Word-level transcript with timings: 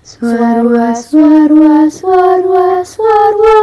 Suarwa, 0.00 0.96
suarwa, 0.96 1.84
suarwa, 1.92 2.80
suarwa. 2.88 3.56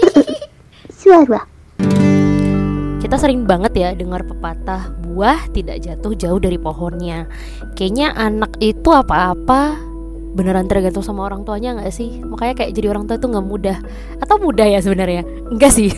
Suara. 0.96 1.44
Kita 3.04 3.20
sering 3.20 3.44
banget 3.44 3.76
ya 3.76 3.92
dengar 3.92 4.24
pepatah 4.24 4.96
buah 5.04 5.52
tidak 5.52 5.84
jatuh 5.84 6.16
jauh 6.16 6.40
dari 6.40 6.56
pohonnya. 6.56 7.28
Kayaknya 7.76 8.16
anak 8.16 8.56
itu 8.64 8.88
apa-apa 8.96 9.76
beneran 10.32 10.64
tergantung 10.72 11.04
sama 11.04 11.28
orang 11.28 11.44
tuanya 11.44 11.76
nggak 11.76 11.92
sih? 11.92 12.24
Makanya 12.24 12.64
kayak 12.64 12.72
jadi 12.72 12.88
orang 12.88 13.04
tua 13.04 13.20
itu 13.20 13.28
nggak 13.28 13.44
mudah. 13.44 13.76
Atau 14.24 14.40
mudah 14.40 14.72
ya 14.72 14.80
sebenarnya? 14.80 15.28
Enggak 15.52 15.76
sih. 15.76 15.92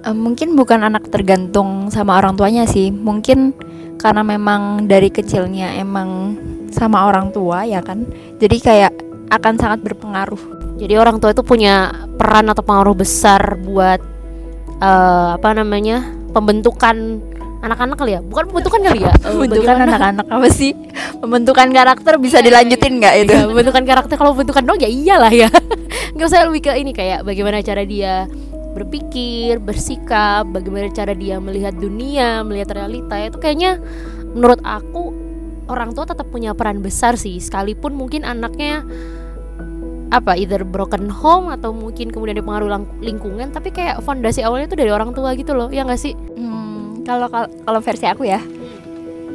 Mungkin 0.00 0.56
bukan 0.56 0.80
anak 0.80 1.12
tergantung 1.12 1.92
sama 1.92 2.16
orang 2.16 2.40
tuanya 2.40 2.64
sih. 2.64 2.88
Mungkin 2.88 3.52
karena 4.02 4.26
memang 4.26 4.90
dari 4.90 5.08
kecilnya 5.08 5.78
emang 5.78 6.34
sama 6.74 7.06
orang 7.06 7.30
tua 7.30 7.62
ya 7.62 7.78
kan. 7.78 8.02
Jadi 8.42 8.56
kayak 8.58 8.92
akan 9.30 9.54
sangat 9.56 9.80
berpengaruh. 9.86 10.74
Jadi 10.82 10.98
orang 10.98 11.22
tua 11.22 11.30
itu 11.30 11.46
punya 11.46 11.94
peran 12.18 12.50
atau 12.50 12.66
pengaruh 12.66 12.98
besar 12.98 13.54
buat 13.62 14.02
eh, 14.82 15.28
apa 15.38 15.48
namanya 15.54 16.02
pembentukan 16.34 17.22
anak-anak 17.62 17.96
kali 17.96 18.18
ya? 18.18 18.20
Bukan 18.26 18.50
pembentukan 18.50 18.80
kali 18.82 19.00
ya? 19.06 19.14
Eh, 19.14 19.30
Pembentukan 19.30 19.76
anak-anak 19.86 20.26
apa 20.26 20.48
sih? 20.50 20.74
Pembentukan 21.22 21.70
karakter 21.70 22.18
bisa 22.18 22.42
dilanjutin 22.42 22.98
nggak 22.98 23.14
itu? 23.22 23.32
Iya, 23.38 23.46
pembentukan 23.46 23.82
karakter 23.86 24.14
kalau 24.18 24.34
pembentukan 24.34 24.66
dong 24.66 24.78
ya 24.82 24.90
iyalah 24.90 25.30
ya. 25.30 25.46
Nggak 26.18 26.26
usah 26.28 26.44
lebih 26.44 26.62
ke 26.66 26.72
ini 26.76 26.92
kayak 26.92 27.24
bagaimana 27.24 27.64
cara 27.64 27.86
dia 27.88 28.26
berpikir, 28.72 29.60
bersikap, 29.60 30.48
bagaimana 30.48 30.88
cara 30.92 31.12
dia 31.12 31.36
melihat 31.38 31.76
dunia, 31.76 32.40
melihat 32.42 32.72
realita 32.76 33.20
itu 33.20 33.38
kayaknya 33.38 33.76
menurut 34.32 34.60
aku 34.64 35.12
orang 35.68 35.92
tua 35.92 36.08
tetap 36.08 36.28
punya 36.32 36.56
peran 36.56 36.80
besar 36.80 37.20
sih. 37.20 37.36
Sekalipun 37.38 37.92
mungkin 37.94 38.24
anaknya 38.24 38.84
apa 40.12 40.36
either 40.36 40.60
broken 40.60 41.08
home 41.08 41.48
atau 41.48 41.72
mungkin 41.72 42.12
kemudian 42.12 42.36
dipengaruhi 42.36 42.84
lingkungan 43.00 43.48
tapi 43.48 43.72
kayak 43.72 44.04
fondasi 44.04 44.44
awalnya 44.44 44.68
itu 44.68 44.76
dari 44.76 44.92
orang 44.92 45.16
tua 45.16 45.32
gitu 45.32 45.56
loh 45.56 45.72
ya 45.72 45.88
nggak 45.88 46.00
sih? 46.00 46.12
Hmm, 46.12 47.00
kalau 47.08 47.32
kal- 47.32 47.52
kalau 47.64 47.80
versi 47.80 48.04
aku 48.04 48.28
ya 48.28 48.40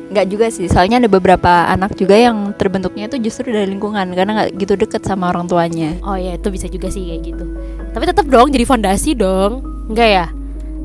nggak 0.08 0.26
juga 0.26 0.48
sih 0.48 0.66
soalnya 0.66 0.98
ada 0.98 1.08
beberapa 1.08 1.48
anak 1.68 1.94
juga 1.94 2.16
yang 2.16 2.54
terbentuknya 2.54 3.06
itu 3.06 3.20
justru 3.22 3.50
dari 3.50 3.68
lingkungan 3.68 4.08
karena 4.10 4.32
nggak 4.34 4.50
gitu 4.56 4.74
deket 4.76 5.02
sama 5.02 5.28
orang 5.28 5.46
tuanya 5.46 6.00
oh 6.02 6.16
ya 6.16 6.34
itu 6.34 6.48
bisa 6.48 6.66
juga 6.66 6.88
sih 6.88 7.04
kayak 7.06 7.22
gitu 7.26 7.46
tapi 7.92 8.04
tetap 8.06 8.26
dong 8.26 8.48
jadi 8.48 8.64
fondasi 8.64 9.14
dong 9.14 9.60
enggak 9.88 10.10
ya 10.10 10.26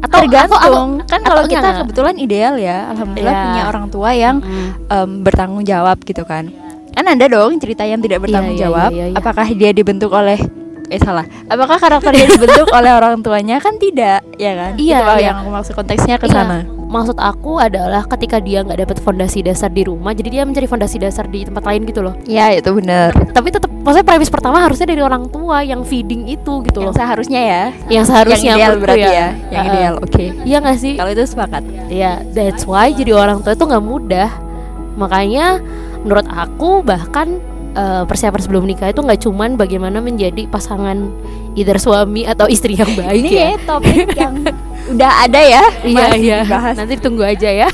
atau 0.03 0.19
tergantung 0.19 0.59
atau- 0.59 0.75
atau- 0.75 1.07
kan 1.07 1.21
kalau 1.23 1.43
kita 1.45 1.63
enggak. 1.63 1.79
kebetulan 1.81 2.15
ideal 2.17 2.55
ya 2.57 2.91
alhamdulillah 2.91 3.31
Iya. 3.33 3.45
punya 3.45 3.63
orang 3.65 3.87
tua 3.89 4.11
yang 4.13 4.37
Mm. 4.39 4.69
em, 4.89 5.11
bertanggung 5.23 5.63
jawab 5.63 5.97
gitu 6.03 6.23
kan 6.23 6.51
kan 6.91 7.05
ada 7.07 7.25
dong 7.25 7.57
cerita 7.57 7.83
yang 7.83 7.99
tidak 7.99 8.21
bertanggung 8.21 8.53
iya, 8.53 8.63
jawab 8.67 8.91
iya, 8.91 9.07
iya. 9.09 9.15
apakah 9.15 9.47
dia 9.49 9.71
dibentuk 9.71 10.11
oleh 10.11 10.37
eh 10.89 10.99
salah 10.99 11.25
apakah 11.47 11.79
karakternya 11.79 12.27
dibentuk 12.29 12.69
oleh 12.75 12.91
orang 12.91 13.23
tuanya 13.23 13.57
kan 13.57 13.79
tidak 13.79 14.27
ya 14.37 14.53
kan 14.53 14.73
Iya, 14.75 14.99
Itu 14.99 15.13
iya. 15.15 15.25
yang 15.25 15.37
aku 15.39 15.51
maksud 15.51 15.73
konteksnya 15.73 16.19
ke 16.19 16.27
Iya. 16.27 16.35
Maksud 16.93 17.17
aku 17.17 17.57
adalah 17.57 18.05
ketika 18.05 18.37
dia 18.37 18.61
nggak 18.61 18.85
dapat 18.85 18.97
fondasi 19.01 19.41
dasar 19.41 19.73
di 19.73 19.89
rumah 19.89 20.13
jadi 20.13 20.29
dia 20.29 20.43
mencari 20.45 20.69
fondasi 20.69 21.01
dasar 21.01 21.25
di 21.25 21.49
tempat 21.49 21.65
lain 21.65 21.89
gitu 21.89 22.05
loh. 22.05 22.13
Ya 22.29 22.53
itu 22.53 22.69
benar. 22.77 23.17
Tapi 23.33 23.49
tetap 23.49 23.73
maksudnya 23.73 24.05
premis 24.05 24.29
pertama 24.29 24.61
harusnya 24.61 24.93
dari 24.93 25.01
orang 25.01 25.33
tua 25.33 25.65
yang 25.65 25.83
feeding 25.89 26.29
itu 26.29 26.61
gitu 26.69 26.85
yang 26.85 26.93
loh. 26.93 26.95
seharusnya 26.95 27.41
ya. 27.41 27.65
Yang 27.89 28.05
seharusnya 28.13 28.53
yang 28.53 28.59
ideal 28.61 28.75
berarti 28.77 29.01
ya, 29.09 29.29
yang 29.49 29.65
Uh-uh. 29.65 29.73
ideal 29.73 29.95
oke. 30.05 30.25
Iya 30.45 30.57
nggak 30.61 30.79
sih? 30.79 30.95
Kalau 31.01 31.11
itu 31.17 31.25
sepakat. 31.25 31.63
Ya 31.89 32.21
that's 32.37 32.69
why 32.69 32.93
jadi 32.93 33.17
orang 33.17 33.41
tua 33.41 33.57
itu 33.57 33.65
nggak 33.65 33.85
mudah. 33.85 34.29
Makanya 35.01 35.65
menurut 36.05 36.29
aku 36.29 36.85
bahkan 36.85 37.41
eh, 37.77 38.03
persiapan 38.07 38.41
sebelum 38.41 38.65
nikah 38.69 38.93
itu 38.93 39.01
nggak 39.01 39.21
cuman 39.25 39.57
bagaimana 39.57 39.99
menjadi 39.99 40.49
pasangan 40.49 41.11
either 41.57 41.77
suami 41.77 42.25
atau 42.25 42.49
istri 42.49 42.77
yang 42.77 42.91
baik 42.97 43.23
ini 43.25 43.31
ya. 43.37 43.47
ya 43.53 43.59
topik 43.65 44.09
yang 44.17 44.35
udah 44.93 45.13
ada 45.29 45.41
ya. 45.41 45.65
Iya 45.85 46.07
iya. 46.17 46.39
nanti 46.75 46.99
tunggu 46.99 47.23
aja 47.23 47.49
ya. 47.49 47.69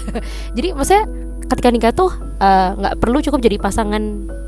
Jadi 0.56 0.74
maksudnya 0.74 1.04
ketika 1.48 1.68
nikah 1.72 1.92
tuh 1.96 2.12
eh, 2.38 2.70
nggak 2.76 2.94
perlu 3.00 3.18
cukup 3.24 3.40
jadi 3.40 3.56
pasangan 3.56 4.02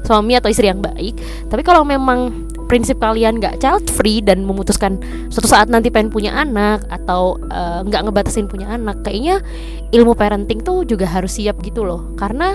suami 0.04 0.36
atau 0.36 0.48
istri 0.52 0.69
yang 0.69 0.82
baik. 0.82 1.16
Tapi 1.48 1.62
kalau 1.62 1.86
memang 1.86 2.48
prinsip 2.70 3.02
kalian 3.02 3.42
nggak 3.42 3.58
child 3.58 3.91
free 3.91 4.22
dan 4.22 4.46
memutuskan 4.46 5.02
suatu 5.26 5.50
saat 5.50 5.66
nanti 5.66 5.91
pengen 5.91 6.12
punya 6.12 6.36
anak 6.36 6.86
atau 6.86 7.41
eh, 7.50 7.80
nggak 7.86 8.10
ngebatasin 8.10 8.46
punya 8.46 8.70
anak 8.70 9.02
kayaknya 9.02 9.42
ilmu 9.91 10.14
parenting 10.14 10.62
tuh 10.62 10.86
juga 10.86 11.08
harus 11.08 11.41
siap 11.41 11.58
gitu 11.64 11.82
loh. 11.82 12.14
Karena 12.14 12.54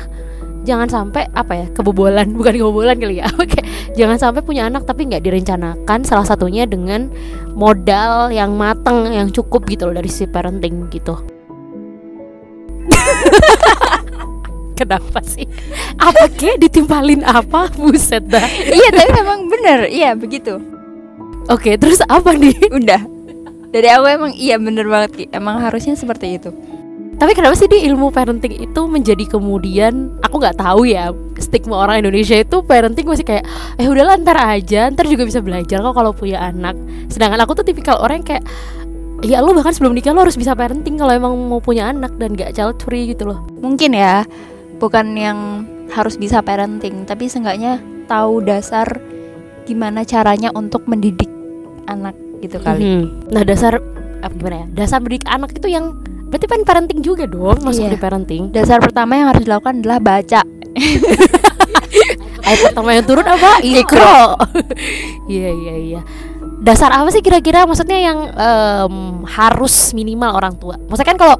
jangan 0.66 0.90
sampai 0.90 1.30
apa 1.31 1.53
ya 1.53 1.68
kebobolan 1.72 2.34
bukan 2.38 2.53
kebobolan 2.58 2.98
kali 2.98 3.22
ya 3.22 3.30
oke 3.42 3.62
jangan 3.96 4.18
sampai 4.18 4.42
punya 4.42 4.68
anak 4.68 4.84
tapi 4.84 5.06
nggak 5.06 5.24
direncanakan 5.24 6.02
salah 6.03 6.26
satunya 6.26 6.66
dengan 6.66 7.08
modal 7.53 8.34
yang 8.34 8.58
mateng 8.58 9.14
yang 9.14 9.30
cukup 9.30 9.64
gitu 9.70 9.88
loh 9.88 9.96
dari 9.96 10.09
si 10.09 10.26
parenting 10.26 10.90
gitu 10.90 11.16
Kenapa 14.76 15.24
sih? 15.24 15.48
Apa 15.96 16.28
kek 16.36 16.59
ditimpalin 16.59 17.24
apa? 17.24 17.72
Buset 17.80 18.28
dah. 18.28 18.44
iya 18.68 18.92
tapi 18.92 19.08
memang 19.24 19.47
bener 19.47 19.88
iya 19.88 20.12
begitu 20.20 20.59
Oke, 21.47 21.80
terus 21.80 22.03
apa 22.03 22.36
nih? 22.36 22.59
udah 22.76 23.16
dari 23.76 23.92
aku 23.92 24.08
emang 24.08 24.32
iya 24.40 24.56
bener 24.56 24.88
banget 24.88 25.12
Ki. 25.12 25.26
emang 25.36 25.59
harusnya 25.59 26.00
seperti 26.00 26.40
itu 26.40 26.56
Tapi 27.25 27.34
kenapa 27.34 27.58
sih 27.58 27.66
di 27.66 27.81
ilmu 27.90 28.13
parenting 28.13 28.53
itu 28.53 28.86
menjadi 28.86 29.25
kemudian 29.25 30.13
aku 30.22 30.38
nggak 30.38 30.62
tahu 30.62 30.86
ya 30.86 31.09
stigma 31.41 31.81
orang 31.81 32.06
Indonesia 32.06 32.38
itu 32.38 32.62
parenting 32.62 33.09
masih 33.09 33.25
kayak 33.25 33.50
eh 33.81 33.90
udahlah 33.90 34.13
ntar 34.22 34.38
aja 34.38 34.94
ntar 34.94 35.09
juga 35.09 35.25
bisa 35.25 35.41
belajar 35.41 35.81
kok 35.81 35.97
kalau 35.97 36.14
punya 36.14 36.38
anak. 36.38 36.78
Sedangkan 37.09 37.41
aku 37.41 37.58
tuh 37.58 37.66
tipikal 37.66 37.97
orang 37.97 38.22
yang 38.22 38.28
kayak 38.30 38.44
ya 39.25 39.41
lu 39.41 39.58
bahkan 39.58 39.74
sebelum 39.74 39.97
nikah 39.97 40.14
lo 40.14 40.22
harus 40.22 40.38
bisa 40.38 40.53
parenting 40.53 41.02
kalau 41.02 41.18
emang 41.18 41.34
mau 41.50 41.58
punya 41.58 41.90
anak 41.90 42.14
dan 42.22 42.38
gak 42.38 42.53
child 42.53 42.78
free 42.85 43.09
gitu 43.09 43.25
loh. 43.25 43.41
mungkin 43.58 43.97
ya 43.97 44.22
bukan 44.78 45.18
yang 45.18 45.66
harus 45.97 46.22
bisa 46.22 46.46
parenting 46.46 47.09
tapi 47.09 47.25
seenggaknya 47.25 47.81
tahu 48.06 48.46
dasar 48.46 49.02
gimana 49.66 50.06
caranya 50.06 50.53
untuk 50.53 50.85
mendidik 50.85 51.31
anak 51.90 52.14
gitu 52.46 52.62
kali 52.62 52.85
Mhm. 52.85 53.34
Nah 53.34 53.41
dasar 53.41 53.81
apa 54.22 54.34
gimana 54.38 54.62
ya? 54.62 54.85
Dasar 54.85 55.02
mendidik 55.02 55.25
anak 55.25 55.58
itu 55.58 55.74
yang 55.74 55.97
berarti 56.25 56.46
kan 56.46 56.62
parenting 56.62 57.00
juga 57.00 57.24
dong 57.25 57.62
masuk 57.62 57.86
Iya. 57.86 57.94
di 57.94 58.00
parenting. 58.00 58.44
dasar 58.50 58.78
pertama 58.80 59.13
yang 59.13 59.28
harus 59.30 59.44
dilakukan 59.44 59.80
adalah 59.80 60.00
baca 60.00 60.41
Ayat 62.46 62.59
pertama 62.63 62.94
yang 62.94 63.02
turun 63.03 63.25
apa? 63.25 63.58
Ikro. 63.81 64.38
Iya 65.25 65.50
iya 65.50 65.74
iya. 65.75 66.00
Dasar 66.62 66.94
apa 66.94 67.09
sih 67.09 67.18
kira-kira 67.19 67.66
maksudnya 67.66 67.97
yang 67.97 68.30
em, 68.30 68.96
harus 69.25 69.90
minimal 69.91 70.30
orang 70.31 70.53
tua? 70.53 70.78
Maksudnya 70.78 71.09
kan 71.09 71.18
kalau 71.18 71.35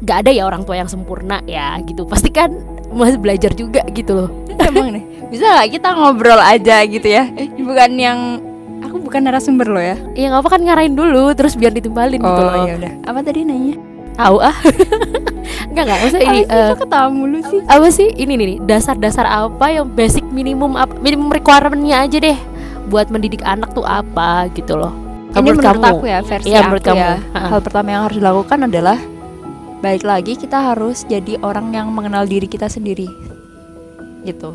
nggak 0.00 0.16
ada 0.24 0.30
ya 0.32 0.48
orang 0.48 0.64
tua 0.64 0.80
yang 0.80 0.88
sempurna 0.88 1.44
ya 1.44 1.76
gitu. 1.84 2.08
Pasti 2.08 2.32
kan 2.32 2.48
masih 2.88 3.20
belajar 3.20 3.52
juga 3.52 3.84
gitu 3.90 4.16
loh. 4.16 4.28
emang 4.56 4.92
nih 4.92 5.04
bisa 5.28 5.44
nggak 5.46 5.68
kita 5.74 5.88
ngobrol 5.92 6.36
aja 6.36 6.84
gitu 6.84 7.06
ya 7.06 7.24
bukan 7.56 7.90
yang 7.96 8.18
aku 8.80 8.98
bukan 8.98 9.20
narasumber 9.22 9.64
lo 9.64 9.78
ya 9.78 9.96
Iya 10.12 10.26
nggak 10.28 10.42
apa 10.42 10.50
kan 10.50 10.60
ngarahin 10.60 10.92
dulu 10.92 11.32
terus 11.32 11.54
biar 11.54 11.70
ditimpalin 11.70 12.18
gitu 12.18 12.42
loh. 12.42 12.66
ya 12.66 12.74
udah 12.76 12.92
apa 13.06 13.18
tadi 13.22 13.46
nanya 13.46 13.78
Tahu 14.20 14.36
ah. 14.38 14.56
Enggak 15.70 15.84
enggak 15.86 15.98
maksudnya 15.98 16.26
ini 16.26 16.40
Apa 16.42 16.50
sih, 16.50 16.60
eh, 16.60 16.72
ketawa 16.76 17.08
mulu 17.08 17.38
sih. 17.46 17.60
apa 17.64 17.88
sih? 17.88 18.08
Ini 18.12 18.32
nih 18.34 18.58
dasar-dasar 18.60 19.24
apa 19.24 19.66
yang 19.70 19.86
basic 19.88 20.26
minimum 20.28 20.74
apa 20.74 20.92
minimum 20.98 21.30
requirement-nya 21.30 22.04
aja 22.04 22.18
deh 22.18 22.38
buat 22.86 23.06
mendidik 23.08 23.40
anak 23.42 23.70
tuh 23.70 23.86
apa 23.86 24.50
gitu 24.52 24.74
loh. 24.74 24.90
ini 25.30 25.54
menurut 25.54 25.78
aku 25.78 26.04
ya 26.04 26.26
versi 26.26 26.50
Iya, 26.50 26.58
aku 26.58 26.66
menurut 26.66 26.84
kamu. 26.84 26.98
ya 26.98 27.12
hal 27.30 27.60
pertama 27.62 27.88
yang 27.88 28.02
harus 28.02 28.18
dilakukan 28.18 28.58
adalah 28.66 28.98
baik 29.78 30.02
lagi 30.02 30.34
kita 30.34 30.58
harus 30.58 31.06
jadi 31.06 31.38
orang 31.38 31.70
yang 31.70 31.86
mengenal 31.88 32.26
diri 32.26 32.44
kita 32.44 32.66
sendiri. 32.66 33.06
Gitu. 34.20 34.50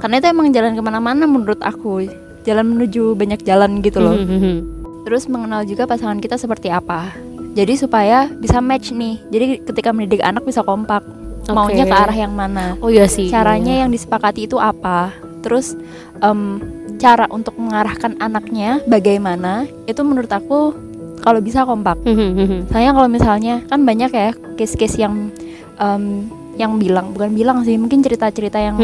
Karena 0.00 0.16
itu 0.16 0.26
emang 0.26 0.48
jalan 0.48 0.72
ke 0.72 0.82
mana-mana 0.82 1.28
menurut 1.28 1.60
aku. 1.60 2.08
Jalan 2.42 2.72
menuju 2.72 3.14
banyak 3.14 3.44
jalan 3.44 3.78
gitu 3.78 4.00
loh. 4.00 4.16
Mhm. 4.16 4.80
terus 5.02 5.26
mengenal 5.26 5.66
juga 5.66 5.82
pasangan 5.82 6.16
kita 6.16 6.38
seperti 6.38 6.70
apa 6.70 7.10
jadi 7.52 7.74
supaya 7.76 8.32
bisa 8.32 8.64
match 8.64 8.96
nih. 8.96 9.20
Jadi 9.28 9.44
ketika 9.64 9.92
mendidik 9.92 10.24
anak 10.24 10.44
bisa 10.44 10.64
kompak. 10.64 11.04
Maunya 11.50 11.82
Oke. 11.82 11.90
ke 11.90 11.96
arah 11.98 12.16
yang 12.16 12.32
mana? 12.38 12.78
Oh 12.78 12.86
iya 12.86 13.10
sih. 13.10 13.26
caranya 13.26 13.82
yang 13.82 13.90
disepakati 13.90 14.46
itu 14.46 14.62
apa? 14.62 15.10
Terus 15.42 15.74
em, 16.22 16.62
cara 17.02 17.26
untuk 17.34 17.58
mengarahkan 17.58 18.14
anaknya 18.22 18.78
bagaimana? 18.86 19.66
Itu 19.90 20.06
menurut 20.06 20.30
aku 20.30 20.70
kalau 21.18 21.42
bisa 21.42 21.66
kompak. 21.66 21.98
Mhm. 22.06 22.70
saya 22.70 22.94
kalau 22.94 23.10
misalnya 23.10 23.58
kan 23.66 23.82
banyak 23.82 24.14
ya 24.14 24.30
case-case 24.54 25.02
yang 25.02 25.34
em, 25.82 26.30
yang 26.54 26.78
bilang. 26.78 27.10
Bukan 27.10 27.34
bilang 27.34 27.66
sih 27.66 27.74
mungkin 27.74 28.06
cerita-cerita 28.06 28.62
yang 28.62 28.78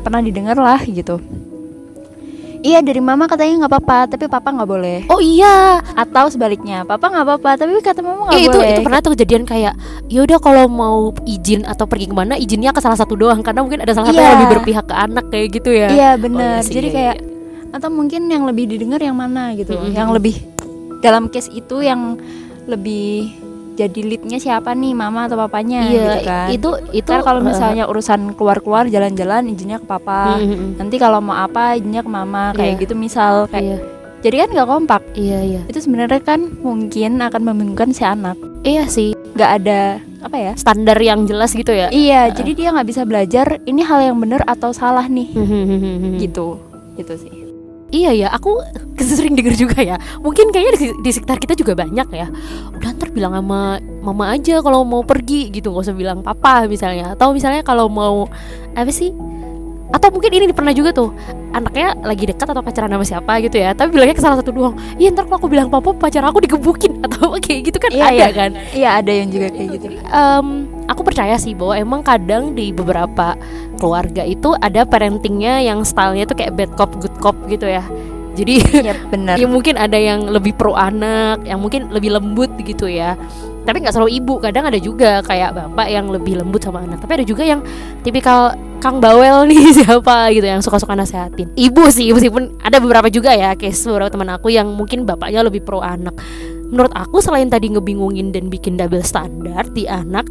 pernah 0.00 0.24
didengar 0.24 0.56
lah 0.56 0.80
gitu 0.80 1.20
iya 2.60 2.78
dari 2.78 2.98
mama 2.98 3.24
katanya 3.24 3.56
nggak 3.58 3.72
apa-apa 3.72 3.98
tapi 4.08 4.24
papa 4.26 4.48
nggak 4.50 4.68
boleh 4.68 4.98
Oh 5.06 5.16
iya, 5.16 5.80
atau 5.94 6.26
sebaliknya 6.26 6.84
papa 6.84 7.06
nggak 7.06 7.24
apa-apa 7.24 7.50
tapi 7.56 7.72
kata 7.78 8.00
mama 8.00 8.28
nggak 8.28 8.36
Eh, 8.36 8.42
itu 8.42 8.52
boleh 8.52 8.70
itu 8.70 8.80
pernah 8.82 9.00
tuh 9.00 9.12
kejadian 9.14 9.44
kayak 9.44 9.74
ya 10.06 10.20
udah 10.20 10.38
kalau 10.38 10.64
mau 10.66 10.98
izin 11.24 11.64
atau 11.64 11.84
pergi 11.84 12.06
ke 12.06 12.14
mana 12.14 12.34
izinnya 12.34 12.70
ke 12.70 12.78
salah 12.78 12.94
satu 12.94 13.14
doang 13.14 13.40
karena 13.40 13.60
mungkin 13.60 13.80
ada 13.80 13.90
salah 13.90 14.06
satu 14.06 14.14
Iya. 14.14 14.24
yang 14.24 14.34
lebih 14.38 14.50
berpihak 14.54 14.84
ke 14.84 14.94
anak 14.94 15.24
kayak 15.28 15.46
gitu 15.52 15.70
ya. 15.70 15.88
iya 15.88 16.10
Oh, 16.10 16.20
benar 16.20 16.54
iya 16.54 16.62
sih, 16.62 16.74
jadi 16.74 16.86
iya, 16.86 16.94
kayak 16.94 17.16
iya. 17.16 17.26
atau 17.70 17.88
mungkin 17.88 18.22
yang 18.26 18.44
lebih 18.44 18.64
didengar 18.66 18.98
yang 18.98 19.14
mana 19.14 19.54
gitu 19.54 19.72
Mm-mm. 19.72 19.92
yang 19.92 20.10
lebih 20.10 20.36
dalam 21.00 21.26
case 21.26 21.48
itu 21.48 21.80
yang 21.80 22.20
lebih 22.66 23.32
jadi 23.80 24.00
leadnya 24.04 24.36
siapa 24.36 24.76
nih 24.76 24.92
mama 24.92 25.24
atau 25.24 25.40
papanya 25.40 25.80
Iya, 25.88 25.92
gitu 25.92 26.16
kan 26.28 26.46
itu 26.52 26.70
itu 26.92 27.10
Ntar 27.10 27.24
kalau 27.24 27.40
eh, 27.40 27.46
misalnya 27.48 27.84
urusan 27.88 28.36
keluar-keluar 28.36 28.84
jalan-jalan 28.86 29.48
izinnya 29.48 29.80
ke 29.80 29.86
papa 29.88 30.36
mm, 30.36 30.44
mm, 30.44 30.56
mm. 30.56 30.70
nanti 30.76 30.96
kalau 31.00 31.18
mau 31.24 31.36
apa 31.36 31.80
izinnya 31.80 32.02
ke 32.04 32.10
mama 32.10 32.52
kayak 32.52 32.76
Iya. 32.76 32.82
gitu 32.84 32.94
misal 32.94 33.48
kayak 33.48 33.64
iya, 33.64 33.78
jadi 34.20 34.36
kan 34.44 34.48
nggak 34.52 34.68
kompak 34.68 35.02
iya, 35.16 35.38
iya. 35.40 35.60
itu 35.64 35.78
sebenarnya 35.80 36.20
kan 36.20 36.40
mungkin 36.60 37.18
akan 37.18 37.42
membingungkan 37.42 37.90
si 37.90 38.04
anak 38.04 38.36
Iya 38.60 38.84
sih, 38.92 39.16
nggak 39.32 39.50
ada 39.64 40.04
apa 40.20 40.36
ya 40.36 40.52
standar 40.52 41.00
yang 41.00 41.24
jelas 41.24 41.56
gitu 41.56 41.72
ya. 41.72 41.88
iya 41.88 42.28
jadi 42.28 42.52
dia 42.52 42.68
nggak 42.76 42.88
bisa 42.92 43.08
belajar 43.08 43.56
ini 43.64 43.80
hal 43.80 44.04
yang 44.04 44.20
benar 44.20 44.44
atau 44.44 44.68
salah 44.68 45.08
nih 45.08 45.32
gitu. 45.32 46.20
gitu 46.20 46.46
gitu 47.00 47.14
sih 47.16 47.49
Iya 47.90 48.10
ya, 48.14 48.28
aku 48.30 48.62
sering 49.02 49.34
denger 49.34 49.54
juga 49.58 49.78
ya. 49.82 49.98
Mungkin 50.22 50.54
kayaknya 50.54 50.72
di, 50.78 50.86
di 51.02 51.10
sekitar 51.10 51.42
kita 51.42 51.58
juga 51.58 51.74
banyak 51.74 52.08
ya. 52.14 52.30
Udah 52.74 52.90
ntar 52.94 53.10
bilang 53.10 53.34
sama 53.34 53.82
mama 54.00 54.30
aja 54.30 54.62
kalau 54.62 54.86
mau 54.86 55.02
pergi 55.02 55.50
gitu, 55.50 55.74
nggak 55.74 55.90
usah 55.90 55.96
bilang 55.98 56.22
papa 56.22 56.70
misalnya. 56.70 57.18
Atau 57.18 57.34
misalnya 57.34 57.66
kalau 57.66 57.90
mau 57.90 58.30
apa 58.78 58.90
sih? 58.94 59.10
Atau 59.90 60.14
mungkin 60.14 60.30
ini 60.30 60.54
pernah 60.54 60.70
juga 60.70 60.94
tuh 60.94 61.10
anaknya 61.50 61.98
lagi 62.00 62.24
dekat 62.24 62.46
atau 62.46 62.62
pacaran 62.62 62.86
sama 62.86 63.02
siapa 63.02 63.32
gitu 63.42 63.58
ya. 63.58 63.74
Tapi 63.74 63.90
bilangnya 63.90 64.14
ke 64.14 64.22
salah 64.22 64.38
satu 64.38 64.50
doang. 64.50 64.74
Iya 64.96 65.10
ntar 65.10 65.26
kalau 65.26 65.42
aku 65.42 65.48
bilang 65.50 65.66
papa 65.66 65.90
pacar 65.90 66.22
aku 66.22 66.38
digebukin 66.40 66.98
atau 67.06 67.34
kayak 67.36 67.60
gitu 67.70 67.78
kan 67.78 67.90
Iya, 67.90 68.04
ada 68.06 68.14
iya. 68.14 68.28
kan. 68.30 68.50
iya 68.70 68.90
ada 68.98 69.10
yang 69.10 69.28
juga 69.28 69.50
kayak 69.50 69.68
gitu 69.74 69.86
Em, 70.00 70.46
aku 70.86 71.00
percaya 71.02 71.34
sih 71.36 71.52
bahwa 71.52 71.74
emang 71.74 72.00
kadang 72.02 72.54
di 72.54 72.70
beberapa 72.70 73.34
keluarga 73.76 74.22
itu 74.22 74.54
ada 74.58 74.84
parentingnya 74.84 75.58
yang 75.62 75.82
stylenya 75.82 76.24
tuh 76.24 76.38
kayak 76.38 76.54
bad 76.54 76.70
cop 76.74 76.90
good 77.02 77.14
cop 77.18 77.34
gitu 77.46 77.66
ya. 77.66 77.82
Jadi 78.30 78.62
iya 78.86 78.94
benar 79.10 79.34
ya 79.42 79.50
mungkin 79.50 79.74
ada 79.74 79.98
yang 79.98 80.30
lebih 80.30 80.54
pro 80.54 80.72
anak, 80.72 81.42
yang 81.42 81.58
mungkin 81.58 81.90
lebih 81.90 82.14
lembut 82.14 82.54
gitu 82.62 82.86
ya. 82.86 83.18
Tapi 83.64 83.76
nggak 83.84 83.94
selalu 83.94 84.10
ibu, 84.20 84.34
kadang 84.40 84.64
ada 84.66 84.78
juga 84.80 85.20
kayak 85.20 85.52
bapak 85.52 85.88
yang 85.92 86.08
lebih 86.08 86.40
lembut 86.40 86.64
sama 86.64 86.82
anak. 86.82 87.04
Tapi 87.04 87.22
ada 87.22 87.24
juga 87.26 87.42
yang 87.44 87.60
tipikal 88.00 88.56
Kang 88.80 88.98
Bawel 88.98 89.44
nih 89.50 89.76
siapa 89.76 90.32
gitu 90.32 90.46
yang 90.48 90.64
suka-suka 90.64 90.96
nasehatin. 90.96 91.52
Ibu 91.54 91.92
sih 91.92 92.10
meskipun 92.10 92.60
ada 92.64 92.80
beberapa 92.80 93.12
juga 93.12 93.36
ya 93.36 93.52
case 93.54 93.86
beberapa 93.88 94.08
teman 94.12 94.32
aku 94.32 94.48
yang 94.48 94.72
mungkin 94.72 95.04
bapaknya 95.04 95.44
lebih 95.44 95.64
pro 95.64 95.84
anak. 95.84 96.16
Menurut 96.70 96.94
aku 96.94 97.18
selain 97.18 97.50
tadi 97.50 97.68
ngebingungin 97.70 98.30
dan 98.32 98.48
bikin 98.48 98.78
double 98.78 99.02
standar 99.02 99.66
di 99.74 99.84
anak 99.90 100.24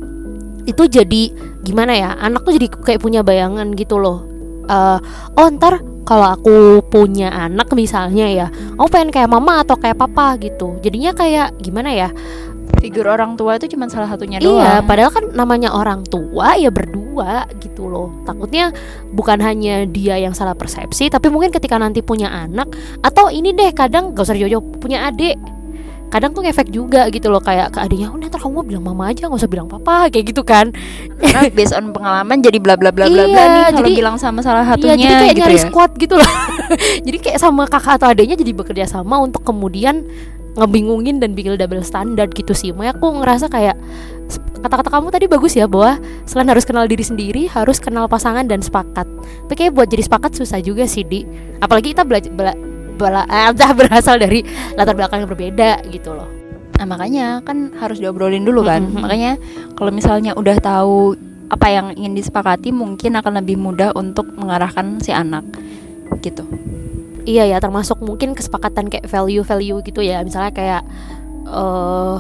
itu 0.67 0.85
jadi 0.85 1.33
gimana 1.65 1.97
ya 1.97 2.09
anak 2.21 2.45
tuh 2.45 2.53
jadi 2.53 2.67
kayak 2.69 3.01
punya 3.01 3.25
bayangan 3.25 3.73
gitu 3.73 3.97
loh 3.97 4.29
Eh, 4.69 4.99
oh 5.33 5.47
ntar 5.57 5.81
kalau 6.05 6.29
aku 6.29 6.85
punya 6.93 7.33
anak 7.33 7.73
misalnya 7.73 8.29
ya 8.29 8.47
aku 8.77 8.85
pengen 8.93 9.09
kayak 9.09 9.33
mama 9.33 9.65
atau 9.65 9.73
kayak 9.81 9.97
papa 9.97 10.37
gitu 10.37 10.77
jadinya 10.85 11.09
kayak 11.17 11.57
gimana 11.57 11.89
ya 11.89 12.09
figur 12.79 13.05
orang 13.05 13.35
tua 13.35 13.55
itu 13.55 13.67
cuma 13.69 13.85
salah 13.85 14.07
satunya 14.07 14.39
iya 14.39 14.47
doang 14.79 14.87
padahal 14.87 15.11
kan 15.11 15.25
namanya 15.31 15.69
orang 15.69 16.01
tua 16.03 16.55
ya 16.55 16.67
berdua 16.67 17.43
gitu 17.59 17.85
loh 17.85 18.23
takutnya 18.23 18.71
bukan 19.09 19.39
hanya 19.39 19.83
dia 19.83 20.15
yang 20.15 20.31
salah 20.31 20.53
persepsi 20.53 21.07
tapi 21.07 21.27
mungkin 21.27 21.51
ketika 21.51 21.75
nanti 21.75 21.99
punya 21.99 22.27
anak 22.27 22.71
atau 22.99 23.27
ini 23.27 23.51
deh 23.51 23.71
kadang 23.71 24.11
gak 24.11 24.23
usah 24.23 24.35
jauh-jauh 24.35 24.63
punya 24.79 25.05
adik 25.05 25.35
kadang 26.09 26.33
tuh 26.33 26.41
ngefek 26.41 26.73
juga 26.73 27.05
gitu 27.07 27.29
loh 27.29 27.37
kayak 27.37 27.69
ke 27.69 27.79
adiknya 27.79 28.09
udah 28.09 28.27
ntar 28.27 28.41
kamu 28.41 28.65
bilang 28.65 28.81
mama 28.81 29.13
aja 29.13 29.29
nggak 29.29 29.45
usah 29.45 29.45
bilang 29.45 29.69
papa 29.69 30.09
kayak 30.09 30.33
gitu 30.33 30.41
kan 30.41 30.73
karena 31.21 31.51
based 31.53 31.69
on 31.69 31.93
pengalaman 31.93 32.41
jadi 32.41 32.57
bla 32.57 32.73
bla 32.73 32.89
bla 32.89 33.05
bla 33.05 33.29
bla 33.29 33.37
Iya, 33.37 33.45
nih 33.45 33.63
kalau 33.69 33.77
jadi- 33.85 33.93
bilang 33.93 34.17
sama 34.17 34.41
salah 34.41 34.65
Iya, 34.65 34.73
satunya 34.73 34.95
jadi 34.97 35.13
kayak 35.13 35.29
gitu 35.29 35.41
nyari 35.45 35.53
ya. 35.53 35.63
squad 35.69 35.91
gitu 35.95 36.13
loh. 36.17 36.31
jadi 37.05 37.17
kayak 37.21 37.37
sama 37.37 37.69
kakak 37.69 38.01
atau 38.01 38.07
adiknya 38.09 38.41
jadi 38.41 38.51
bekerja 38.57 38.85
sama 38.89 39.21
untuk 39.21 39.45
kemudian 39.45 40.01
ngebingungin 40.57 41.21
dan 41.21 41.37
bikin 41.37 41.57
double 41.59 41.83
standar 41.85 42.25
gitu 42.31 42.53
sih. 42.55 42.73
Makanya 42.73 42.97
aku 42.97 43.07
ngerasa 43.21 43.45
kayak 43.51 43.77
kata-kata 44.59 44.89
kamu 44.91 45.07
tadi 45.09 45.25
bagus 45.25 45.53
ya 45.55 45.65
bahwa 45.65 45.97
selain 46.27 46.49
harus 46.51 46.67
kenal 46.67 46.85
diri 46.85 47.01
sendiri, 47.05 47.47
harus 47.49 47.79
kenal 47.79 48.05
pasangan 48.09 48.45
dan 48.45 48.59
sepakat. 48.59 49.07
Tapi 49.47 49.55
kayak 49.55 49.73
buat 49.75 49.87
jadi 49.87 50.03
sepakat 50.05 50.35
susah 50.35 50.59
juga 50.59 50.85
sih 50.85 51.05
di. 51.05 51.23
Apalagi 51.63 51.95
kita 51.95 52.03
bela, 52.03 52.21
bela, 52.99 53.23
eh, 53.29 53.51
berasal 53.79 54.19
dari 54.19 54.43
latar 54.75 54.93
belakang 54.93 55.25
yang 55.25 55.29
berbeda 55.31 55.83
gitu 55.89 56.13
loh. 56.13 56.27
Nah 56.79 56.85
makanya 56.87 57.43
kan 57.43 57.75
harus 57.79 57.99
diobrolin 57.99 58.47
dulu 58.47 58.63
kan. 58.63 58.87
Mhm. 58.87 58.99
Makanya 59.03 59.31
kalau 59.75 59.91
misalnya 59.91 60.31
udah 60.35 60.55
tahu 60.59 61.15
apa 61.49 61.67
yang 61.67 61.97
ingin 61.97 62.13
disepakati 62.13 62.69
mungkin 62.69 63.17
akan 63.17 63.41
lebih 63.41 63.57
mudah 63.57 63.91
untuk 63.97 64.29
mengarahkan 64.37 65.01
si 65.01 65.09
anak 65.09 65.43
gitu. 66.21 66.45
Iya 67.29 67.45
ya, 67.45 67.57
termasuk 67.61 68.01
mungkin 68.01 68.33
kesepakatan 68.33 68.89
kayak 68.89 69.05
value-value 69.05 69.85
gitu 69.85 70.01
ya. 70.01 70.25
Misalnya 70.25 70.49
kayak 70.49 70.81
eh 71.45 72.17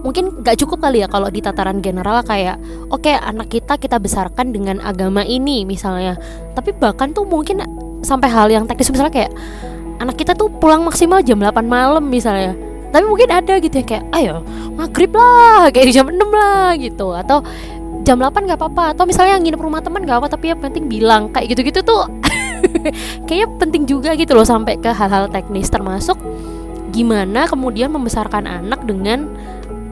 mungkin 0.00 0.42
gak 0.42 0.58
cukup 0.64 0.80
kali 0.82 1.04
ya 1.04 1.08
kalau 1.12 1.28
di 1.28 1.44
tataran 1.44 1.84
general 1.84 2.24
kayak 2.24 2.56
oke 2.88 3.10
anak 3.10 3.52
kita 3.52 3.76
kita 3.76 4.00
besarkan 4.02 4.50
dengan 4.50 4.82
agama 4.82 5.22
ini 5.22 5.62
misalnya. 5.62 6.18
Tapi 6.58 6.74
bahkan 6.74 7.14
tuh 7.14 7.22
mungkin 7.30 7.62
sampai 8.02 8.26
hal 8.26 8.50
yang 8.50 8.66
teknis 8.66 8.90
misalnya 8.90 9.14
kayak 9.14 9.32
anak 10.02 10.18
kita 10.18 10.34
tuh 10.34 10.50
pulang 10.50 10.82
maksimal 10.82 11.22
jam 11.22 11.38
8 11.38 11.62
malam 11.70 12.02
misalnya. 12.10 12.58
Tapi 12.90 13.06
mungkin 13.06 13.30
ada 13.30 13.54
gitu 13.62 13.78
ya 13.78 13.86
kayak 13.86 14.04
ayo 14.18 14.42
maghrib 14.74 15.14
lah 15.14 15.70
kayak 15.70 15.94
jam 15.94 16.10
6 16.10 16.18
lah 16.18 16.74
gitu 16.74 17.14
atau 17.14 17.38
jam 18.02 18.18
8 18.18 18.32
nggak 18.32 18.58
apa-apa 18.58 18.96
atau 18.96 19.04
misalnya 19.06 19.38
nginep 19.38 19.60
rumah 19.60 19.78
teman 19.78 20.02
nggak 20.02 20.24
apa 20.24 20.28
tapi 20.32 20.50
yang 20.50 20.58
penting 20.58 20.88
bilang 20.88 21.28
kayak 21.30 21.54
gitu-gitu 21.54 21.84
tuh 21.84 22.08
kayaknya 23.26 23.48
penting 23.58 23.84
juga 23.84 24.14
gitu 24.16 24.32
loh 24.34 24.46
sampai 24.46 24.76
ke 24.80 24.90
hal-hal 24.90 25.28
teknis 25.30 25.68
termasuk 25.68 26.18
gimana 26.90 27.46
kemudian 27.46 27.94
membesarkan 27.94 28.50
anak 28.50 28.82
dengan 28.82 29.30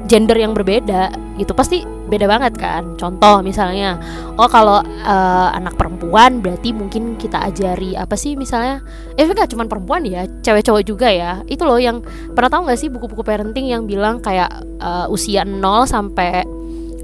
gender 0.09 0.41
yang 0.41 0.57
berbeda 0.57 1.13
gitu. 1.37 1.53
Pasti 1.53 1.85
beda 1.85 2.25
banget 2.25 2.57
kan. 2.57 2.97
Contoh 2.97 3.45
misalnya 3.45 4.01
oh 4.41 4.49
kalau 4.49 4.81
eh, 4.83 5.49
anak 5.55 5.77
perempuan 5.77 6.41
berarti 6.41 6.73
mungkin 6.73 7.21
kita 7.21 7.45
ajari 7.45 7.95
apa 7.95 8.17
sih 8.17 8.35
misalnya 8.35 8.81
eh 9.15 9.29
nggak 9.29 9.53
cuma 9.53 9.69
perempuan 9.69 10.03
ya 10.09 10.25
cewek 10.41 10.65
cowok 10.65 10.83
juga 10.83 11.09
ya. 11.13 11.45
Itu 11.47 11.69
loh 11.69 11.79
yang 11.79 12.01
pernah 12.33 12.49
tahu 12.51 12.67
nggak 12.67 12.81
sih 12.81 12.89
buku-buku 12.89 13.23
parenting 13.23 13.69
yang 13.71 13.85
bilang 13.85 14.19
kayak 14.25 14.51
eh, 14.81 15.07
usia 15.13 15.45
0 15.45 15.61
sampai 15.85 16.43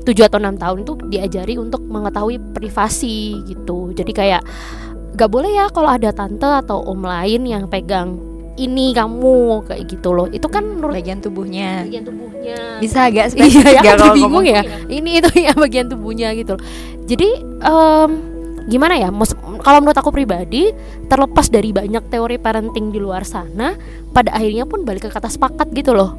7 0.05 0.29
atau 0.29 0.37
6 0.37 0.61
tahun 0.61 0.79
itu 0.85 0.93
diajari 1.09 1.55
untuk 1.57 1.81
mengetahui 1.85 2.37
privasi 2.57 3.41
gitu. 3.49 3.93
Jadi 3.97 4.13
kayak 4.13 4.43
gak 5.15 5.31
boleh 5.31 5.51
ya 5.55 5.71
kalau 5.71 5.91
ada 5.91 6.11
tante 6.11 6.47
atau 6.47 6.83
om 6.83 7.01
lain 7.03 7.47
yang 7.47 7.71
pegang 7.71 8.35
ini 8.55 8.95
kamu 8.95 9.67
kayak 9.67 9.85
gitu 9.91 10.15
loh. 10.15 10.27
Itu 10.31 10.47
kan 10.47 10.63
menurut 10.63 10.95
Bagian 10.95 11.19
tubuhnya. 11.19 11.83
Bagian 11.87 12.05
tubuhnya. 12.07 12.57
Bisa 12.79 13.11
agak 13.11 13.31
iya 13.35 13.51
spesifik 13.51 13.75
ya 13.75 13.81
nggak 13.83 13.95
aku 13.95 14.03
kalau 14.03 14.15
bingung 14.15 14.47
ya. 14.47 14.63
Ini 14.87 15.11
itu 15.23 15.31
ya 15.47 15.53
bagian 15.55 15.87
tubuhnya 15.91 16.29
gitu 16.39 16.55
loh. 16.55 16.63
Jadi 17.05 17.29
em, 17.43 18.11
gimana 18.71 18.95
ya? 18.95 19.09
Kalau 19.65 19.79
menurut 19.83 19.99
aku 19.99 20.11
pribadi 20.15 20.71
terlepas 21.11 21.51
dari 21.51 21.75
banyak 21.75 22.05
teori 22.09 22.37
parenting 22.39 22.95
di 22.95 23.01
luar 23.03 23.27
sana 23.27 23.75
pada 24.15 24.31
akhirnya 24.31 24.69
pun 24.69 24.87
balik 24.87 25.09
ke 25.09 25.11
kata 25.11 25.27
sepakat 25.27 25.75
gitu 25.75 25.91
loh. 25.91 26.15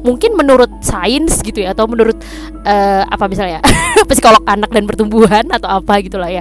Mungkin 0.00 0.32
menurut 0.32 0.70
sains 0.80 1.44
gitu 1.44 1.60
ya 1.60 1.76
atau 1.76 1.84
menurut 1.84 2.16
eh, 2.64 3.02
apa 3.04 3.28
misalnya 3.28 3.60
psikolog 4.08 4.40
anak 4.48 4.72
dan 4.72 4.88
pertumbuhan 4.88 5.44
atau 5.52 5.68
apa 5.68 6.00
gitulah 6.00 6.30
ya 6.32 6.40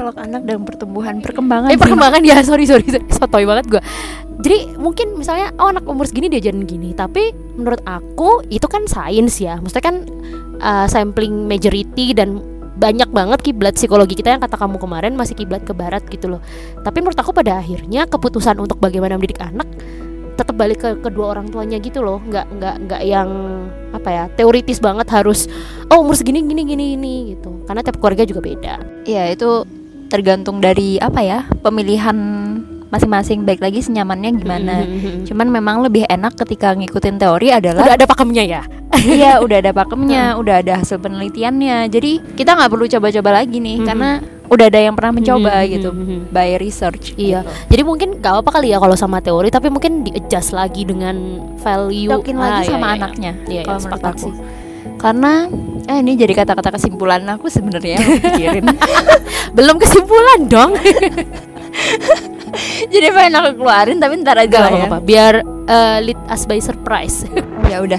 Kalau 0.00 0.16
anak 0.16 0.48
dan 0.48 0.64
pertumbuhan 0.64 1.20
perkembangan 1.20 1.68
eh 1.68 1.76
sih. 1.76 1.82
perkembangan 1.84 2.24
ya 2.24 2.40
sorry 2.40 2.64
sorry, 2.64 2.88
sorry. 2.88 3.04
sotoy 3.12 3.44
banget 3.44 3.68
gue 3.68 3.82
jadi 4.40 4.72
mungkin 4.80 5.20
misalnya 5.20 5.52
oh 5.60 5.68
anak 5.68 5.84
umur 5.84 6.08
segini 6.08 6.32
diajarin 6.32 6.64
gini 6.64 6.96
tapi 6.96 7.36
menurut 7.60 7.84
aku 7.84 8.40
itu 8.48 8.64
kan 8.64 8.88
sains 8.88 9.36
ya. 9.36 9.60
Maksudnya 9.60 9.84
kan 9.84 9.96
uh, 10.64 10.86
sampling 10.88 11.44
majority 11.44 12.16
dan 12.16 12.40
banyak 12.80 13.12
banget 13.12 13.44
kiblat 13.44 13.76
psikologi 13.76 14.16
kita 14.16 14.32
yang 14.32 14.40
kata 14.40 14.56
kamu 14.56 14.80
kemarin 14.80 15.12
masih 15.12 15.36
kiblat 15.36 15.60
ke 15.68 15.76
barat 15.76 16.00
gitu 16.08 16.32
loh. 16.32 16.40
Tapi 16.80 17.04
menurut 17.04 17.20
aku 17.20 17.36
pada 17.36 17.60
akhirnya 17.60 18.08
keputusan 18.08 18.56
untuk 18.56 18.80
bagaimana 18.80 19.20
mendidik 19.20 19.44
anak 19.44 19.68
tetap 20.40 20.56
balik 20.56 20.80
ke 20.80 20.96
kedua 21.04 21.36
orang 21.36 21.52
tuanya 21.52 21.76
gitu 21.76 22.00
loh. 22.00 22.24
Nggak 22.24 22.48
nggak 22.56 22.76
nggak 22.88 23.02
yang 23.04 23.28
apa 23.92 24.08
ya 24.08 24.24
teoritis 24.32 24.80
banget 24.80 25.04
harus 25.12 25.52
oh 25.92 26.00
umur 26.00 26.16
segini 26.16 26.40
gini 26.40 26.64
gini 26.64 26.84
gini 26.96 27.14
gitu. 27.36 27.60
Karena 27.68 27.84
tiap 27.84 28.00
keluarga 28.00 28.24
juga 28.24 28.40
beda. 28.40 29.04
Iya 29.04 29.36
itu 29.36 29.68
tergantung 30.10 30.58
dari 30.58 30.98
apa 30.98 31.22
ya 31.22 31.38
pemilihan 31.62 32.18
masing-masing 32.90 33.46
baik 33.46 33.62
lagi 33.62 33.78
senyamannya 33.80 34.30
gimana. 34.34 34.82
Cuman 35.22 35.46
memang 35.46 35.78
lebih 35.80 36.04
enak 36.04 36.34
ketika 36.36 36.74
ngikutin 36.74 37.16
teori 37.16 37.54
adalah 37.54 37.86
udah 37.86 37.94
ada 37.94 38.02
pakemnya 38.04 38.42
ya 38.42 38.62
iya 39.06 39.38
udah 39.38 39.62
ada 39.62 39.70
pakemnya, 39.70 40.34
udah 40.34 40.60
ada 40.60 40.82
hasil 40.82 40.98
penelitiannya. 40.98 41.86
Jadi 41.86 42.34
kita 42.34 42.52
nggak 42.52 42.68
perlu 42.68 42.90
coba-coba 42.90 43.30
lagi 43.40 43.62
nih 43.62 43.78
Mhm. 43.78 43.86
karena 43.86 44.10
udah 44.50 44.66
ada 44.66 44.80
yang 44.82 44.98
pernah 44.98 45.14
mencoba 45.14 45.62
Mhm, 45.62 45.70
gitu 45.70 45.90
by 46.28 46.58
research 46.58 47.14
Iya. 47.14 47.46
gitu. 47.46 47.50
Jadi 47.70 47.82
mungkin 47.86 48.08
gak 48.18 48.42
apa 48.42 48.50
kali 48.50 48.74
ya 48.74 48.82
kalau 48.82 48.98
sama 48.98 49.22
teori, 49.22 49.46
tapi 49.46 49.70
mungkin 49.70 50.02
di 50.02 50.10
adjust 50.10 50.50
lagi 50.50 50.82
dengan 50.82 51.14
value. 51.62 52.10
Tokin 52.10 52.34
lagi 52.34 52.66
Ah, 52.66 52.74
sama 52.74 52.78
iya, 52.82 52.90
iya, 52.90 52.98
anaknya 52.98 53.32
Iya, 53.38 53.52
iya, 53.54 53.62
kalau 53.62 53.78
menurut 53.78 53.94
sepakat 53.94 54.10
aku 54.10 54.26
sih. 54.26 54.34
Karena 55.00 55.48
eh 55.88 55.98
ini 56.04 56.14
jadi 56.14 56.36
kata-kata 56.36 56.76
kesimpulan 56.76 57.24
aku 57.26 57.48
sebenarnya 57.48 57.98
pikirin 58.24 58.68
Belum 59.56 59.80
kesimpulan 59.82 60.46
dong. 60.46 60.78
jadi 62.92 63.06
pengen 63.10 63.34
aku 63.40 63.48
keluarin 63.62 63.98
tapi 63.98 64.14
ntar 64.22 64.38
aja 64.38 64.46
Gak 64.46 64.62
lah 64.62 64.70
ya 64.70 64.86
apa-apa. 64.86 64.98
Biar 65.02 65.34
eh, 65.66 65.98
lead 66.04 66.20
us 66.30 66.46
by 66.46 66.60
surprise. 66.62 67.26
ya 67.66 67.82
udah 67.82 67.98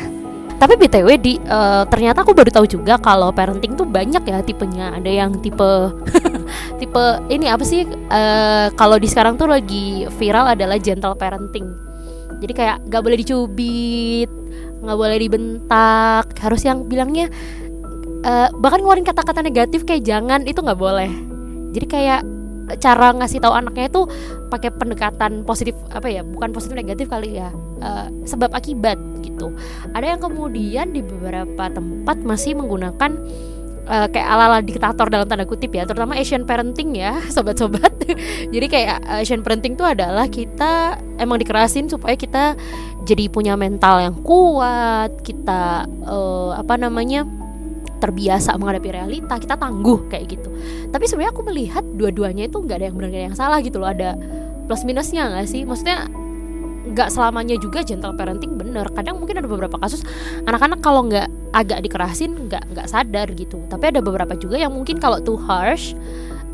Tapi 0.56 0.78
btw 0.78 1.10
di 1.18 1.34
eh, 1.42 1.84
ternyata 1.90 2.22
aku 2.22 2.38
baru 2.38 2.54
tahu 2.54 2.70
juga 2.70 3.02
kalau 3.02 3.34
parenting 3.34 3.74
tuh 3.74 3.84
banyak 3.84 4.22
ya 4.22 4.40
tipenya. 4.46 4.94
Ada 4.96 5.10
yang 5.10 5.42
tipe 5.42 5.92
tipe 6.80 7.04
ini 7.28 7.50
apa 7.50 7.66
sih? 7.66 7.84
eh, 7.90 8.68
kalau 8.78 8.96
di 8.96 9.10
sekarang 9.10 9.36
tuh 9.36 9.50
lagi 9.50 10.06
viral 10.22 10.54
adalah 10.54 10.78
gentle 10.78 11.18
parenting. 11.18 11.66
Jadi 12.42 12.54
kayak 12.58 12.78
gak 12.90 13.06
boleh 13.06 13.22
dicubit, 13.22 14.26
nggak 14.82 14.98
boleh 14.98 15.18
dibentak, 15.22 16.34
harus 16.42 16.62
yang 16.66 16.86
bilangnya 16.90 17.30
eh, 18.26 18.50
bahkan 18.58 18.82
ngeluarin 18.82 19.06
kata-kata 19.06 19.46
negatif 19.46 19.86
kayak 19.86 20.04
jangan 20.06 20.44
itu 20.50 20.60
nggak 20.62 20.80
boleh. 20.80 21.10
Jadi 21.72 21.86
kayak 21.88 22.22
cara 22.80 23.12
ngasih 23.16 23.44
tahu 23.44 23.52
anaknya 23.52 23.92
itu 23.92 24.02
pakai 24.48 24.72
pendekatan 24.72 25.44
positif 25.44 25.76
apa 25.92 26.08
ya 26.08 26.24
bukan 26.24 26.56
positif 26.56 26.76
negatif 26.78 27.12
kali 27.12 27.40
ya 27.40 27.52
eh, 27.84 28.08
sebab 28.24 28.52
akibat 28.56 28.96
gitu 29.26 29.52
ada 29.92 30.16
yang 30.16 30.22
kemudian 30.22 30.96
di 30.96 31.04
beberapa 31.04 31.68
tempat 31.72 32.20
masih 32.24 32.56
menggunakan 32.56 33.12
eh, 33.88 34.08
kayak 34.12 34.28
ala-ala 34.28 34.60
diktator 34.62 35.08
dalam 35.10 35.26
tanda 35.26 35.46
kutip 35.48 35.74
ya 35.74 35.88
terutama 35.88 36.18
Asian 36.18 36.46
parenting 36.46 36.98
ya 36.98 37.22
sobat-sobat. 37.36 37.94
Jadi 38.54 38.66
kayak 38.68 38.98
eh, 39.06 39.24
Asian 39.24 39.42
parenting 39.42 39.78
itu 39.78 39.86
adalah 39.86 40.26
kita 40.30 41.00
emang 41.18 41.42
dikerasin 41.42 41.88
supaya 41.90 42.18
kita 42.18 42.58
jadi 43.02 43.30
punya 43.34 43.58
mental 43.58 44.02
yang 44.02 44.16
kuat 44.22 45.22
kita 45.26 45.86
eh, 45.88 46.52
apa 46.58 46.74
namanya 46.78 47.26
terbiasa 48.02 48.58
menghadapi 48.58 48.90
realita 48.98 49.38
kita 49.38 49.54
tangguh 49.56 50.10
kayak 50.10 50.34
gitu. 50.34 50.50
Tapi 50.90 51.06
sebenarnya 51.06 51.32
aku 51.38 51.44
melihat 51.46 51.86
dua-duanya 51.86 52.50
itu 52.50 52.58
nggak 52.58 52.78
ada 52.82 52.86
yang 52.90 52.96
benar 52.98 53.14
yang 53.14 53.38
salah 53.38 53.62
gitu 53.62 53.78
loh 53.78 53.94
ada 53.94 54.18
plus 54.66 54.82
minusnya 54.82 55.30
nggak 55.30 55.46
sih? 55.46 55.62
Maksudnya 55.62 56.10
nggak 56.82 57.10
selamanya 57.14 57.56
juga 57.62 57.86
gentle 57.86 58.16
parenting 58.18 58.58
bener. 58.58 58.90
Kadang 58.94 59.22
mungkin 59.22 59.38
ada 59.42 59.48
beberapa 59.50 59.78
kasus 59.78 60.02
anak-anak 60.50 60.80
kalau 60.82 61.06
nggak 61.06 61.28
agak 61.54 61.86
dikerasin 61.86 62.50
nggak 62.50 62.64
nggak 62.74 62.88
sadar 62.90 63.28
gitu. 63.38 63.62
Tapi 63.70 63.94
ada 63.94 64.00
beberapa 64.02 64.34
juga 64.34 64.58
yang 64.58 64.74
mungkin 64.74 64.98
kalau 64.98 65.22
too 65.22 65.38
harsh 65.38 65.94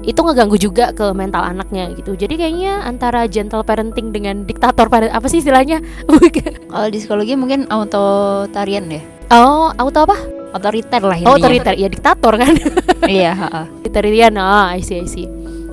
itu 0.06 0.22
ngeganggu 0.22 0.62
juga 0.62 0.94
ke 0.94 1.10
mental 1.16 1.42
anaknya 1.42 1.90
gitu. 1.98 2.14
Jadi 2.14 2.38
kayaknya 2.38 2.86
antara 2.86 3.26
gentle 3.26 3.66
parenting 3.66 4.14
dengan 4.14 4.46
diktator 4.46 4.92
parent 4.92 5.10
apa 5.10 5.26
sih 5.26 5.42
istilahnya? 5.42 5.82
Kalau 6.70 6.88
di 6.94 6.98
psikologi 7.02 7.34
mungkin 7.34 7.66
autoritarian 7.66 8.86
ya 8.94 9.02
oh 9.32 9.74
auto 9.76 10.00
apa? 10.08 10.18
Otoriter 10.56 11.02
lah 11.04 11.18
oh 11.20 11.36
intinya. 11.36 11.36
Otoriter 11.36 11.74
ya 11.76 11.88
diktator 11.92 12.34
kan? 12.40 12.54
Iya 13.08 13.32
ha-ha. 13.40 13.64
Authoritarian, 13.88 14.36
ah, 14.36 14.76
I 14.76 14.84
see, 14.84 15.00
I 15.00 15.08
see. 15.08 15.24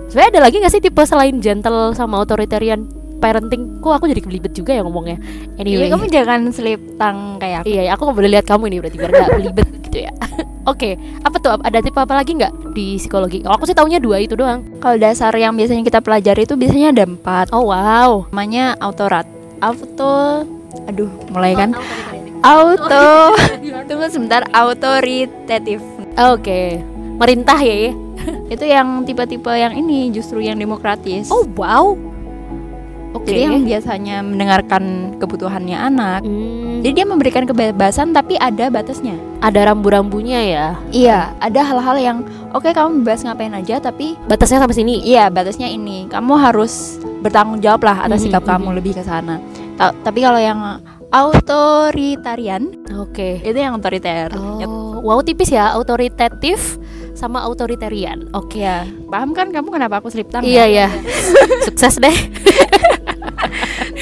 Sebenarnya 0.06 0.38
ada 0.38 0.40
lagi 0.46 0.62
gak 0.62 0.70
sih 0.70 0.78
tipe 0.78 1.02
selain 1.02 1.42
gentle 1.42 1.90
sama 1.98 2.22
authoritarian 2.22 2.86
parenting? 3.24 3.80
Kok 3.80 3.92
aku 3.96 4.04
jadi 4.12 4.20
kelibet 4.20 4.52
juga 4.52 4.76
ya 4.76 4.84
ngomongnya. 4.84 5.16
Anyway, 5.56 5.88
Iya, 5.88 5.96
kamu 5.96 6.04
jangan 6.12 6.40
slip 6.52 6.80
tang 7.00 7.40
kayak 7.40 7.64
aku 7.64 7.72
iya, 7.72 7.82
iya, 7.88 7.90
aku 7.96 8.04
nggak 8.04 8.18
boleh 8.20 8.30
lihat 8.36 8.44
kamu 8.44 8.62
ini 8.68 8.76
berarti 8.84 8.96
biar 9.00 9.10
gak 9.10 9.28
belibet 9.40 9.68
gitu 9.88 9.98
ya. 10.04 10.12
Oke, 10.72 10.96
apa 11.20 11.36
tuh? 11.40 11.56
Ada 11.60 11.80
tipe 11.80 11.96
apa 11.96 12.14
lagi 12.16 12.36
nggak 12.36 12.52
di 12.72 12.96
psikologi? 12.96 13.40
Kalau 13.40 13.56
aku 13.56 13.64
sih 13.64 13.76
taunya 13.76 13.96
dua 13.96 14.20
itu 14.20 14.36
doang. 14.36 14.60
kalau 14.80 14.96
dasar 14.96 15.32
yang 15.32 15.56
biasanya 15.56 15.80
kita 15.80 16.04
pelajari 16.04 16.44
itu 16.44 16.54
biasanya 16.54 16.88
ada 16.92 17.04
empat 17.08 17.48
Oh 17.52 17.72
wow. 17.72 18.28
namanya 18.28 18.76
autorat 18.80 19.24
auto 19.60 20.44
aduh 20.84 21.08
mulai 21.32 21.56
kan 21.56 21.72
auto 22.42 23.32
tunggu 23.88 24.06
sebentar 24.10 24.44
autoritatif 24.52 25.80
Oke, 26.14 26.78
merintah 27.16 27.56
ya. 27.58 27.90
ya. 27.90 27.92
itu 28.48 28.64
yang 28.64 29.02
tipe-tipe 29.02 29.50
yang 29.50 29.74
ini 29.74 30.12
justru 30.12 30.38
yang 30.38 30.54
demokratis 30.54 31.26
Oh 31.28 31.42
wow. 31.56 31.96
Oke. 33.14 33.30
jadi 33.30 33.40
yang 33.46 33.62
biasanya 33.62 34.16
mendengarkan 34.20 34.82
kebutuhannya 35.16 35.72
anak 35.72 36.20
Hmm, 36.20 36.82
jadi 36.82 36.92
dia 36.92 37.06
memberikan 37.06 37.42
kebebasan 37.42 38.10
tapi 38.10 38.34
ada 38.36 38.68
batasnya 38.68 39.14
ada 39.38 39.70
rambu-rambunya 39.70 40.40
ya. 40.42 40.66
iya 40.90 41.18
ada 41.38 41.62
hal-hal 41.62 41.96
yang 41.96 42.18
oke 42.50 42.66
kamu 42.66 43.00
bebas 43.00 43.22
ngapain 43.22 43.52
aja 43.52 43.78
tapi 43.78 44.18
Batasnya 44.24 44.58
sampai 44.58 44.74
sini. 44.74 44.94
iya 45.00 45.26
batasnya 45.28 45.66
ini 45.66 46.06
kamu 46.06 46.34
harus 46.34 46.98
bertanggung 47.20 47.58
jawab 47.58 47.82
lah 47.82 48.02
atas 48.02 48.18
Mhm, 48.18 48.24
sikap 48.28 48.42
kamu 48.44 48.68
mhm. 48.68 48.76
lebih 48.76 48.92
ke 48.92 49.02
sana 49.02 49.38
Ta- 49.74 49.94
tapi 49.96 50.20
kalau 50.20 50.36
yang 50.36 50.60
autoritarian 51.08 52.74
Oke. 52.96 53.38
itu 53.40 53.54
yang 53.54 53.74
otoriter 53.74 54.34
Oh, 54.34 54.98
wow 55.00 55.20
tipis 55.20 55.48
ya, 55.48 55.70
autoritatif 55.70 56.78
sama 57.12 57.38
authoritarian. 57.40 58.26
Oke. 58.32 58.58
ya 58.58 58.82
paham 59.06 59.30
kan 59.30 59.48
kamu 59.48 59.70
kenapa 59.70 59.98
aku 59.98 60.10
slip 60.10 60.26
tongue 60.28 60.46
Iya 60.46 60.66
ya? 60.66 60.86
ya. 60.86 60.88
Sukses 61.66 61.96
deh. 61.96 62.10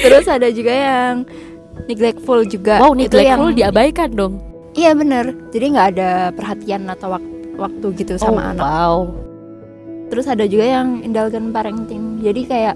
terus 0.03 0.27
ada 0.27 0.47
juga 0.49 0.69
yang 0.69 1.23
neglectful 1.85 2.43
juga 2.43 2.77
Wow, 2.77 2.93
neglectful 2.93 3.49
yang 3.49 3.57
diabaikan 3.57 4.09
dong. 4.11 4.33
iya 4.73 4.91
bener 4.91 5.31
jadi 5.49 5.65
nggak 5.69 5.87
ada 5.89 6.09
perhatian 6.31 6.85
atau 6.87 7.07
wak- 7.09 7.31
waktu 7.55 7.85
gitu 7.95 8.13
sama 8.15 8.41
oh, 8.41 8.51
anak 8.51 8.63
Wow. 8.63 8.97
terus 10.07 10.25
ada 10.25 10.43
juga 10.43 10.65
yang 10.67 11.01
indulgent 11.01 11.49
parenting 11.49 12.19
jadi 12.19 12.41
kayak 12.43 12.75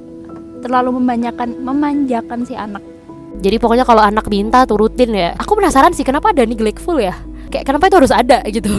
terlalu 0.60 0.96
memanjakan 0.96 1.54
memanjakan 1.58 2.42
si 2.42 2.56
anak 2.56 2.82
Jadi 3.38 3.62
pokoknya 3.62 3.86
kalau 3.86 4.02
anak 4.02 4.26
minta 4.26 4.66
turutin 4.66 5.14
ya. 5.14 5.38
Aku 5.38 5.54
penasaran 5.54 5.94
sih 5.94 6.02
kenapa 6.02 6.34
ada 6.34 6.42
neglectful 6.42 6.98
ya? 6.98 7.14
Kayak 7.48 7.70
kenapa 7.70 7.86
itu 7.86 7.96
harus 7.96 8.10
ada 8.10 8.42
gitu? 8.50 8.74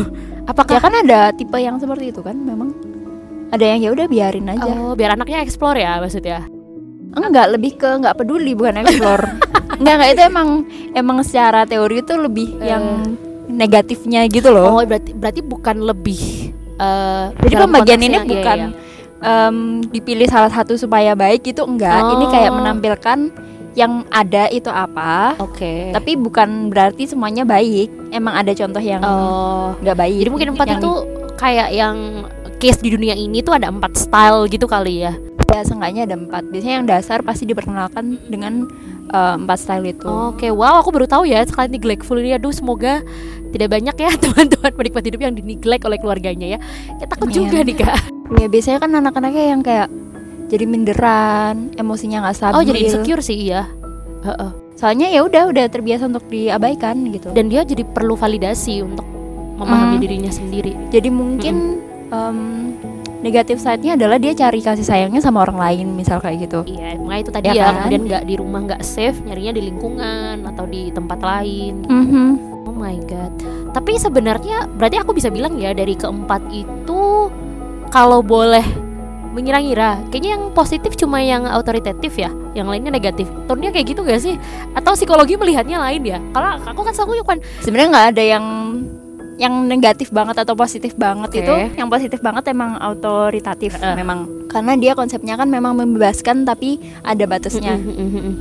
Apakah 0.45 0.75
ya 0.75 0.83
kan 0.83 0.95
ada 0.99 1.21
tipe 1.31 1.55
yang 1.55 1.79
seperti 1.79 2.11
itu 2.11 2.19
kan 2.19 2.35
memang 2.35 2.75
ada 3.49 3.63
yang 3.63 3.79
ya 3.79 3.95
udah 3.95 4.11
biarin 4.11 4.51
aja 4.51 4.67
Oh, 4.67 4.99
biar 4.99 5.15
anaknya 5.15 5.47
explore 5.47 5.79
ya 5.79 6.03
maksudnya. 6.03 6.43
Enggak 7.25 7.49
lebih 7.51 7.73
ke 7.75 7.91
nggak 7.99 8.15
peduli 8.15 8.53
bukan 8.53 8.79
explore 8.79 9.25
enggak 9.79 9.95
enggak 9.97 10.11
itu 10.13 10.23
emang 10.25 10.49
emang 10.93 11.19
secara 11.23 11.65
teori 11.65 12.01
itu 12.01 12.15
lebih 12.15 12.49
Eh. 12.59 12.69
yang 12.69 12.85
negatifnya 13.49 14.29
gitu 14.29 14.51
loh 14.51 14.77
Oh, 14.77 14.83
berarti 14.83 15.11
berarti 15.11 15.41
bukan 15.41 15.77
lebih 15.81 16.53
eh, 16.77 17.25
Jadi 17.41 17.55
pembagian 17.57 18.01
ini 18.01 18.15
iya, 18.15 18.25
bukan 18.25 18.59
iya. 18.61 18.69
em, 19.19 19.57
dipilih 19.85 20.29
salah 20.29 20.47
satu 20.49 20.77
supaya 20.77 21.13
baik 21.13 21.43
itu 21.45 21.59
enggak. 21.61 22.07
Ini 22.07 22.25
kayak 22.29 22.51
Oh. 22.53 22.57
menampilkan 22.57 23.19
yang 23.75 24.03
ada 24.09 24.47
itu 24.49 24.67
apa, 24.69 25.39
Oke. 25.39 25.91
tapi 25.91 26.15
bukan 26.15 26.67
berarti 26.67 27.07
semuanya 27.07 27.43
baik. 27.43 27.91
Emang 28.11 28.35
ada 28.35 28.51
contoh 28.53 28.79
yang 28.79 29.03
Oh, 29.03 29.75
enggak 29.77 29.97
baik. 29.97 30.17
jadi 30.19 30.31
mungkin 30.31 30.49
empat 30.53 30.67
Yang- 30.69 30.79
itu 30.79 30.93
kayak 31.35 31.69
yang 31.73 31.97
case 32.59 32.79
di 32.79 32.91
dunia 32.91 33.15
ini 33.15 33.39
tuh 33.39 33.55
ada 33.55 33.71
empat 33.71 33.95
style 33.97 34.47
gitu 34.47 34.67
kali 34.67 35.03
ya. 35.03 35.15
Ya 35.49 35.61
seenggaknya 35.63 36.03
ada 36.05 36.17
empat. 36.17 36.43
Biasanya 36.47 36.75
yang 36.77 36.87
dasar 36.87 37.19
pasti 37.21 37.45
diperkenalkan 37.45 38.21
dengan 38.27 38.69
eh, 39.09 39.35
empat 39.37 39.59
style 39.59 39.87
itu. 39.89 40.07
Oke, 40.07 40.49
wow, 40.49 40.79
aku 40.79 40.91
baru 40.91 41.07
tahu 41.07 41.25
ya 41.25 41.41
sekali 41.43 41.69
neglectful 41.71 42.17
ini. 42.17 42.35
Aduh, 42.35 42.53
semoga 42.53 43.01
tidak 43.49 43.69
banyak 43.71 43.97
ya 43.97 44.11
teman-teman 44.23 44.73
penikmat 44.73 45.05
hidup 45.05 45.21
yang 45.21 45.33
dineglect 45.33 45.83
oleh 45.83 45.97
keluarganya 45.97 46.47
ya. 46.47 46.59
Ya 46.95 47.07
takut 47.07 47.29
Iya. 47.29 47.37
juga 47.39 47.59
nih 47.63 47.77
kak. 47.77 47.99
Ya 48.37 48.47
biasanya 48.47 48.79
kan 48.79 48.91
anak-anaknya 48.95 49.45
yang 49.49 49.63
kayak 49.63 49.89
jadi 50.49 50.65
minderan, 50.65 51.73
emosinya 51.75 52.25
nggak 52.25 52.37
stabil. 52.37 52.55
Oh 52.55 52.63
jadi 52.63 52.79
insecure 52.83 53.21
sih 53.21 53.49
iya. 53.49 53.65
Heeh. 54.21 54.51
Soalnya 54.75 55.09
ya 55.09 55.21
udah 55.21 55.49
udah 55.49 55.65
terbiasa 55.67 56.07
untuk 56.07 56.29
diabaikan 56.29 57.09
gitu. 57.11 57.33
Dan 57.33 57.49
dia 57.49 57.65
jadi 57.65 57.83
perlu 57.83 58.15
validasi 58.15 58.81
untuk 58.81 59.03
memahami 59.59 59.97
Hmm. 59.97 60.03
dirinya 60.03 60.31
sendiri. 60.31 60.71
Jadi 60.89 61.09
mungkin 61.09 61.83
em, 62.09 62.39
negatif 63.19 63.59
side-nya 63.59 63.99
adalah 63.99 64.17
dia 64.23 64.33
cari 64.35 64.63
kasih 64.63 64.87
sayangnya 64.87 65.19
sama 65.19 65.43
orang 65.43 65.59
lain 65.59 65.87
misal 65.95 66.23
kayak 66.23 66.47
gitu. 66.47 66.61
Iya, 66.67 66.95
makanya 66.99 67.23
itu 67.23 67.33
tadi 67.35 67.47
Ya 67.51 67.55
ya. 67.55 67.65
kan? 67.67 67.75
Kemudian 67.83 68.03
nggak 68.07 68.23
di 68.27 68.35
rumah 68.39 68.61
nggak 68.65 68.83
safe, 68.87 69.19
nyarinya 69.27 69.53
di 69.59 69.63
lingkungan 69.67 70.37
atau 70.47 70.65
di 70.67 70.83
tempat 70.95 71.19
lain. 71.19 71.75
Mhm. 71.87 72.27
Oh 72.69 72.75
my 72.75 72.97
god. 73.11 73.33
Tapi 73.75 73.99
sebenarnya 73.99 74.71
berarti 74.71 74.97
aku 75.03 75.13
bisa 75.15 75.29
bilang 75.29 75.59
ya 75.59 75.75
dari 75.75 75.99
keempat 75.99 76.43
itu 76.51 77.31
kalau 77.89 78.21
boleh 78.23 78.65
mengira-ngira, 79.29 80.03
kayaknya 80.11 80.31
yang 80.35 80.45
positif 80.51 80.99
cuma 80.99 81.23
yang 81.23 81.47
autoritatif 81.47 82.17
ya, 82.19 82.33
yang 82.59 82.67
lainnya 82.67 82.91
negatif. 82.91 83.29
Tone-nya 83.47 83.71
kayak 83.71 83.87
gitu 83.95 84.01
gak 84.03 84.19
sih? 84.19 84.35
Atau 84.75 84.99
psikologi 84.99 85.39
melihatnya 85.39 85.79
lain 85.79 86.03
ya? 86.03 86.19
Kalau 86.35 86.59
aku 86.59 86.81
kan 86.83 86.95
aku 86.97 87.13
kan 87.23 87.39
Sebenarnya 87.63 87.89
nggak 87.93 88.07
ada 88.17 88.23
yang 88.25 88.45
yang 89.39 89.71
negatif 89.71 90.11
banget 90.11 90.43
atau 90.43 90.59
positif 90.59 90.99
banget 90.99 91.31
Oke. 91.31 91.41
itu. 91.47 91.55
Yang 91.79 91.89
positif 91.95 92.19
banget 92.19 92.51
emang 92.51 92.75
autoritatif 92.83 93.79
Heeh. 93.79 93.95
memang. 93.95 94.27
Karena 94.51 94.75
dia 94.75 94.93
konsepnya 94.99 95.39
kan 95.39 95.47
memang 95.47 95.79
membebaskan 95.79 96.43
tapi 96.43 96.83
ada 97.07 97.25
batasnya. 97.25 97.79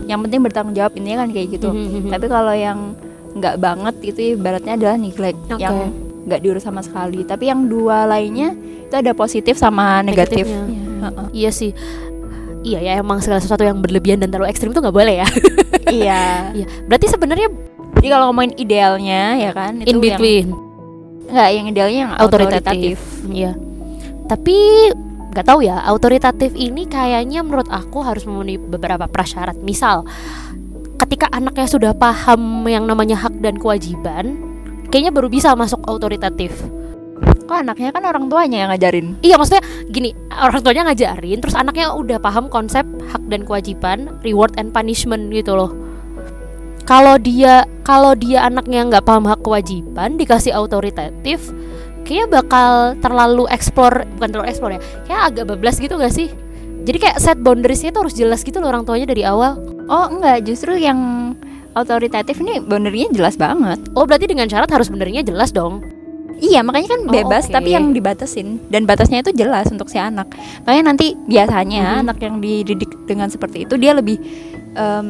Yang 0.10 0.20
penting 0.27 0.42
bertanggung 0.42 0.74
jawab 0.74 0.98
intinya 0.98 1.24
kan 1.24 1.30
kayak 1.30 1.48
gitu. 1.54 1.70
Tapi 2.10 2.25
kalau 2.25 2.51
yang 2.58 2.98
nggak 3.38 3.56
banget 3.62 3.96
itu 4.01 4.20
ibaratnya 4.34 4.74
adalah 4.74 4.98
neglect 4.98 5.38
Oke. 5.54 5.62
yang 5.62 5.94
nggak 6.27 6.42
diurus 6.42 6.66
sama 6.66 6.82
sekali 6.82 7.22
tapi 7.24 7.48
yang 7.48 7.70
dua 7.70 8.10
lainnya 8.10 8.51
itu 8.89 8.96
ada 8.98 9.13
positif 9.13 9.56
sama 9.62 10.01
negatif. 10.01 10.50
Heeh. 10.50 11.27
Iya 11.46 11.51
sih. 11.54 11.72
Iya 12.66 12.82
ya 12.82 12.92
emang 13.00 13.22
segala 13.22 13.38
sesuatu 13.38 13.62
yang 13.62 13.77
berlebihan 13.80 14.18
dan 14.18 14.34
terlalu 14.34 14.50
ekstrim 14.50 14.74
itu 14.74 14.82
nggak 14.82 14.98
boleh 14.98 15.22
ya. 15.22 15.27
iya 15.94 16.22
Iya. 16.58 16.66
Berarti 16.89 17.06
sebenarnya 17.06 17.48
jadi 17.98 18.08
kalau 18.13 18.34
ngomongin 18.34 18.54
idealnya 18.58 19.38
ya 19.38 19.51
kan 19.54 19.82
itu 19.82 19.89
in 19.89 19.98
between 19.98 20.46
yang, 20.54 20.66
nggak 21.27 21.48
yang 21.51 21.65
idealnya 21.67 22.00
yang 22.07 22.13
autoritatif. 22.15 22.98
autoritatif, 22.98 22.98
Iya. 23.27 23.51
Tapi 24.27 24.55
nggak 25.31 25.46
tahu 25.46 25.60
ya, 25.63 25.84
autoritatif 25.86 26.51
ini 26.57 26.88
kayaknya 26.89 27.43
menurut 27.43 27.67
aku 27.69 28.03
harus 28.03 28.25
memenuhi 28.25 28.57
beberapa 28.60 29.05
prasyarat. 29.05 29.60
Misal, 29.60 30.07
ketika 30.98 31.29
anaknya 31.29 31.67
sudah 31.69 31.91
paham 31.93 32.65
yang 32.65 32.89
namanya 32.89 33.15
hak 33.19 33.38
dan 33.39 33.55
kewajiban, 33.62 34.39
kayaknya 34.89 35.12
baru 35.13 35.27
bisa 35.29 35.53
masuk 35.53 35.84
autoritatif. 35.86 36.51
kok 37.48 37.63
anaknya 37.63 37.96
kan 37.96 38.03
orang 38.03 38.27
tuanya 38.27 38.67
yang 38.67 38.69
ngajarin 38.75 39.15
Iya, 39.24 39.39
maksudnya 39.39 39.63
gini, 39.88 40.12
orang 40.36 40.60
tuanya 40.60 40.91
ngajarin, 40.91 41.39
terus 41.39 41.55
anaknya 41.55 41.96
udah 41.96 42.19
paham 42.19 42.51
konsep 42.51 42.84
hak 43.07 43.24
dan 43.31 43.48
kewajiban, 43.48 44.19
reward 44.19 44.51
and 44.60 44.75
punishment 44.75 45.31
gitu 45.31 45.55
loh. 45.55 45.72
Kalau 46.88 47.20
dia 47.20 47.67
kalau 47.84 48.15
dia 48.15 48.48
anaknya 48.48 48.88
nggak 48.88 49.03
paham 49.03 49.27
hak 49.27 49.44
kewajiban, 49.44 50.15
dikasih 50.15 50.56
autoritatif, 50.56 51.51
kayaknya 52.08 52.39
bakal 52.39 52.96
terlalu 53.03 53.44
explore, 53.51 54.08
bukan 54.15 54.29
terlalu 54.32 54.48
explore 54.48 54.74
ya, 54.75 54.82
kayak 55.03 55.22
agak 55.32 55.44
bablas 55.51 55.77
gitu 55.77 56.00
gak 56.00 56.15
sih? 56.15 56.32
Jadi 56.88 56.98
kayak 57.03 57.20
set 57.20 57.36
boundariesnya 57.44 57.91
tuh 57.91 58.08
harus 58.08 58.15
jelas 58.15 58.39
gitu 58.39 58.63
loh 58.63 58.72
orang 58.72 58.88
tuanya 58.88 59.03
dari 59.12 59.27
awal. 59.27 59.60
oh 59.88 60.08
enggak 60.12 60.44
justru 60.44 60.75
yang 60.75 61.00
autoritatif 61.72 62.44
ini 62.44 62.60
boundary-nya 62.60 63.08
jelas 63.15 63.39
banget 63.39 63.79
Oh 63.96 64.03
berarti 64.03 64.27
dengan 64.27 64.51
syarat 64.51 64.67
harus 64.67 64.91
benernya 64.91 65.24
jelas 65.24 65.56
dong. 65.56 65.79
Iya 66.38 66.60
makanya 66.60 66.91
kan 66.91 67.01
Oh, 67.08 67.12
bebas 67.15 67.48
oke. 67.48 67.56
tapi 67.56 67.72
yang 67.72 67.96
dibatasin 67.96 68.60
dan 68.67 68.84
batasnya 68.84 69.24
itu 69.24 69.32
jelas 69.32 69.72
untuk 69.72 69.88
si 69.88 69.96
anak. 69.96 70.27
Makanya 70.67 70.91
nanti 70.91 71.15
biasanya 71.24 71.84
Mhm. 71.88 72.01
anak 72.03 72.17
yang 72.20 72.36
dididik 72.39 72.91
dengan 73.08 73.32
seperti 73.32 73.63
itu 73.63 73.79
dia 73.79 73.96
lebih 73.96 74.20
em, 74.77 75.07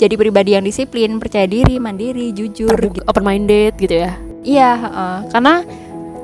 jadi 0.00 0.14
pribadi 0.16 0.56
yang 0.56 0.64
disiplin, 0.64 1.20
percaya 1.20 1.44
diri, 1.44 1.76
mandiri, 1.76 2.32
jujur. 2.32 2.72
gitu. 2.72 3.04
Open 3.04 3.22
minded 3.22 3.76
gitu 3.76 4.00
ya. 4.00 4.16
Iya, 4.40 4.70
heeh. 4.80 5.16
karena 5.36 5.54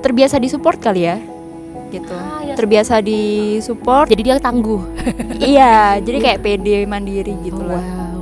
terbiasa 0.01 0.41
disupport 0.41 0.81
kali 0.81 1.05
ya, 1.05 1.21
gitu. 1.93 2.17
Ah, 2.17 2.41
iya. 2.41 2.55
Terbiasa 2.57 3.05
disupport. 3.05 4.09
Jadi 4.09 4.23
dia 4.25 4.41
tangguh. 4.41 4.81
iya, 5.53 6.01
jadi 6.01 6.19
kayak 6.25 6.41
pede, 6.41 6.89
mandiri 6.89 7.37
gitu 7.45 7.61
lah. 7.61 7.85
wow. 7.85 8.17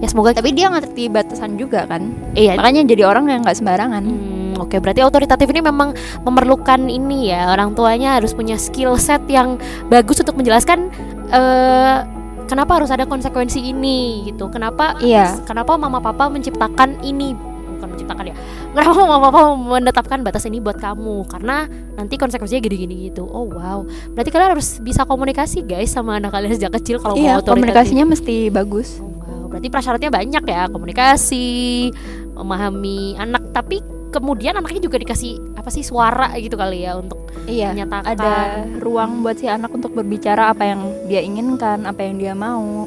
Ya 0.00 0.08
semoga 0.08 0.32
Tapi 0.32 0.56
dia 0.56 0.72
ngerti 0.72 1.12
batasan 1.12 1.60
juga 1.60 1.84
kan. 1.84 2.08
iya 2.32 2.56
Makanya 2.56 2.88
jadi 2.88 3.04
orang 3.04 3.28
yang 3.28 3.44
nggak 3.44 3.56
sembarangan. 3.60 4.00
Hmm, 4.00 4.56
oke 4.56 4.80
berarti 4.80 5.04
otoritatif 5.04 5.44
ini 5.52 5.60
memang 5.60 5.92
memerlukan 6.24 6.88
ini 6.88 7.28
ya 7.28 7.52
orang 7.52 7.76
tuanya 7.76 8.16
harus 8.16 8.32
punya 8.32 8.56
skill 8.56 8.96
set 8.96 9.20
yang 9.28 9.60
bagus 9.92 10.24
untuk 10.24 10.40
menjelaskan 10.40 10.88
eh 11.28 12.19
kenapa 12.50 12.82
harus 12.82 12.90
ada 12.90 13.06
konsekuensi 13.06 13.62
ini 13.62 14.26
gitu. 14.26 14.50
Kenapa 14.50 14.98
Iya. 14.98 15.38
kenapa 15.46 15.78
mama 15.78 16.02
papa 16.02 16.26
menciptakan 16.26 16.98
ini 17.06 17.32
bukan 17.78 17.96
menciptakan 17.96 18.24
ya. 18.28 18.36
Kenapa 18.74 18.92
mama 19.06 19.18
papa 19.30 19.40
menetapkan 19.54 20.18
batas 20.20 20.44
ini 20.50 20.58
buat 20.58 20.76
kamu? 20.76 21.30
Karena 21.30 21.64
nanti 21.94 22.18
konsekuensinya 22.18 22.60
gini-gini 22.60 23.08
gitu. 23.08 23.22
Oh 23.24 23.46
wow. 23.46 23.86
Berarti 24.12 24.30
kalian 24.34 24.58
harus 24.58 24.82
bisa 24.82 25.06
komunikasi 25.06 25.62
guys 25.64 25.94
sama 25.94 26.18
anak 26.18 26.34
kalian 26.34 26.58
sejak 26.58 26.74
kecil 26.82 26.98
kalau 26.98 27.14
Iya, 27.14 27.38
mau 27.38 27.46
komunikasinya 27.46 28.04
mesti 28.04 28.50
bagus. 28.50 28.98
Oh, 28.98 29.14
wow, 29.14 29.46
berarti 29.48 29.70
prasyaratnya 29.70 30.10
banyak 30.10 30.44
ya, 30.44 30.66
komunikasi, 30.68 31.88
memahami 32.36 33.16
anak, 33.16 33.48
tapi 33.54 33.80
kemudian 34.10 34.54
anaknya 34.54 34.82
juga 34.82 34.98
dikasih 34.98 35.54
apa 35.54 35.70
sih 35.70 35.80
suara 35.80 36.34
gitu 36.36 36.54
kali 36.54 36.82
ya 36.82 36.94
untuk 36.94 37.18
Iya, 37.46 37.72
menyatakan. 37.72 38.14
ada 38.14 38.32
ruang 38.78 39.22
buat 39.22 39.34
si 39.34 39.46
anak 39.46 39.70
untuk 39.70 39.90
berbicara 39.90 40.50
apa 40.50 40.66
yang 40.66 40.80
dia 41.06 41.18
inginkan, 41.18 41.82
apa 41.82 42.02
yang 42.02 42.18
dia 42.18 42.30
mau. 42.30 42.86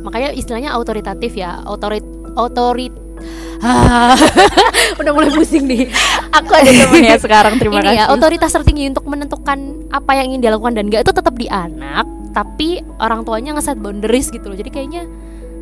Makanya 0.00 0.32
istilahnya 0.32 0.72
autoritatif 0.72 1.34
ya, 1.34 1.62
otorit 1.64 2.02
otorit 2.34 2.90
Ah, 3.60 4.16
udah 4.96 5.12
mulai 5.12 5.28
pusing 5.28 5.68
nih. 5.68 5.84
Aku 6.32 6.48
ada 6.48 6.64
temennya 6.64 7.20
sekarang, 7.20 7.60
terima 7.60 7.84
Ini 7.84 7.92
kasih. 7.92 7.98
ya, 8.00 8.04
otoritas 8.08 8.50
tertinggi 8.50 8.88
untuk 8.88 9.04
menentukan 9.04 9.58
apa 9.92 10.16
yang 10.16 10.32
ingin 10.32 10.48
dilakukan 10.48 10.72
dan 10.72 10.88
enggak 10.88 11.04
itu 11.04 11.12
tetap 11.12 11.36
di 11.36 11.44
anak, 11.44 12.08
tapi 12.32 12.80
orang 12.96 13.20
tuanya 13.20 13.52
ngeset 13.52 13.76
boundaries 13.76 14.32
gitu 14.32 14.48
loh. 14.48 14.56
Jadi 14.56 14.70
kayaknya 14.72 15.04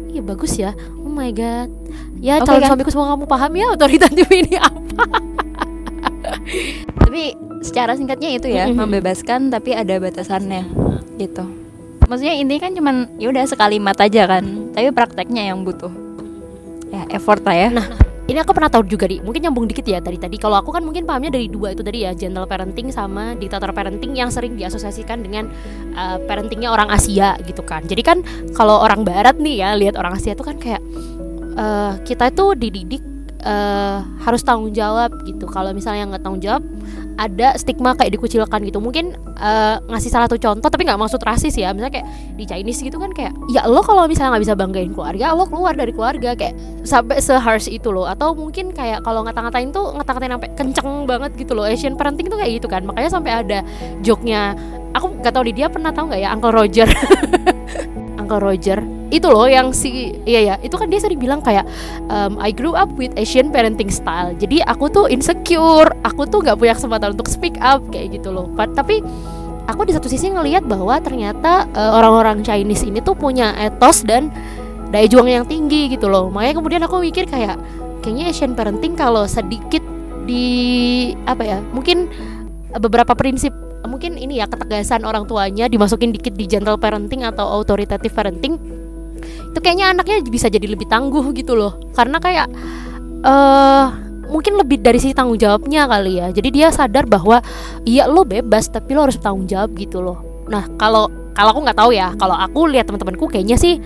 iya 0.08 0.22
bagus 0.22 0.54
ya. 0.54 0.78
My 1.18 1.34
god. 1.34 1.66
Ya 2.22 2.38
Oke 2.38 2.46
calon 2.46 2.62
kan? 2.62 2.68
suamiku 2.70 2.90
semoga 2.94 3.18
kamu 3.18 3.26
paham 3.26 3.52
ya 3.58 3.66
otoritatif 3.74 4.26
ini 4.30 4.54
apa. 4.54 5.02
Tapi 7.02 7.22
secara 7.66 7.98
singkatnya 7.98 8.30
itu 8.38 8.46
ya, 8.46 8.70
membebaskan 8.70 9.50
tapi 9.50 9.74
ada 9.74 9.98
batasannya 9.98 10.62
gitu. 11.18 11.42
Maksudnya 12.06 12.38
intinya 12.38 12.70
kan 12.70 12.72
cuman 12.78 12.96
ya 13.18 13.34
udah 13.34 13.44
sekalimat 13.50 13.98
aja 13.98 14.30
kan, 14.30 14.70
tapi 14.72 14.94
prakteknya 14.94 15.50
yang 15.50 15.66
butuh 15.66 15.90
ya 16.94 17.02
effort 17.10 17.42
lah 17.42 17.56
ya. 17.66 17.68
Nah, 17.74 17.88
ini 18.28 18.38
aku 18.44 18.52
pernah 18.52 18.68
tahu 18.68 18.84
juga 18.84 19.08
di. 19.08 19.24
Mungkin 19.24 19.48
nyambung 19.48 19.64
dikit 19.64 19.88
ya 19.88 20.04
tadi 20.04 20.20
tadi. 20.20 20.36
Kalau 20.36 20.60
aku 20.60 20.68
kan 20.68 20.84
mungkin 20.84 21.08
pahamnya 21.08 21.32
dari 21.32 21.48
dua 21.48 21.72
itu 21.72 21.80
tadi 21.80 22.04
ya 22.04 22.12
gentle 22.12 22.44
parenting 22.44 22.92
sama 22.92 23.32
diktator 23.32 23.72
parenting 23.72 24.12
yang 24.12 24.28
sering 24.28 24.52
diasosiasikan 24.52 25.24
dengan 25.24 25.48
uh, 25.96 26.20
parentingnya 26.28 26.68
orang 26.68 26.92
Asia 26.92 27.40
gitu 27.48 27.64
kan. 27.64 27.88
Jadi 27.88 28.04
kan 28.04 28.20
kalau 28.52 28.84
orang 28.84 29.00
Barat 29.00 29.40
nih 29.40 29.64
ya 29.64 29.72
lihat 29.80 29.96
orang 29.96 30.20
Asia 30.20 30.36
itu 30.36 30.44
kan 30.44 30.60
kayak 30.60 30.84
uh, 31.56 31.96
kita 32.04 32.28
itu 32.28 32.52
dididik 32.52 33.00
uh, 33.48 34.04
harus 34.20 34.44
tanggung 34.44 34.76
jawab 34.76 35.08
gitu. 35.24 35.48
Kalau 35.48 35.72
misalnya 35.72 36.12
nggak 36.12 36.20
tanggung 36.20 36.44
jawab 36.44 36.60
ada 37.18 37.58
stigma 37.58 37.98
kayak 37.98 38.14
dikucilkan 38.14 38.62
gitu. 38.62 38.78
Mungkin 38.78 39.18
uh, 39.42 39.82
ngasih 39.90 40.08
salah 40.08 40.30
satu 40.30 40.38
contoh 40.38 40.70
tapi 40.70 40.86
nggak 40.86 40.96
maksud 40.96 41.18
rasis 41.26 41.58
ya. 41.58 41.74
Misalnya 41.74 42.00
kayak 42.00 42.06
di 42.38 42.44
Chinese 42.46 42.80
gitu 42.80 42.96
kan 43.02 43.10
kayak 43.10 43.34
ya 43.50 43.66
lo 43.66 43.82
kalau 43.82 44.06
misalnya 44.06 44.38
nggak 44.38 44.44
bisa 44.46 44.54
banggain 44.54 44.94
keluarga 44.94 45.34
lo 45.34 45.50
keluar 45.50 45.74
dari 45.74 45.90
keluarga. 45.90 46.38
Kayak 46.38 46.54
sampai 46.86 47.18
seharsh 47.18 47.66
itu 47.66 47.90
loh. 47.90 48.06
Atau 48.06 48.38
mungkin 48.38 48.70
kayak 48.70 49.02
kalau 49.02 49.26
ngata-ngatain 49.26 49.74
tuh 49.74 49.98
ngata-ngatain 49.98 50.32
sampai 50.38 50.50
kenceng 50.54 50.90
banget 51.10 51.34
gitu 51.34 51.52
loh. 51.58 51.66
Asian 51.66 51.98
parenting 51.98 52.30
tuh 52.30 52.38
kayak 52.38 52.62
gitu 52.62 52.70
kan. 52.70 52.86
Makanya 52.86 53.10
sampai 53.10 53.32
ada 53.34 53.58
joke-nya 54.06 54.54
aku 54.94 55.20
nggak 55.20 55.34
tahu 55.34 55.44
di 55.50 55.52
dia 55.58 55.66
pernah 55.68 55.92
tahu 55.92 56.08
nggak 56.08 56.22
ya 56.22 56.28
Uncle 56.32 56.54
Roger 56.54 56.88
Uncle 58.28 58.44
Roger. 58.44 58.84
Itu 59.08 59.32
loh 59.32 59.48
yang 59.48 59.72
si 59.72 60.12
iya 60.28 60.52
ya 60.52 60.54
itu 60.60 60.76
kan 60.76 60.92
dia 60.92 61.00
sering 61.00 61.16
bilang 61.16 61.40
kayak 61.40 61.64
um, 62.12 62.36
I 62.36 62.52
grew 62.52 62.76
up 62.76 62.92
with 63.00 63.16
Asian 63.16 63.48
parenting 63.48 63.88
style. 63.88 64.36
Jadi 64.36 64.60
aku 64.68 64.92
tuh 64.92 65.08
insecure. 65.08 65.88
Aku 66.04 66.28
tuh 66.28 66.44
nggak 66.44 66.60
punya 66.60 66.76
kesempatan 66.76 67.16
untuk 67.16 67.32
speak 67.32 67.56
up 67.64 67.80
kayak 67.88 68.20
gitu 68.20 68.28
loh. 68.28 68.44
But, 68.52 68.76
tapi 68.76 69.00
aku 69.64 69.88
di 69.88 69.96
satu 69.96 70.12
sisi 70.12 70.28
ngelihat 70.28 70.68
bahwa 70.68 71.00
ternyata 71.00 71.64
uh, 71.72 71.96
orang-orang 71.96 72.44
Chinese 72.44 72.84
ini 72.84 73.00
tuh 73.00 73.16
punya 73.16 73.56
etos 73.56 74.04
dan 74.04 74.28
daya 74.92 75.08
juang 75.08 75.32
yang 75.32 75.48
tinggi 75.48 75.88
gitu 75.88 76.12
loh. 76.12 76.28
Makanya 76.28 76.60
kemudian 76.60 76.82
aku 76.84 77.00
mikir 77.00 77.24
kayak 77.24 77.56
kayaknya 78.04 78.28
Asian 78.28 78.52
parenting 78.52 78.92
kalau 78.92 79.24
sedikit 79.24 79.80
di 80.28 81.16
apa 81.24 81.40
ya 81.40 81.58
mungkin 81.72 82.12
beberapa 82.76 83.16
prinsip 83.16 83.56
mungkin 83.86 84.18
ini 84.18 84.42
ya 84.42 84.50
ketegasan 84.50 85.06
orang 85.06 85.28
tuanya 85.30 85.70
dimasukin 85.70 86.10
dikit 86.10 86.34
di 86.34 86.50
gentle 86.50 86.80
parenting 86.80 87.22
atau 87.22 87.46
authoritative 87.46 88.10
parenting 88.10 88.58
itu 89.48 89.58
kayaknya 89.64 89.90
anaknya 89.90 90.22
bisa 90.28 90.46
jadi 90.46 90.66
lebih 90.70 90.86
tangguh 90.86 91.34
gitu 91.34 91.58
loh. 91.58 91.78
Karena 91.96 92.22
kayak 92.22 92.46
eh 93.26 93.86
mungkin 94.28 94.60
lebih 94.60 94.84
dari 94.84 95.00
sisi 95.00 95.16
tanggung 95.16 95.40
jawabnya 95.40 95.88
kali 95.88 96.20
ya. 96.20 96.30
Jadi 96.30 96.48
dia 96.52 96.68
sadar 96.70 97.08
bahwa 97.08 97.40
iya 97.82 98.06
lo 98.06 98.22
bebas 98.22 98.68
tapi 98.68 98.94
lo 98.94 99.08
harus 99.08 99.18
tanggung 99.18 99.48
jawab 99.48 99.72
gitu 99.74 99.98
loh. 100.04 100.46
Nah 100.46 100.68
kalau 100.78 101.10
kalau 101.32 101.54
aku 101.54 101.60
nggak 101.64 101.78
tahu 101.78 101.90
ya 101.94 102.14
kalau 102.18 102.38
aku 102.38 102.70
lihat 102.70 102.86
teman-temanku 102.86 103.30
kayaknya 103.30 103.58
sih 103.58 103.78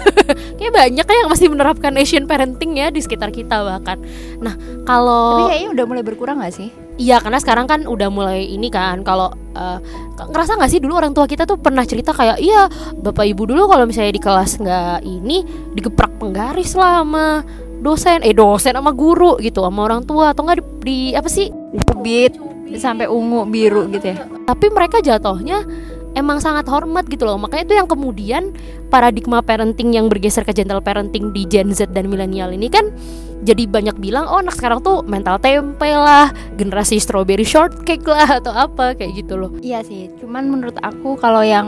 kayak 0.60 0.72
banyak 0.72 1.04
ya 1.04 1.16
yang 1.24 1.28
masih 1.28 1.48
menerapkan 1.52 1.92
Asian 2.00 2.24
parenting 2.24 2.80
ya 2.80 2.92
di 2.92 3.00
sekitar 3.00 3.32
kita 3.32 3.64
bahkan. 3.64 4.00
Nah 4.40 4.56
Tapi 4.56 4.84
kalau 4.84 5.48
kayaknya 5.48 5.70
udah 5.72 5.84
mulai 5.88 6.04
berkurang 6.04 6.40
gak 6.40 6.52
sih? 6.52 6.83
Iya 6.94 7.18
karena 7.18 7.42
sekarang 7.42 7.66
kan 7.66 7.80
udah 7.90 8.06
mulai 8.06 8.46
ini 8.46 8.70
kan 8.70 9.02
kalau 9.02 9.34
eh, 9.58 9.78
ngerasa 10.14 10.54
nggak 10.54 10.70
sih 10.70 10.78
dulu 10.78 10.94
orang 10.94 11.10
tua 11.10 11.26
kita 11.26 11.42
tuh 11.42 11.58
pernah 11.58 11.82
cerita 11.82 12.14
kayak 12.14 12.38
iya 12.38 12.70
bapak 13.02 13.26
ibu 13.34 13.50
dulu 13.50 13.66
kalau 13.66 13.82
misalnya 13.82 14.14
di 14.14 14.22
kelas 14.22 14.62
nggak 14.62 15.02
ini 15.02 15.42
digeprak 15.74 16.22
penggaris 16.22 16.78
lah 16.78 17.02
sama 17.02 17.42
dosen 17.82 18.22
eh 18.22 18.30
dosen 18.30 18.78
sama 18.78 18.94
guru 18.94 19.36
gitu 19.42 19.66
sama 19.66 19.90
orang 19.90 20.06
tua 20.06 20.30
atau 20.30 20.46
nggak 20.46 20.58
di, 20.62 20.64
di 20.86 20.98
apa 21.18 21.26
sih 21.26 21.50
Cubit 21.90 22.38
sampai 22.78 23.10
ungu 23.10 23.42
biru 23.46 23.90
gitu 23.90 24.14
ya. 24.14 24.24
tapi 24.46 24.70
mereka 24.70 25.02
jatuhnya 25.02 25.66
emang 26.14 26.38
sangat 26.38 26.64
hormat 26.70 27.04
gitu 27.10 27.26
loh 27.26 27.36
makanya 27.36 27.70
itu 27.70 27.74
yang 27.74 27.88
kemudian 27.90 28.42
paradigma 28.88 29.42
parenting 29.42 29.98
yang 29.98 30.06
bergeser 30.06 30.46
ke 30.46 30.54
gentle 30.54 30.80
parenting 30.80 31.34
di 31.34 31.42
Gen 31.44 31.74
Z 31.74 31.90
dan 31.90 32.06
milenial 32.06 32.54
ini 32.54 32.70
kan 32.70 32.94
jadi 33.42 33.66
banyak 33.66 33.96
bilang 33.98 34.30
oh 34.30 34.38
anak 34.38 34.54
sekarang 34.54 34.84
tuh 34.84 35.02
mental 35.02 35.40
tempe 35.42 35.90
lah 35.90 36.30
generasi 36.54 37.02
strawberry 37.02 37.44
shortcake 37.44 38.06
lah 38.06 38.38
atau 38.38 38.54
apa 38.54 38.94
kayak 38.94 39.24
gitu 39.24 39.34
loh 39.34 39.50
Iya 39.58 39.82
sih, 39.82 40.12
cuman 40.22 40.46
menurut 40.46 40.78
aku 40.84 41.18
kalau 41.18 41.42
yang 41.42 41.66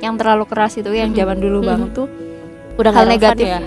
yang 0.00 0.16
terlalu 0.16 0.48
keras 0.48 0.78
itu 0.80 0.88
yang 0.94 1.12
zaman 1.12 1.42
dulu 1.42 1.60
banget 1.60 1.92
tuh 1.92 2.08
udah 2.80 2.92
hal 2.94 3.04
negatif 3.10 3.44
ya 3.44 3.60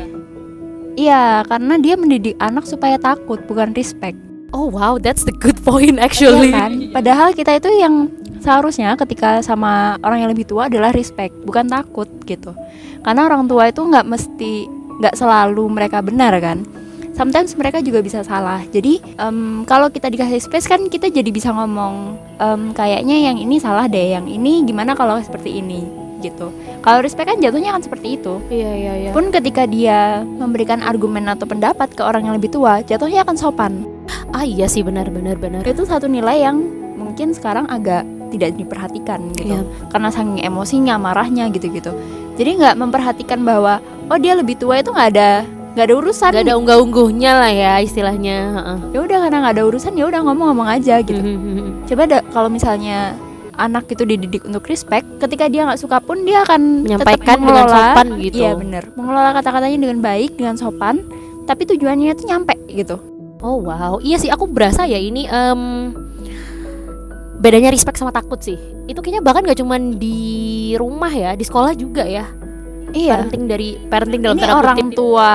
Iya, 0.93 1.41
karena 1.49 1.81
dia 1.81 1.97
mendidik 1.97 2.37
anak 2.37 2.69
supaya 2.69 3.01
takut, 3.01 3.41
bukan 3.49 3.73
respect. 3.73 4.17
Oh 4.53 4.69
wow, 4.69 5.01
that's 5.01 5.25
the 5.25 5.33
good 5.33 5.57
point 5.65 5.97
actually. 5.97 6.53
Iya 6.53 6.69
kan? 6.69 6.71
Padahal 6.93 7.29
kita 7.33 7.57
itu 7.57 7.69
yang 7.73 8.13
seharusnya 8.37 8.93
ketika 8.93 9.41
sama 9.41 9.97
orang 10.05 10.21
yang 10.21 10.29
lebih 10.29 10.45
tua 10.45 10.69
adalah 10.69 10.93
respect, 10.93 11.33
bukan 11.41 11.65
takut 11.65 12.05
gitu. 12.29 12.53
Karena 13.01 13.25
orang 13.25 13.49
tua 13.49 13.73
itu 13.73 13.81
nggak 13.81 14.05
mesti 14.05 14.69
nggak 15.01 15.17
selalu 15.17 15.65
mereka 15.73 16.05
benar 16.05 16.37
kan. 16.37 16.61
Sometimes 17.13 17.53
mereka 17.53 17.77
juga 17.79 18.01
bisa 18.01 18.21
salah. 18.21 18.61
Jadi 18.67 18.97
em, 19.15 19.61
kalau 19.63 19.87
kita 19.87 20.09
dikasih 20.09 20.41
space 20.41 20.65
kan 20.65 20.81
kita 20.89 21.07
jadi 21.07 21.29
bisa 21.29 21.53
ngomong 21.53 22.17
em, 22.37 22.61
kayaknya 22.73 23.17
yang 23.23 23.37
ini 23.37 23.57
salah 23.57 23.85
deh, 23.85 24.17
yang 24.17 24.25
ini 24.25 24.65
gimana 24.65 24.93
kalau 24.93 25.21
seperti 25.21 25.61
ini 25.61 25.85
gitu. 26.19 26.49
Kalau 26.79 27.03
respect 27.03 27.27
kan 27.27 27.37
jatuhnya 27.37 27.71
kan 27.71 27.83
seperti 27.83 28.15
itu. 28.15 28.39
Iya 28.47 28.71
iya 28.73 28.93
iya. 28.97 29.09
Pun 29.11 29.27
ketika 29.29 29.67
dia 29.67 30.23
memberikan 30.23 30.79
argumen 30.79 31.27
atau 31.27 31.43
pendapat 31.43 31.91
ke 31.91 32.01
orang 32.01 32.25
yang 32.25 32.35
lebih 32.35 32.49
tua, 32.49 32.79
jatuhnya 32.81 33.21
akan 33.21 33.35
sopan 33.35 33.73
Ah 34.33 34.43
iya 34.43 34.65
sih 34.65 34.81
benar 34.81 35.07
benar 35.13 35.37
benar. 35.37 35.61
itu 35.61 35.85
satu 35.85 36.09
nilai 36.09 36.41
yang 36.41 36.57
mungkin 36.97 37.31
sekarang 37.31 37.69
agak 37.69 38.01
tidak 38.33 38.57
diperhatikan 38.57 39.29
gitu 39.37 39.61
Iya. 39.61 39.61
karena 39.93 40.09
saking 40.09 40.41
emosinya 40.41 40.97
marahnya 40.97 41.53
gitu-gitu 41.53 41.93
jadi 42.33 42.57
nggak 42.57 42.75
memperhatikan 42.81 43.45
bahwa 43.45 43.77
oh 44.09 44.17
dia 44.17 44.33
lebih 44.33 44.57
tua 44.57 44.81
itu 44.81 44.89
nggak 44.89 45.09
ada 45.13 45.45
nggak 45.73 45.85
ada 45.85 45.95
urusan 45.95 46.31
Gak 46.31 46.45
ada 46.45 46.55
unggah-ungguhnya 46.55 47.31
lah 47.33 47.49
ya 47.49 47.73
istilahnya. 47.79 48.37
heeh. 48.53 48.77
ya 48.91 48.99
udah 49.01 49.17
karena 49.19 49.37
nggak 49.39 49.53
ada 49.53 49.63
urusan 49.65 49.93
ya 49.93 50.05
udah 50.05 50.21
ngomong-ngomong 50.21 50.69
aja 50.69 50.95
gitu 50.99 51.17
Mhm. 51.17 51.83
coba 51.83 52.03
da- 52.05 52.25
kalau 52.29 52.45
misalnya 52.47 53.17
anak 53.53 53.85
itu 53.87 54.01
dididik 54.03 54.41
untuk 54.43 54.61
respect 54.63 55.05
ketika 55.19 55.45
dia 55.45 55.61
nggak 55.63 55.77
suka 55.77 55.97
pun 55.97 56.21
dia 56.21 56.41
akan 56.41 56.85
Menyampaikan 56.85 57.37
dengan 57.37 57.41
mengelola- 57.65 57.93
sopan 57.93 58.07
gitu. 58.19 58.37
iya 58.39 58.51
bener 58.53 58.83
mengelola 58.91 59.29
kata-katanya 59.31 59.77
dengan 59.79 59.99
baik 59.99 60.31
dengan 60.33 60.55
sopan 60.55 60.95
tapi 61.43 61.65
tujuannya 61.65 62.11
itu 62.11 62.23
nyampe 62.23 62.53
gitu 62.67 62.97
Oh 63.39 63.59
wow, 63.59 63.99
iya 63.99 64.15
sih 64.15 64.31
aku 64.31 64.47
berasa 64.47 64.85
ya 64.85 64.95
ini 64.95 65.27
em, 65.27 65.91
bedanya 67.35 67.69
respect 67.69 67.99
sama 67.99 68.07
takut 68.09 68.39
sih. 68.39 68.55
Itu 68.85 68.99
kayaknya 68.99 69.19
bahkan 69.19 69.43
gak 69.43 69.59
cuman 69.59 69.95
di 69.95 70.15
rumah 70.73 71.11
ya, 71.11 71.35
di 71.35 71.43
sekolah 71.43 71.75
juga 71.75 72.03
ya. 72.03 72.23
Iya 72.93 73.13
Parenting 73.17 73.43
dari 73.45 73.69
parenting 73.81 74.21
dalam 74.21 74.35
ini 74.35 74.43
tanda 74.43 74.55
orang 74.55 74.77
kutip. 74.79 74.93
tua 74.93 75.31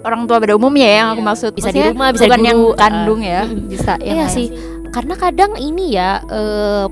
orang 0.00 0.22
tua 0.24 0.36
pada 0.38 0.54
umumnya 0.54 0.84
ya 0.84 0.96
yang 0.96 1.08
aku 1.10 1.20
Iya. 1.20 1.28
maksud 1.28 1.50
Bisa 1.52 1.68
di 1.68 1.78
Maksudnya 1.78 1.90
rumah, 1.90 2.08
bisa 2.10 2.24
di 2.24 2.28
bukan 2.28 2.42
yang 2.44 2.60
guru, 2.60 2.76
kandung 2.76 3.20
ya 3.20 3.40
mm-mm. 3.44 3.66
bisa 3.72 3.92
yang 3.96 4.06
Iya 4.12 4.24
lain. 4.24 4.28
sih, 4.30 4.46
karena 4.88 5.14
kadang 5.16 5.52
ini 5.56 5.84
ya 5.90 6.10
eh, 6.24 6.86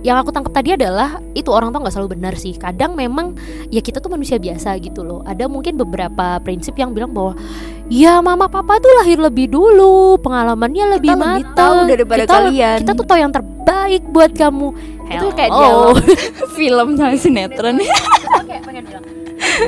yang 0.00 0.16
aku 0.16 0.28
tangkap 0.28 0.52
tadi 0.54 0.72
adalah 0.72 1.08
itu 1.30 1.48
orang 1.48 1.68
tuh 1.70 1.78
nggak 1.78 1.92
selalu 1.92 2.10
benar 2.14 2.32
sih. 2.34 2.52
Kadang 2.54 2.96
memang 2.96 3.36
ya 3.68 3.78
kita 3.78 3.98
tuh 3.98 4.08
manusia 4.08 4.36
biasa 4.36 4.72
gitu 4.78 5.00
loh. 5.00 5.20
Ada 5.22 5.44
mungkin 5.44 5.76
beberapa 5.76 6.40
prinsip 6.40 6.72
yang 6.74 6.90
bilang 6.90 7.12
bahwa 7.12 7.36
ya 7.86 8.16
mama 8.18 8.46
papa 8.46 8.76
tuh 8.76 8.88
lahir 8.96 9.20
lebih 9.20 9.48
dulu, 9.48 10.16
pengalamannya 10.18 10.96
lebih 10.96 11.12
Kita 11.12 11.20
lebih 11.22 11.44
matang. 11.44 11.54
tahu 11.54 11.78
daripada 11.86 12.22
kita, 12.22 12.32
kalian. 12.34 12.76
Kita 12.78 12.92
tuh 12.94 13.04
tahu 13.04 13.18
yang 13.18 13.28
terbaik 13.30 14.02
buat 14.06 14.32
kamu. 14.32 14.68
itu 15.10 15.26
kayak 15.34 15.50
Hello. 15.50 15.90
dialog 15.90 15.96
film 16.56 16.88
sinetron 17.18 17.82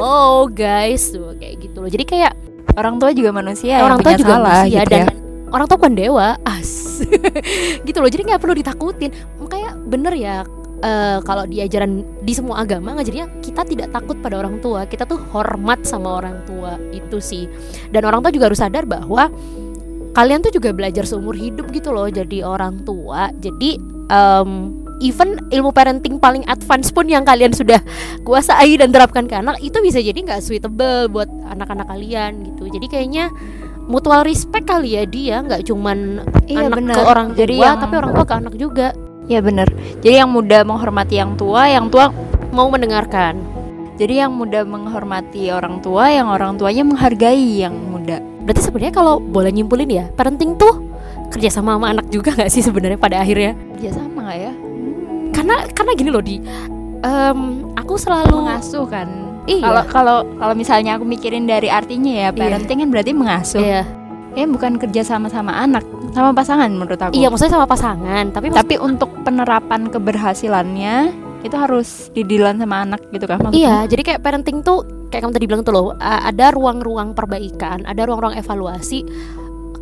Oh 0.00 0.48
guys. 0.48 1.12
Tuh 1.12 1.34
kayak 1.36 1.54
gitu 1.62 1.76
loh. 1.82 1.90
Jadi 1.90 2.04
kayak 2.04 2.32
orang 2.76 2.96
tua 2.96 3.10
juga 3.12 3.30
manusia 3.34 3.84
orang 3.84 4.00
tua 4.00 4.16
juga 4.16 4.40
salah 4.40 4.64
manusia 4.64 4.80
gitu 4.80 4.92
dan 4.92 5.04
ya. 5.04 5.14
orang 5.52 5.66
tua 5.68 5.76
bukan 5.78 5.94
dewa. 5.94 6.28
As. 6.46 6.70
Gitu 7.86 7.98
loh. 7.98 8.10
Jadi 8.10 8.22
nggak 8.32 8.40
perlu 8.40 8.54
ditakutin. 8.56 9.10
Makanya 9.42 9.70
bener 9.84 10.14
ya 10.16 10.36
eh, 10.82 11.18
kalau 11.26 11.44
di 11.44 11.60
ajaran 11.60 12.02
di 12.22 12.32
semua 12.32 12.62
agama 12.62 12.94
ngajarnya 12.96 13.42
kita 13.44 13.62
tidak 13.66 13.88
takut 13.92 14.16
pada 14.22 14.40
orang 14.40 14.62
tua. 14.62 14.86
Kita 14.88 15.04
tuh 15.04 15.20
hormat 15.34 15.84
sama 15.84 16.22
orang 16.22 16.42
tua. 16.48 16.78
Itu 16.94 17.20
sih. 17.20 17.50
Dan 17.90 18.06
orang 18.08 18.24
tua 18.24 18.32
juga 18.32 18.48
harus 18.48 18.60
sadar 18.62 18.88
bahwa 18.88 19.28
kalian 20.12 20.40
tuh 20.40 20.53
juga 20.53 20.70
belajar 20.70 21.05
seumur 21.05 21.33
hidup 21.33 21.72
gitu 21.72 21.90
loh 21.90 22.09
jadi 22.09 22.44
orang 22.44 22.85
tua. 22.85 23.33
Jadi 23.37 23.81
em, 24.09 24.51
even 25.01 25.40
ilmu 25.51 25.72
parenting 25.72 26.20
paling 26.20 26.44
advance 26.46 26.92
pun 26.92 27.09
yang 27.09 27.25
kalian 27.25 27.51
sudah 27.51 27.81
kuasai 28.22 28.77
dan 28.77 28.92
terapkan 28.92 29.27
ke 29.27 29.35
anak 29.35 29.59
itu 29.59 29.75
bisa 29.81 29.98
jadi 29.98 30.14
nggak 30.14 30.40
suitable 30.40 31.09
buat 31.09 31.29
anak-anak 31.48 31.88
kalian 31.88 32.44
gitu. 32.46 32.68
Jadi 32.68 32.87
kayaknya 32.87 33.33
mutual 33.90 34.22
respect 34.22 34.70
kali 34.70 34.94
ya 34.94 35.05
dia 35.05 35.42
nggak 35.42 35.66
cuman 35.66 36.22
Iya 36.46 36.70
anak 36.70 36.79
bener. 36.79 36.94
ke 36.94 37.03
orang 37.03 37.27
tua 37.35 37.38
Jadi 37.42 37.55
yang- 37.59 37.81
tapi 37.83 37.94
orang 37.98 38.12
tua 38.14 38.27
ke 38.27 38.35
anak 38.38 38.55
juga. 38.57 38.88
Iya 39.22 39.38
bener 39.38 39.68
Jadi 40.03 40.14
yang 40.18 40.31
muda 40.35 40.66
menghormati 40.66 41.14
yang 41.14 41.38
tua, 41.38 41.70
yang 41.70 41.87
tua 41.88 42.11
mau 42.51 42.66
mendengarkan. 42.68 43.38
Jadi 43.96 44.18
yang 44.18 44.35
muda 44.35 44.66
menghormati 44.66 45.53
orang 45.55 45.79
tua, 45.79 46.11
yang 46.11 46.27
orang 46.27 46.59
tuanya 46.59 46.83
menghargai 46.83 47.62
yang 47.62 47.75
muda. 47.75 48.18
Berarti 48.42 48.62
sebenarnya 48.62 48.94
kalau 48.94 49.18
boleh 49.22 49.50
nyimpulin 49.55 49.90
ya 49.90 50.05
parenting 50.12 50.59
tuh 50.59 50.83
kerja 51.31 51.48
sama 51.48 51.78
sama 51.78 51.96
anak 51.96 52.07
juga 52.12 52.35
nggak 52.35 52.50
sih 52.52 52.61
sebenarnya 52.61 52.98
pada 53.00 53.22
akhirnya 53.22 53.57
Ya 53.81 53.90
sama 53.90 54.35
ya? 54.35 54.52
karena 55.33 55.64
karena 55.72 55.92
gini 55.96 56.11
loh 56.12 56.22
di 56.22 56.38
em, 57.02 57.38
aku 57.74 57.98
selalu 57.98 58.46
Mengasuh 58.46 58.87
kan. 58.87 59.09
Iya. 59.42 59.64
Kalau 59.66 59.83
kalau 59.90 60.18
kalau 60.38 60.55
misalnya 60.55 60.94
aku 60.94 61.02
mikirin 61.02 61.50
dari 61.50 61.66
artinya 61.66 62.14
ya, 62.14 62.28
parenting 62.31 62.78
kan 62.87 62.88
berarti 62.94 63.11
mengasuh. 63.11 63.59
Iya. 63.59 63.83
Ya 64.33 64.44
bukan 64.48 64.81
kerja 64.81 65.02
sama 65.05 65.28
sama 65.28 65.52
anak, 65.52 65.85
sama 66.16 66.33
pasangan 66.33 66.70
menurut 66.72 66.96
aku. 66.96 67.12
Iya, 67.12 67.28
maksudnya 67.28 67.52
sama 67.59 67.68
pasangan, 67.68 68.33
tapi 68.33 68.48
Tapi 68.48 68.81
untuk 68.81 69.12
penerapan 69.28 69.92
keberhasilannya 69.92 71.12
itu 71.42 71.57
harus 71.59 72.09
didilan 72.14 72.59
sama 72.59 72.87
anak 72.87 73.02
gitu 73.11 73.26
kan 73.26 73.42
maksudnya? 73.42 73.59
Iya, 73.59 73.76
jadi 73.90 74.02
kayak 74.02 74.20
parenting 74.22 74.62
tuh 74.62 74.87
kayak 75.11 75.26
kamu 75.26 75.35
tadi 75.35 75.46
bilang 75.50 75.62
tuh 75.66 75.74
loh, 75.74 75.87
ada 76.00 76.55
ruang-ruang 76.55 77.12
perbaikan, 77.12 77.83
ada 77.85 78.07
ruang-ruang 78.07 78.38
evaluasi. 78.38 79.02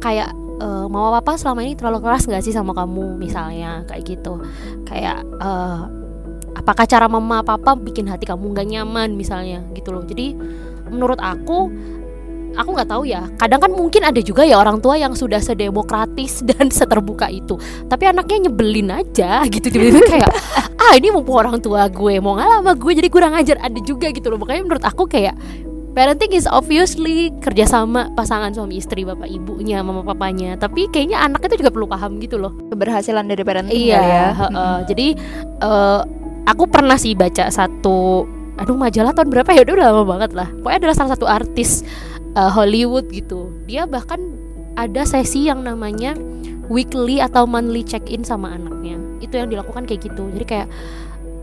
Kayak 0.00 0.32
eh, 0.58 0.86
mama 0.88 1.20
papa 1.20 1.36
selama 1.36 1.60
ini 1.62 1.76
terlalu 1.76 2.00
keras 2.00 2.24
nggak 2.24 2.42
sih 2.42 2.56
sama 2.56 2.72
kamu 2.72 3.20
misalnya 3.20 3.84
kayak 3.84 4.02
gitu. 4.08 4.40
Kayak 4.88 5.22
eh, 5.38 5.80
apakah 6.56 6.88
cara 6.88 7.06
mama 7.06 7.44
papa 7.44 7.76
bikin 7.76 8.08
hati 8.08 8.24
kamu 8.24 8.56
nggak 8.56 8.68
nyaman 8.68 9.14
misalnya 9.14 9.60
gitu 9.76 9.92
loh. 9.92 10.02
Jadi 10.02 10.34
menurut 10.90 11.20
aku 11.22 11.70
aku 12.56 12.70
nggak 12.76 12.90
tahu 12.90 13.02
ya. 13.06 13.26
Kadang 13.38 13.60
kan 13.62 13.70
mungkin 13.72 14.02
ada 14.06 14.20
juga 14.22 14.42
ya 14.46 14.58
orang 14.58 14.78
tua 14.82 14.98
yang 14.98 15.14
sudah 15.14 15.38
sedemokratis 15.38 16.42
dan 16.50 16.70
seterbuka 16.70 17.30
itu, 17.30 17.58
tapi 17.86 18.08
anaknya 18.08 18.50
nyebelin 18.50 18.90
aja 18.90 19.44
gitu. 19.46 19.70
Tiba-tiba 19.70 20.02
kayak 20.06 20.30
ah 20.80 20.92
ini 20.96 21.12
mumpung 21.12 21.38
orang 21.38 21.58
tua 21.60 21.86
gue 21.86 22.18
mau 22.18 22.34
ngalah 22.34 22.64
sama 22.64 22.72
gue 22.74 22.92
jadi 22.98 23.08
kurang 23.12 23.34
ajar. 23.36 23.60
Ada 23.60 23.80
juga 23.84 24.10
gitu 24.10 24.30
loh. 24.32 24.38
Makanya 24.40 24.62
menurut 24.66 24.84
aku 24.84 25.06
kayak 25.06 25.36
parenting 25.90 26.32
is 26.32 26.46
obviously 26.46 27.34
kerjasama 27.42 28.14
pasangan 28.14 28.54
suami 28.54 28.78
istri 28.78 29.02
bapak 29.02 29.26
ibunya 29.26 29.82
mama 29.82 30.06
papanya. 30.06 30.54
Tapi 30.56 30.86
kayaknya 30.88 31.22
anak 31.22 31.46
itu 31.50 31.62
juga 31.66 31.70
perlu 31.74 31.86
paham 31.90 32.22
gitu 32.22 32.38
loh. 32.38 32.54
Keberhasilan 32.70 33.26
dari 33.26 33.42
parenting 33.42 33.90
iya 33.90 34.00
ya. 34.00 34.26
heeh. 34.34 34.76
jadi 34.90 35.06
eh, 35.60 36.00
aku 36.46 36.64
pernah 36.70 36.96
sih 36.96 37.14
baca 37.14 37.50
satu 37.50 38.26
aduh 38.60 38.76
majalah 38.76 39.16
tahun 39.16 39.32
berapa 39.32 39.50
ya? 39.56 39.64
Udah 39.64 39.88
lama 39.88 40.04
banget 40.04 40.30
lah. 40.36 40.48
Pokoknya 40.60 40.78
adalah 40.84 40.96
salah 40.96 41.12
satu 41.16 41.26
artis 41.26 41.80
eh, 42.36 42.50
Hollywood 42.50 43.08
gitu. 43.10 43.50
Dia 43.66 43.86
bahkan 43.86 44.18
ada 44.78 45.02
sesi 45.04 45.50
yang 45.50 45.66
namanya 45.66 46.14
weekly 46.70 47.18
atau 47.18 47.44
monthly 47.44 47.82
check 47.82 48.06
in 48.06 48.22
sama 48.22 48.54
anaknya. 48.54 48.96
Itu 49.18 49.36
yang 49.36 49.50
dilakukan 49.50 49.84
kayak 49.84 50.06
gitu. 50.06 50.30
Jadi 50.32 50.46
kayak 50.46 50.68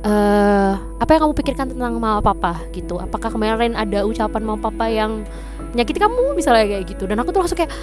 eh 0.08 0.73
apa 0.78 1.10
yang 1.10 1.28
kamu 1.28 1.36
pikirkan 1.36 1.67
tentang 1.76 2.00
mama 2.00 2.23
papa 2.23 2.63
gitu. 2.71 2.95
Apakah 2.97 3.34
kemarin 3.34 3.76
ada 3.76 4.08
ucapan 4.08 4.41
mama 4.45 4.60
papa 4.62 4.88
yang 4.88 5.28
menyakiti 5.76 6.00
kamu? 6.00 6.34
Misalnya 6.34 6.65
kayak 6.65 6.86
gitu. 6.95 7.04
Dan 7.06 7.19
aku 7.19 7.36
tuh 7.36 7.41
langsung 7.43 7.60
kayak 7.60 7.73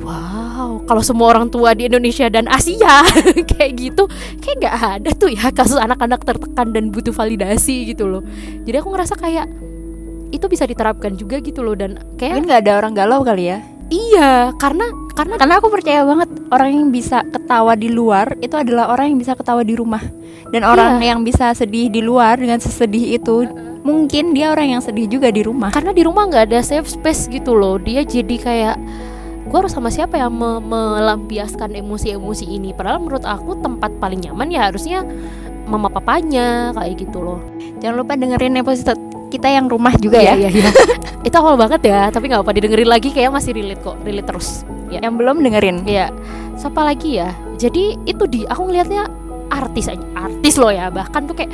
wow 0.00 0.80
kalau 0.88 1.02
semua 1.04 1.32
orang 1.36 1.46
tua 1.52 1.76
di 1.76 1.86
Indonesia 1.86 2.26
dan 2.32 2.48
Asia 2.48 3.04
kayak 3.52 3.72
gitu 3.76 4.08
kayak 4.40 4.56
nggak 4.64 4.76
ada 4.80 5.10
tuh 5.12 5.28
ya 5.28 5.52
kasus 5.52 5.76
anak-anak 5.76 6.24
tertekan 6.24 6.72
dan 6.72 6.88
butuh 6.92 7.12
validasi 7.12 7.92
gitu 7.92 8.08
loh. 8.08 8.22
Jadi 8.64 8.76
aku 8.80 8.88
ngerasa 8.92 9.14
kayak 9.16 9.46
itu 10.30 10.46
bisa 10.46 10.64
diterapkan 10.64 11.14
juga 11.14 11.38
gitu 11.38 11.60
loh 11.60 11.74
dan 11.74 11.98
kayak 12.16 12.38
Mungkin 12.38 12.46
nggak 12.46 12.62
ada 12.64 12.72
orang 12.78 12.92
galau 12.94 13.20
kali 13.20 13.50
ya. 13.50 13.58
iya 13.90 14.54
karena 14.56 14.86
karena 15.12 15.34
Karena 15.34 15.58
aku 15.58 15.68
percaya 15.68 16.06
banget 16.06 16.30
orang 16.48 16.70
yang 16.70 16.86
bisa 16.88 17.26
ketawa 17.26 17.74
di 17.74 17.90
luar 17.90 18.38
itu 18.38 18.54
adalah 18.54 18.88
orang 18.88 19.10
yang 19.12 19.18
bisa 19.18 19.34
ketawa 19.34 19.60
di 19.60 19.74
rumah. 19.74 20.00
Dan 20.50 20.62
orang 20.62 20.98
yang 20.98 21.22
bisa 21.22 21.50
sedih 21.52 21.86
di 21.86 21.98
luar 22.00 22.34
dengan 22.34 22.58
sesedih 22.58 23.14
itu 23.14 23.46
mungkin 23.80 24.30
dia 24.30 24.50
orang 24.50 24.74
yang 24.74 24.82
sedih 24.82 25.06
juga 25.06 25.30
di 25.30 25.40
rumah. 25.40 25.70
karena 25.70 25.90
di 25.90 26.02
rumah 26.02 26.26
nggak 26.26 26.50
ada 26.50 26.60
safe 26.60 26.86
space 26.86 27.26
gitu 27.28 27.54
loh 27.54 27.78
dia 27.78 28.02
jadi 28.02 28.36
kayak 28.36 28.76
gue 29.46 29.56
harus 29.56 29.72
sama 29.72 29.88
siapa 29.88 30.14
yang 30.14 30.30
me- 30.30 30.60
melampiaskan 30.60 31.74
emosi-emosi 31.74 32.44
ini 32.44 32.70
padahal 32.70 33.00
menurut 33.00 33.24
aku 33.24 33.56
tempat 33.58 33.90
paling 33.96 34.20
nyaman 34.20 34.52
ya 34.52 34.68
harusnya 34.68 35.00
mama 35.64 35.88
papanya 35.88 36.70
kayak 36.72 36.98
gitu 37.00 37.18
loh 37.18 37.40
Jangan 37.80 37.96
lupa 37.96 38.12
dengerin 38.14 38.60
episode 38.60 39.00
kita 39.30 39.48
yang 39.48 39.70
rumah 39.70 39.94
juga 39.96 40.18
ya. 40.18 40.34
Iya, 40.34 40.50
iya, 40.50 40.66
iya. 40.66 40.70
itu 41.26 41.36
awal 41.36 41.54
banget 41.54 41.86
ya 41.86 42.08
tapi 42.08 42.32
nggak 42.32 42.42
apa 42.42 42.52
didengerin 42.56 42.90
lagi 42.90 43.12
kayak 43.12 43.30
masih 43.30 43.52
relate 43.52 43.80
kok 43.84 43.96
relate 44.02 44.24
terus 44.26 44.64
ya 44.90 44.98
Yang 44.98 45.14
belum 45.22 45.36
dengerin. 45.46 45.76
Iya. 45.86 46.10
Siapa 46.58 46.82
lagi 46.82 47.22
ya? 47.22 47.30
Jadi 47.56 47.96
itu 48.04 48.24
di 48.26 48.44
aku 48.44 48.68
ngelihatnya 48.68 49.06
artis 49.50 49.86
aja, 49.88 50.02
artis 50.18 50.58
loh 50.58 50.74
ya. 50.74 50.90
Bahkan 50.90 51.30
tuh 51.30 51.34
kayak 51.38 51.50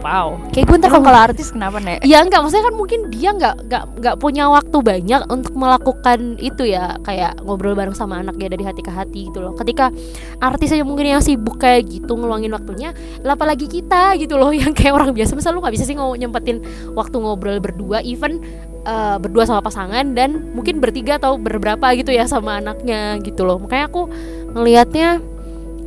wow 0.00 0.36
kayak 0.52 0.66
gue 0.66 0.76
ntar 0.80 0.90
kalau 0.90 1.04
kalau 1.06 1.20
artis 1.20 1.52
kenapa 1.52 1.78
nek 1.80 2.00
Ya 2.10 2.26
enggak, 2.26 2.42
maksudnya 2.42 2.66
kan 2.66 2.74
mungkin 2.74 3.00
dia 3.12 3.30
nggak 3.30 3.54
nggak 3.70 3.84
nggak 4.02 4.16
punya 4.18 4.50
waktu 4.50 4.82
banyak 4.82 5.22
untuk 5.30 5.54
melakukan 5.54 6.40
itu 6.42 6.66
ya 6.66 6.98
kayak 7.06 7.38
ngobrol 7.46 7.78
bareng 7.78 7.94
sama 7.94 8.18
anaknya 8.18 8.50
dari 8.50 8.66
hati 8.66 8.82
ke 8.82 8.90
hati 8.90 9.20
gitu 9.30 9.38
loh. 9.38 9.54
Ketika 9.54 9.94
artis 10.42 10.74
aja 10.74 10.82
mungkin 10.82 11.12
yang 11.12 11.22
sibuk 11.22 11.62
kayak 11.62 11.86
gitu 11.86 12.18
ngeluangin 12.18 12.50
waktunya, 12.50 12.90
apalagi 13.22 13.70
kita 13.70 14.18
gitu 14.18 14.40
loh 14.40 14.50
yang 14.60 14.74
kayak 14.74 14.96
orang 14.96 15.14
biasa. 15.14 15.38
Misal 15.38 15.54
lu 15.54 15.62
nggak 15.62 15.74
bisa 15.78 15.84
sih 15.86 15.94
ngomong 15.94 16.18
nyempetin 16.18 16.58
waktu 16.98 17.14
ngobrol 17.20 17.62
berdua, 17.62 18.02
even 18.02 18.42
eh, 18.88 19.16
berdua 19.22 19.46
sama 19.46 19.62
pasangan 19.62 20.16
dan 20.16 20.50
mungkin 20.56 20.82
bertiga 20.82 21.22
atau 21.22 21.38
berberapa 21.38 21.94
gitu 21.94 22.10
ya 22.10 22.26
sama 22.26 22.58
anaknya 22.58 23.22
gitu 23.22 23.46
loh. 23.46 23.62
Makanya 23.62 23.86
aku 23.86 24.10
ngelihatnya 24.50 25.22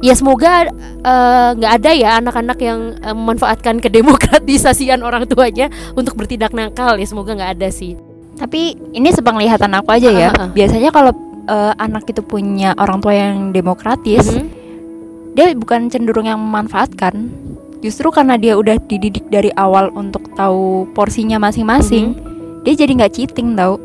ya 0.03 0.13
semoga 0.19 0.67
eh, 0.99 1.49
nggak 1.55 1.73
ada 1.79 1.91
ya 1.95 2.09
anak-anak 2.19 2.59
yang 2.59 2.79
eh, 2.99 3.15
memanfaatkan 3.15 3.79
kedemokratisasian 3.79 4.99
orang 5.07 5.23
tuanya 5.23 5.71
untuk 5.95 6.19
bertindak 6.19 6.51
nakal 6.51 6.99
ya 6.99 7.07
semoga 7.07 7.31
nggak 7.33 7.55
ada 7.55 7.71
sih. 7.71 7.95
Tapi 8.35 8.75
ini 8.91 9.09
sepenglihatan 9.15 9.71
aku 9.79 9.95
aja 9.95 10.09
ya. 10.11 10.29
Ah, 10.33 10.35
ah, 10.35 10.43
ah. 10.45 10.49
biasanya 10.51 10.91
kalau 10.91 11.15
eh, 11.47 11.73
anak 11.79 12.03
itu 12.11 12.19
punya 12.19 12.75
orang 12.75 12.99
tua 12.99 13.15
yang 13.15 13.55
demokratis 13.55 14.27
Mhm. 14.27 14.45
dia 15.33 15.49
bukan 15.55 15.87
cenderung 15.87 16.27
yang 16.27 16.37
memanfaatkan. 16.37 17.31
Justru 17.79 18.11
karena 18.11 18.39
dia 18.39 18.55
udah 18.55 18.79
dididik 18.79 19.27
dari 19.27 19.51
awal 19.59 19.91
untuk 19.91 20.31
tahu 20.39 20.87
porsinya 20.95 21.35
masing-masing 21.35 22.15
dia 22.63 22.73
jadi 22.79 22.91
nggak 22.95 23.13
cheating 23.13 23.59
tau. 23.59 23.75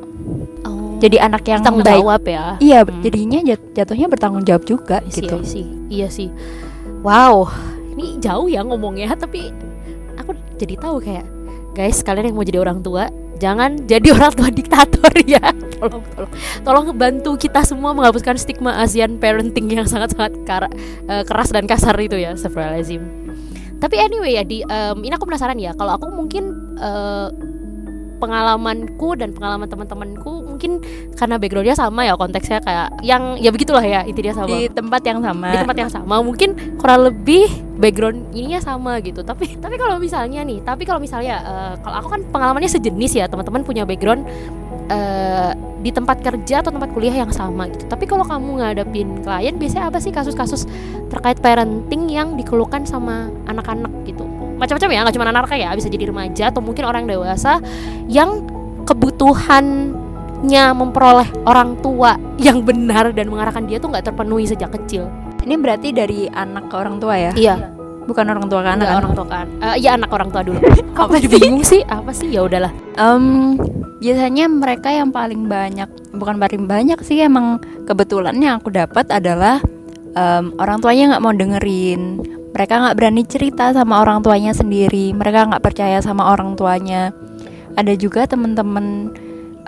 Oh, 0.62 0.88
jadi 0.98 1.16
anak 1.22 1.42
yang 1.42 1.61
tanggung 1.61 1.80
baik. 1.80 1.96
jawab 1.96 2.22
ya. 2.22 2.44
Iya 2.58 2.78
Hmm. 2.82 3.00
jadinya 3.00 3.38
jat- 3.44 3.68
jatuhnya 3.72 4.06
bertanggung 4.06 4.42
jawab 4.42 4.62
juga 4.62 4.98
I 4.98 5.08
see, 5.08 5.22
gitu. 5.22 5.37
I 5.37 5.46
see. 5.46 5.66
iya 5.88 6.08
sih. 6.08 6.28
Wow 7.00 7.46
ini 7.92 8.18
jauh 8.18 8.46
ya 8.46 8.62
ngomongnya 8.62 9.11
tapi 9.12 9.50
aku 10.14 10.30
jadi 10.54 10.74
tahu 10.76 10.98
kayak 10.98 11.26
guys 11.72 11.98
kalian 12.00 12.30
yang 12.30 12.37
mau 12.37 12.42
jadi 12.42 12.58
orang 12.58 12.78
tua 12.78 13.06
jangan 13.37 13.78
jadi 13.80 14.11
orang 14.18 14.32
tua 14.32 14.48
diktator 14.48 15.14
ya. 15.24 15.42
Tolong 15.78 16.02
tolong. 16.04 16.30
Tolong 16.61 16.87
bantu 16.92 17.30
kita 17.37 17.62
semua 17.62 17.90
menghapuskan 17.92 18.34
stigma 18.34 18.74
Asian 18.76 19.14
parenting 19.16 19.70
yang 19.72 19.87
sangat 19.87 20.11
sangat 20.11 20.34
keras 21.22 21.48
dan 21.48 21.64
kasar 21.64 21.94
itu 21.96 22.14
ya 22.14 22.34
Astagfirullahaladzim 22.34 23.02
tapi 23.78 23.94
anyway 23.94 24.34
ya 24.34 24.42
di 24.42 24.58
em, 24.61 24.98
ini 25.00 25.14
aku 25.14 25.22
penasaran 25.22 25.54
ya 25.54 25.70
kalau 25.70 25.94
aku 25.94 26.11
mungkin 26.11 26.50
eh, 26.74 27.30
pengalamanku 28.18 29.14
dan 29.16 29.33
pengalaman 29.33 29.70
teman-temanku 29.70 30.44
mungkin 30.44 30.83
karena 31.14 31.38
backgroundnya 31.38 31.76
sama 31.78 32.04
ya 32.04 32.18
konteksnya 32.18 32.59
kayak 32.61 33.00
yang 33.07 33.38
ya 33.38 33.54
begitulah 33.54 33.83
ya 33.83 34.04
intinya 34.04 34.44
sama. 34.44 34.50
Di 34.50 34.68
tempat 34.68 35.02
yang 35.07 35.18
sama. 35.22 35.48
Di 35.54 35.59
tempat 35.62 35.76
yang 35.78 35.90
sama 35.90 36.14
mungkin 36.20 36.76
kurang 36.76 37.07
lebih 37.09 37.48
background 37.78 38.28
ininya 38.35 38.61
sama 38.61 38.98
gitu. 39.00 39.22
Tapi 39.22 39.57
tapi 39.57 39.81
kalau 39.81 39.96
misalnya 39.96 40.42
nih 40.44 40.61
tapi 40.66 40.83
kalau 40.85 41.00
misalnya 41.00 41.40
eh, 41.40 41.74
kalau 41.81 41.96
aku 42.04 42.09
kan 42.18 42.20
pengalamannya 42.28 42.68
sejenis 42.68 43.12
ya 43.16 43.24
teman-teman 43.31 43.62
punya 43.62 43.88
background 43.88 44.26
eh, 44.92 45.50
di 45.78 45.94
tempat 45.94 46.20
kerja 46.20 46.61
atau 46.61 46.74
tempat 46.74 46.90
kuliah 46.92 47.14
yang 47.14 47.33
sama 47.33 47.70
gitu. 47.72 47.88
Tapi 47.88 48.04
kalau 48.04 48.26
kamu 48.26 48.61
ngadepin 48.61 49.22
klien 49.22 49.54
biasanya 49.57 49.88
apa 49.88 50.02
sih 50.02 50.12
kasus-kasus 50.12 50.66
terkait 51.09 51.40
parenting 51.40 52.12
yang 52.12 52.37
dikeluhkan 52.37 52.85
sama 52.85 53.33
anak-anak 53.48 53.90
gitu 54.04 54.27
macam-macam 54.58 54.88
ya 54.90 55.00
nggak 55.06 55.14
cuma 55.14 55.24
anak-anak 55.24 55.54
ya 55.54 55.70
bisa 55.72 55.88
jadi 55.88 56.04
remaja 56.10 56.44
atau 56.50 56.60
mungkin 56.60 56.84
orang 56.84 57.06
dewasa 57.06 57.62
yang 58.06 58.42
kebutuhannya 58.84 60.64
memperoleh 60.74 61.28
orang 61.44 61.78
tua 61.78 62.18
yang 62.36 62.62
benar 62.62 63.10
dan 63.10 63.28
mengarahkan 63.28 63.64
dia 63.64 63.78
tuh 63.78 63.90
nggak 63.90 64.04
terpenuhi 64.04 64.44
sejak 64.44 64.70
kecil 64.74 65.06
ini 65.42 65.54
berarti 65.56 65.90
dari 65.90 66.26
anak 66.26 66.68
ke 66.68 66.74
orang 66.76 66.98
tua 66.98 67.14
ya 67.16 67.32
Iya, 67.32 67.54
bukan 68.04 68.24
orang 68.26 68.46
tua 68.46 68.60
ke 68.60 68.70
anak 68.70 68.76
anak 68.76 68.88
kan? 68.88 68.98
orang 69.00 69.14
tua 69.14 69.26
kan. 69.26 69.46
Eh, 69.62 69.76
Iya 69.80 69.90
anak 69.96 70.10
orang 70.10 70.28
tua 70.28 70.42
dulu. 70.44 70.60
Kok 70.96 71.04
Apa 71.08 71.14
jadi 71.16 71.24
sih? 71.24 71.32
bingung 71.40 71.64
sih? 71.64 71.80
Apa 71.84 72.10
sih? 72.12 72.28
Ya 72.28 72.40
udahlah. 72.44 72.72
Em, 72.96 73.56
biasanya 73.98 74.44
mereka 74.46 74.88
yang 74.90 75.08
paling 75.08 75.46
banyak 75.46 75.88
bukan 76.12 76.36
paling 76.36 76.64
banyak 76.64 76.98
sih 77.00 77.18
emang 77.18 77.58
kebetulan 77.84 78.36
yang 78.36 78.60
aku 78.60 78.68
dapat 78.68 79.08
adalah 79.08 79.58
em, 80.12 80.52
orang 80.56 80.78
tuanya 80.78 81.16
nggak 81.16 81.22
mau 81.22 81.32
dengerin 81.32 82.02
mereka 82.58 82.74
nggak 82.82 82.96
berani 82.98 83.22
cerita 83.22 83.70
sama 83.70 84.02
orang 84.02 84.18
tuanya 84.18 84.50
sendiri 84.50 85.14
mereka 85.14 85.46
nggak 85.46 85.62
percaya 85.62 86.02
sama 86.02 86.34
orang 86.34 86.58
tuanya 86.58 87.14
ada 87.78 87.94
juga 87.94 88.26
temen-temen 88.26 89.14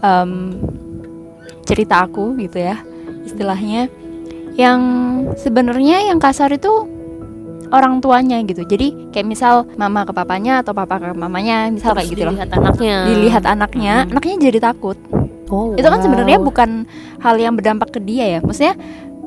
em, 0.02 0.58
cerita 1.62 2.02
aku 2.02 2.34
gitu 2.34 2.58
ya 2.58 2.82
istilahnya 3.22 3.86
yang 4.58 4.80
sebenarnya 5.38 6.10
yang 6.10 6.18
kasar 6.18 6.50
itu 6.50 6.90
orang 7.70 8.02
tuanya 8.02 8.42
gitu 8.42 8.66
jadi 8.66 9.14
kayak 9.14 9.26
misal 9.30 9.62
mama 9.78 10.02
ke 10.02 10.10
papanya 10.10 10.58
atau 10.58 10.74
papa 10.74 10.98
ke 10.98 11.14
mamanya 11.14 11.70
misal 11.70 11.94
kayak 11.94 12.10
Terus 12.10 12.18
gitu 12.18 12.22
loh 12.26 12.34
dilihat 12.34 12.50
anaknya. 12.50 12.96
dilihat 13.06 13.44
anaknya, 13.46 13.94
Hmm. 14.02 14.10
anaknya 14.10 14.34
jadi 14.50 14.58
takut. 14.58 14.98
Oh, 15.50 15.74
Itu 15.74 15.86
kan 15.86 15.98
sebenarnya 15.98 16.38
bukan 16.38 16.86
hal 17.18 17.34
yang 17.38 17.58
berdampak 17.58 17.90
ke 17.90 17.98
dia 17.98 18.26
ya. 18.26 18.38
Maksudnya 18.38 18.74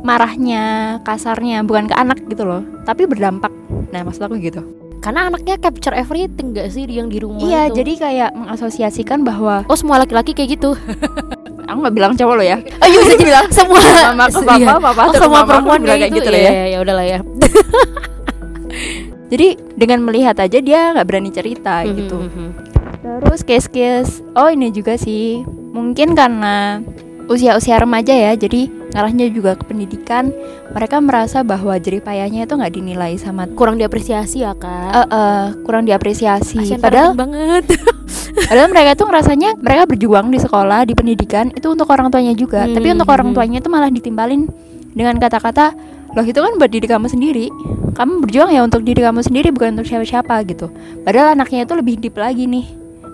marahnya, 0.04 1.00
kasarnya 1.08 1.64
bukan 1.64 1.88
ke 1.88 1.96
anak 1.96 2.20
gitu 2.28 2.44
loh, 2.44 2.62
tapi 2.84 3.08
berdampak. 3.08 3.50
Nah, 3.90 4.04
maksud 4.04 4.28
aku 4.28 4.38
gitu. 4.38 4.62
karena 5.04 5.28
anaknya 5.28 5.60
capture 5.60 5.92
everything 5.92 6.56
gak 6.56 6.72
sih 6.72 6.88
yang 6.88 7.12
di 7.12 7.20
rumah 7.20 7.44
iya, 7.44 7.68
itu? 7.68 7.84
jadi 7.84 7.92
kayak 8.00 8.30
mengasosiasikan 8.40 9.28
bahwa 9.28 9.68
Oh 9.68 9.76
semua 9.76 10.00
laki-laki 10.00 10.32
kayak 10.32 10.56
gitu. 10.56 10.80
aku 11.68 11.78
nggak 11.84 11.96
bilang 11.96 12.14
cowok 12.16 12.36
lo 12.40 12.44
ya. 12.44 12.58
Oh 12.80 12.88
iya 12.88 12.98
bisa 13.04 13.16
dibilang 13.20 13.48
semua. 13.52 13.84
Mama 14.16 14.26
ke 14.32 14.40
papa, 14.40 14.56
Iya. 14.64 14.68
papa 14.80 15.02
Oh, 15.04 15.14
semua 15.20 15.44
mama, 15.44 15.50
perempuan 15.50 15.82
kayak 15.84 16.08
gitu, 16.08 16.30
loh 16.32 16.40
ya. 16.40 16.52
Ya, 16.56 16.66
ya 16.72 16.78
udahlah 16.80 17.04
ya. 17.04 17.20
Jadi 19.36 19.48
dengan 19.76 20.00
melihat 20.06 20.38
aja 20.40 20.60
dia 20.64 20.94
nggak 20.94 21.08
berani 21.10 21.32
cerita 21.36 21.84
gitu. 21.84 22.18
Mhm. 22.24 22.48
Terus 23.04 23.42
case-case, 23.44 24.24
oh 24.40 24.48
ini 24.48 24.72
juga 24.72 24.96
sih, 24.96 25.44
mungkin 25.76 26.16
karena 26.16 26.80
usia-usia 27.32 27.80
remaja 27.80 28.12
ya, 28.12 28.36
jadi 28.36 28.68
ngarahnya 28.92 29.32
juga 29.32 29.56
ke 29.56 29.64
pendidikan. 29.68 30.30
Mereka 30.74 31.00
merasa 31.00 31.46
bahwa 31.46 31.78
jeripayahnya 31.78 32.50
itu 32.50 32.54
nggak 32.58 32.74
dinilai 32.74 33.14
sama, 33.22 33.46
Kurang 33.54 33.78
diapresiasi 33.78 34.42
ya 34.44 34.58
kak. 34.58 34.92
eh, 34.92 35.08
eh, 35.08 35.46
kurang 35.64 35.84
diapresiasi. 35.86 36.60
Asian 36.66 36.82
Padahal, 36.82 37.14
banget. 37.14 37.78
padahal 38.50 38.70
mereka 38.74 38.98
tuh 38.98 39.06
ngerasanya 39.10 39.50
mereka 39.62 39.84
berjuang 39.86 40.28
di 40.34 40.40
sekolah, 40.42 40.84
di 40.90 40.94
pendidikan 40.98 41.54
itu 41.54 41.68
untuk 41.70 41.88
orang 41.94 42.10
tuanya 42.10 42.34
juga. 42.34 42.66
Hmm, 42.66 42.74
Tapi 42.74 42.88
untuk 42.94 43.10
orang 43.10 43.32
hmm. 43.32 43.36
tuanya 43.38 43.58
itu 43.62 43.70
malah 43.70 43.90
ditimbalin 43.94 44.50
dengan 44.94 45.16
kata-kata, 45.22 45.74
loh 46.14 46.26
itu 46.26 46.40
kan 46.42 46.54
buat 46.58 46.72
diri 46.72 46.88
kamu 46.90 47.08
sendiri. 47.10 47.46
Kamu 47.94 48.26
berjuang 48.26 48.50
ya 48.50 48.66
untuk 48.66 48.82
diri 48.82 49.06
kamu 49.06 49.22
sendiri, 49.22 49.54
bukan 49.54 49.78
untuk 49.78 49.86
siapa-siapa 49.86 50.34
gitu. 50.50 50.74
Padahal 51.06 51.38
anaknya 51.38 51.70
itu 51.70 51.74
lebih 51.78 52.02
deep 52.02 52.18
lagi 52.18 52.50
nih. 52.50 52.66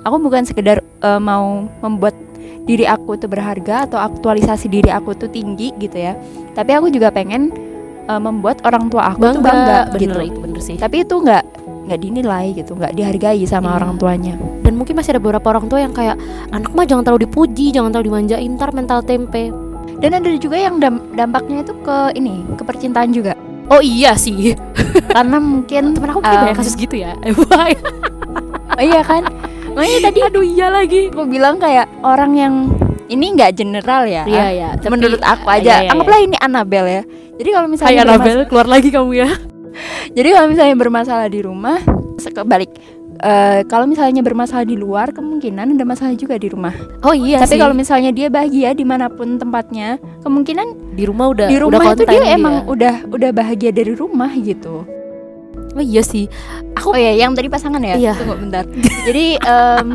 Aku 0.08 0.16
bukan 0.24 0.48
sekedar 0.48 0.80
eh, 0.80 1.20
mau 1.20 1.68
membuat 1.84 2.16
diri 2.62 2.84
aku 2.84 3.16
tuh 3.16 3.26
berharga 3.26 3.84
atau 3.84 3.98
aktualisasi 3.98 4.68
diri 4.68 4.90
aku 4.90 5.14
tuh 5.14 5.28
tinggi 5.28 5.74
gitu 5.76 5.96
ya. 5.96 6.14
Tapi 6.52 6.72
aku 6.72 6.88
juga 6.88 7.10
pengen 7.10 7.50
eh, 8.04 8.20
membuat 8.20 8.62
orang 8.62 8.88
tua 8.88 9.12
aku 9.12 9.24
tuh 9.30 9.42
bangga 9.42 9.90
bener 9.90 10.00
gitu. 10.00 10.20
itu 10.26 10.40
bener 10.40 10.60
sih. 10.60 10.76
Tapi 10.76 11.04
itu 11.04 11.16
nggak 11.16 11.44
nggak 11.86 12.00
dinilai 12.00 12.46
gitu, 12.54 12.72
nggak 12.74 12.94
dihargai 12.94 13.42
sama 13.44 13.74
Iya. 13.74 13.76
orang 13.76 13.92
tuanya. 13.98 14.34
Dan 14.62 14.78
mungkin 14.78 14.94
masih 14.94 15.12
ada 15.12 15.20
beberapa 15.20 15.50
orang 15.50 15.66
tua 15.66 15.80
yang 15.80 15.90
kayak 15.90 16.22
anak 16.50 16.70
mah 16.70 16.86
jangan 16.86 17.02
terlalu 17.04 17.26
dipuji, 17.26 17.70
jangan 17.70 17.90
terlalu 17.90 18.08
dimanjain, 18.08 18.52
ntar 18.54 18.70
mental 18.72 19.02
tempe. 19.02 19.50
Dan 19.98 20.14
ada 20.14 20.30
juga 20.32 20.56
yang 20.56 20.78
dam- 20.78 21.02
dampaknya 21.12 21.60
itu 21.60 21.74
ke 21.82 22.14
ini, 22.14 22.46
ke 22.54 22.62
percintaan 22.62 23.10
juga. 23.10 23.34
Oh 23.68 23.82
iya 23.82 24.14
sih. 24.14 24.54
Karena 25.08 25.38
mungkin 25.38 25.92
Temen 25.98 26.10
aku 26.10 26.22
banyak 26.22 26.54
Um, 26.54 26.58
kasus 26.58 26.74
gitu 26.74 26.94
ya. 26.96 27.18
Oh 28.72 28.82
iya 28.82 29.02
kan? 29.02 29.26
Makanya 29.76 30.00
tadi 30.10 30.20
aduh 30.24 30.46
iya 30.46 30.68
lagi. 30.70 31.02
aku 31.14 31.24
bilang 31.30 31.56
kayak 31.62 31.86
orang 32.02 32.32
yang 32.36 32.54
ini 33.10 33.26
nggak 33.34 33.52
general 33.58 34.06
ya. 34.06 34.24
Iya 34.26 34.48
ya. 34.54 34.70
tapi- 34.78 34.94
Menurut 34.94 35.22
aku 35.22 35.48
iya, 35.50 35.58
aja, 35.60 35.74
iya, 35.84 35.90
anggaplah 35.92 36.20
ini 36.22 36.38
Annabel 36.38 36.86
ya. 36.86 37.04
Jadi 37.40 37.50
kalau 37.56 37.68
Hai 37.68 37.74
misalnya 37.74 38.02
Anabel, 38.06 38.38
keluar 38.46 38.68
lagi 38.70 38.90
kamu 38.92 39.12
ya. 39.16 39.30
jadi 40.18 40.30
kalau 40.36 40.48
misalnya 40.52 40.76
bermasalah 40.78 41.28
di 41.32 41.40
rumah, 41.42 41.78
kebalik. 42.20 42.72
Eh, 43.20 43.68
kalau 43.68 43.84
misalnya 43.84 44.24
bermasalah 44.24 44.64
di 44.64 44.80
luar, 44.80 45.12
kemungkinan 45.12 45.76
ada 45.76 45.84
masalah 45.84 46.16
juga 46.16 46.40
di 46.40 46.48
rumah. 46.48 46.72
Oh 47.04 47.12
iya 47.12 47.44
Tapi 47.44 47.60
kalau 47.60 47.76
misalnya 47.76 48.16
dia 48.16 48.32
bahagia 48.32 48.72
di 48.72 48.88
mana 48.88 49.12
pun 49.12 49.36
tempatnya, 49.36 50.00
kemungkinan 50.24 50.96
di 50.96 51.04
rumah 51.04 51.28
udah 51.36 51.48
di 51.52 51.60
rumah 51.60 51.84
udah 51.84 52.00
itu 52.00 52.04
konten 52.08 52.16
dia 52.16 52.24
emang 52.32 52.64
udah 52.64 52.96
udah 53.12 53.30
bahagia 53.36 53.76
dari 53.76 53.92
rumah 53.92 54.32
gitu. 54.40 54.88
Oh 55.76 55.84
iya 55.84 56.00
sih. 56.00 56.32
Aku 56.80 56.96
Oh 56.96 57.00
ya, 57.00 57.12
yang 57.14 57.36
tadi 57.36 57.52
pasangan 57.52 57.84
ya? 57.84 57.96
Iya. 58.00 58.14
Tunggu 58.16 58.40
bentar. 58.40 58.64
Jadi 59.06 59.36
em, 59.36 59.88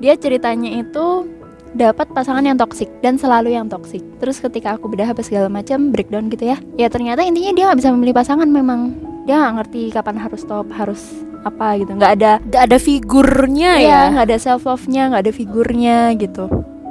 dia 0.00 0.14
ceritanya 0.16 0.70
itu 0.80 1.28
dapat 1.70 2.10
pasangan 2.10 2.42
yang 2.42 2.58
toksik 2.58 2.90
dan 3.04 3.14
selalu 3.20 3.54
yang 3.54 3.70
toksik. 3.70 4.02
Terus 4.18 4.42
ketika 4.42 4.74
aku 4.74 4.90
bedah 4.90 5.12
apa 5.12 5.22
segala 5.22 5.46
macam 5.46 5.94
breakdown 5.94 6.26
gitu 6.32 6.50
ya. 6.50 6.58
Ya 6.74 6.88
ternyata 6.90 7.22
intinya 7.22 7.52
dia 7.54 7.64
nggak 7.70 7.78
bisa 7.78 7.90
memilih 7.94 8.16
pasangan 8.16 8.48
memang. 8.48 8.96
Dia 9.28 9.38
nggak 9.38 9.54
ngerti 9.62 9.82
kapan 9.94 10.16
harus 10.18 10.40
stop, 10.42 10.66
harus 10.74 11.02
apa 11.40 11.72
gitu. 11.80 11.96
nggak 11.96 12.12
ada 12.20 12.32
gak 12.52 12.62
ada 12.68 12.76
figurnya 12.76 13.80
Iya, 13.80 13.88
ya. 13.88 14.00
nggak 14.12 14.26
ada 14.28 14.36
self 14.36 14.68
love-nya, 14.68 15.08
nggak 15.08 15.22
ada 15.24 15.32
figurnya 15.32 15.96
gitu. 16.20 16.44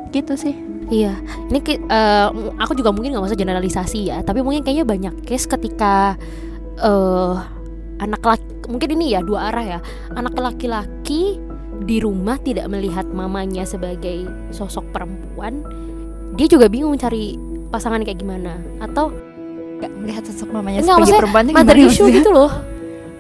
Gitu 0.10 0.34
sih. 0.40 0.56
Iya, 0.90 1.14
ini 1.54 1.62
eh, 1.70 2.28
aku 2.58 2.74
juga 2.74 2.90
mungkin 2.90 3.14
nggak 3.14 3.30
masuk 3.30 3.38
generalisasi 3.38 4.10
ya, 4.10 4.26
tapi 4.26 4.42
mungkin 4.42 4.66
kayaknya 4.66 4.90
banyak 4.90 5.14
case 5.22 5.46
ketika 5.46 6.18
eh 6.82 7.59
anak 8.00 8.24
laki 8.24 8.48
mungkin 8.70 8.90
ini 9.00 9.18
ya 9.18 9.22
dua 9.22 9.52
arah 9.52 9.66
ya. 9.78 9.80
Anak 10.16 10.36
laki-laki 10.40 11.38
di 11.80 11.98
rumah 12.04 12.36
tidak 12.40 12.68
melihat 12.68 13.08
mamanya 13.08 13.64
sebagai 13.64 14.28
sosok 14.52 14.84
perempuan 14.92 15.64
dia 16.36 16.48
juga 16.48 16.70
bingung 16.72 16.96
cari 17.00 17.36
pasangan 17.74 18.04
kayak 18.04 18.20
gimana. 18.20 18.60
Atau 18.80 19.12
nggak 19.80 19.92
melihat 20.00 20.24
sosok 20.28 20.52
mamanya 20.52 20.84
Enggak, 20.84 20.98
sebagai 21.04 21.20
perempuan 21.24 21.44
gimana 21.48 21.72
issue 21.76 22.08
gitu 22.12 22.30
loh. 22.32 22.52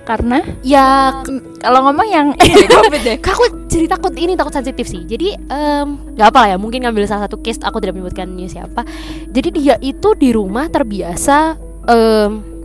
Karena? 0.08 0.42
Ya 0.65 1.22
kalau 1.62 1.86
ngomong 1.86 2.08
yang 2.10 2.28
aku 3.30 3.46
jadi 3.70 3.86
takut 3.86 4.13
ini 4.18 4.34
takut 4.34 4.54
sensitif 4.56 4.89
sih. 4.89 5.06
Jadi 5.06 5.38
nggak 6.15 6.28
apa 6.34 6.38
lah 6.46 6.50
ya 6.56 6.58
mungkin 6.58 6.82
ngambil 6.86 7.06
salah 7.06 7.30
satu 7.30 7.42
case 7.42 7.62
aku 7.62 7.78
tidak 7.78 8.00
menyebutkannya 8.00 8.48
siapa. 8.50 8.82
Jadi 9.30 9.50
dia 9.54 9.76
itu 9.82 10.18
di 10.18 10.34
rumah 10.34 10.65
terbiasa 10.72 11.58
em, 11.86 12.59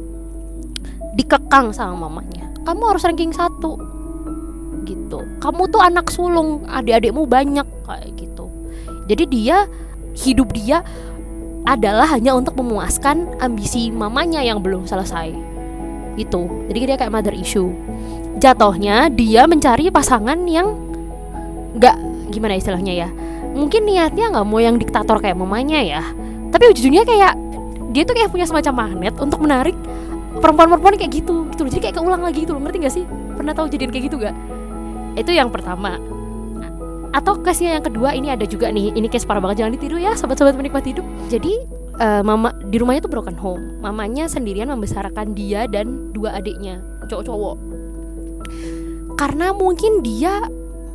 dikekang 1.15 1.71
sama 1.75 2.07
mamanya. 2.07 2.51
Kamu 2.67 2.83
harus 2.91 3.07
ranking 3.07 3.33
satu. 3.33 3.79
Gitu. 4.85 5.19
Kamu 5.41 5.71
tuh 5.71 5.81
anak 5.81 6.11
sulung 6.11 6.67
adik-adikmu 6.69 7.25
banyak 7.25 7.67
kayak 7.87 8.11
gitu. 8.19 8.51
Jadi 9.09 9.25
dia 9.29 9.67
hidup 10.15 10.55
dia 10.55 10.85
adalah 11.65 12.05
hanya 12.13 12.37
untuk 12.37 12.61
memuaskan 12.61 13.41
ambisi 13.41 13.89
mamanya 13.89 14.45
yang 14.45 14.61
belum 14.61 14.85
selesai. 14.85 15.33
Itu 16.21 16.69
jadi 16.69 16.95
dia 16.95 16.97
kayak 17.01 17.13
mother 17.13 17.35
issue. 17.35 17.73
Jatuhnya 18.39 19.09
dia 19.09 19.49
mencari 19.49 19.89
pasangan 19.89 20.37
yang 20.45 20.77
nggak 21.75 21.97
gimana 22.31 22.55
istilahnya 22.55 22.95
ya 22.95 23.09
mungkin 23.55 23.87
niatnya 23.87 24.35
nggak 24.35 24.47
mau 24.47 24.59
yang 24.59 24.77
diktator 24.77 25.23
kayak 25.23 25.39
mamanya 25.39 25.81
ya. 25.81 26.03
Tapi 26.51 26.75
ujungnya 26.75 27.07
kayak 27.07 27.39
dia 27.95 28.03
tuh 28.03 28.15
kayak 28.19 28.35
punya 28.35 28.45
semacam 28.45 28.91
magnet 28.91 29.15
untuk 29.23 29.39
menarik 29.41 29.79
perempuan-perempuan 30.39 30.99
kayak 30.99 31.13
gitu 31.13 31.47
gitu 31.53 31.61
loh. 31.67 31.71
jadi 31.71 31.83
kayak 31.91 31.97
keulang 32.01 32.23
lagi 32.23 32.43
gitu 32.43 32.53
loh. 32.57 32.63
Ngerti 32.63 32.79
gak 32.83 32.95
sih? 32.95 33.05
Pernah 33.35 33.53
tahu 33.55 33.67
jadian 33.71 33.91
kayak 33.91 34.05
gitu 34.11 34.17
gak 34.19 34.35
itu 35.15 35.31
yang 35.31 35.51
pertama. 35.51 35.99
Atau 37.15 37.39
case-nya 37.47 37.79
yang 37.79 37.87
kedua 37.87 38.11
ini 38.11 38.35
ada 38.35 38.43
juga 38.43 38.71
nih. 38.75 38.91
Ini 38.99 39.07
case 39.07 39.23
parah 39.23 39.39
banget. 39.39 39.63
Jangan 39.63 39.73
ditiru 39.79 39.97
ya 40.03 40.19
sobat-sobat 40.19 40.59
menikmat 40.59 40.83
hidup. 40.83 41.07
Jadi 41.31 41.55
eh, 42.03 42.23
mama 42.27 42.51
di 42.67 42.77
rumahnya 42.83 43.07
tuh 43.07 43.13
broken 43.15 43.39
home. 43.39 43.79
Mamanya 43.79 44.27
sendirian 44.27 44.67
membesarkan 44.75 45.39
dia 45.39 45.71
dan 45.71 46.11
dua 46.11 46.43
adiknya 46.43 46.83
cowok-cowok. 47.07 47.57
Karena 49.15 49.55
mungkin 49.55 50.03
dia 50.03 50.43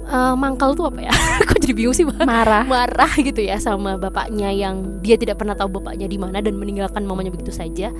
eh, 0.10 0.34
mangkal 0.36 0.74
tuh 0.74 0.90
apa 0.90 1.00
ya? 1.06 1.14
Kok 1.50 1.58
jadi 1.62 1.74
bingung 1.74 1.96
sih 1.96 2.06
Bang? 2.06 2.26
marah. 2.26 2.66
Marah 2.66 3.12
gitu 3.16 3.40
ya 3.40 3.62
sama 3.62 3.96
bapaknya 3.96 4.50
yang 4.50 5.02
dia 5.06 5.16
tidak 5.16 5.40
pernah 5.40 5.54
tahu 5.54 5.80
bapaknya 5.80 6.10
di 6.10 6.18
mana 6.18 6.42
dan 6.42 6.58
meninggalkan 6.58 7.06
mamanya 7.06 7.30
begitu 7.30 7.54
saja. 7.54 7.94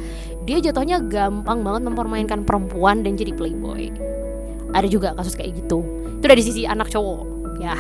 Dia 0.44 0.58
jatuhnya 0.60 1.00
gampang 1.06 1.62
banget 1.62 1.82
mempermainkan 1.86 2.44
perempuan 2.44 3.06
dan 3.06 3.16
jadi 3.16 3.32
playboy. 3.34 3.94
Ada 4.74 4.86
juga 4.90 5.14
kasus 5.18 5.38
kayak 5.38 5.56
gitu. 5.66 5.82
Itu 6.20 6.26
dari 6.26 6.42
sisi 6.42 6.66
anak 6.66 6.92
cowok. 6.92 7.24
Ya. 7.62 7.78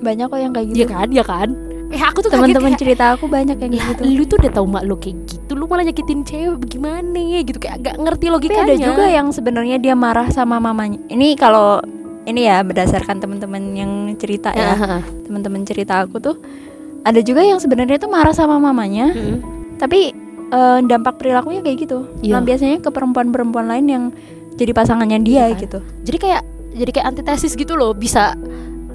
Banyak 0.00 0.28
kok 0.32 0.40
yang 0.40 0.52
kayak 0.52 0.66
gitu. 0.72 0.78
Iya 0.82 0.86
kan 0.88 1.08
ya 1.12 1.24
kan? 1.24 1.48
Eh 1.86 2.02
aku 2.02 2.18
tuh 2.18 2.34
teman-teman 2.34 2.74
cerita 2.74 3.14
aku 3.14 3.30
banyak 3.30 3.62
yang 3.62 3.72
lah 3.78 3.94
kayak 3.94 4.02
gitu. 4.02 4.02
lu 4.10 4.22
tuh 4.26 4.36
udah 4.42 4.52
tahu 4.58 4.66
mak 4.66 4.82
lu 4.82 4.98
kayak 4.98 5.22
gitu 5.30 5.52
lu 5.54 5.70
malah 5.70 5.86
nyakitin 5.86 6.26
cewek 6.26 6.58
bagaimana 6.58 7.22
gitu 7.46 7.58
kayak 7.62 7.78
agak 7.78 7.94
ngerti 7.94 8.26
tapi 8.26 8.34
logikanya. 8.34 8.66
ada 8.66 8.74
juga 8.76 9.04
yang 9.06 9.26
sebenarnya 9.30 9.76
dia 9.78 9.94
marah 9.94 10.26
sama 10.34 10.58
mamanya. 10.58 10.98
Ini 11.06 11.38
kalau 11.38 11.78
ini 12.26 12.44
ya 12.44 12.60
berdasarkan 12.60 13.18
teman-teman 13.18 13.62
yang 13.72 13.92
cerita 14.16 14.50
Ya, 14.50 14.74
teman-teman 15.22 15.62
cerita 15.62 16.02
aku 16.02 16.18
tuh 16.18 16.36
ada 17.00 17.22
juga 17.22 17.40
yang 17.40 17.56
sebenarnya 17.56 17.96
tuh 17.96 18.10
marah 18.10 18.34
sama 18.34 18.58
mamanya 18.58 19.10
Mm-mm. 19.10 19.38
tapi 19.78 20.10
eh, 20.46 20.78
dampak 20.82 21.16
perilakunya 21.16 21.62
kayak 21.62 21.78
gitu. 21.80 21.98
Iya. 22.20 22.32
nah 22.34 22.42
biasanya 22.42 22.78
ke 22.78 22.90
perempuan-perempuan 22.90 23.66
lain 23.66 23.86
yang 23.86 24.04
jadi 24.54 24.72
pasangannya 24.72 25.20
dia 25.20 25.46
Iya 25.46 25.54
kan? 25.54 25.62
gitu. 25.62 25.78
Jadi 26.02 26.18
kayak 26.18 26.42
jadi 26.74 26.90
kayak 26.92 27.06
antitesis 27.08 27.54
gitu 27.54 27.72
loh 27.72 27.92
bisa 27.92 28.34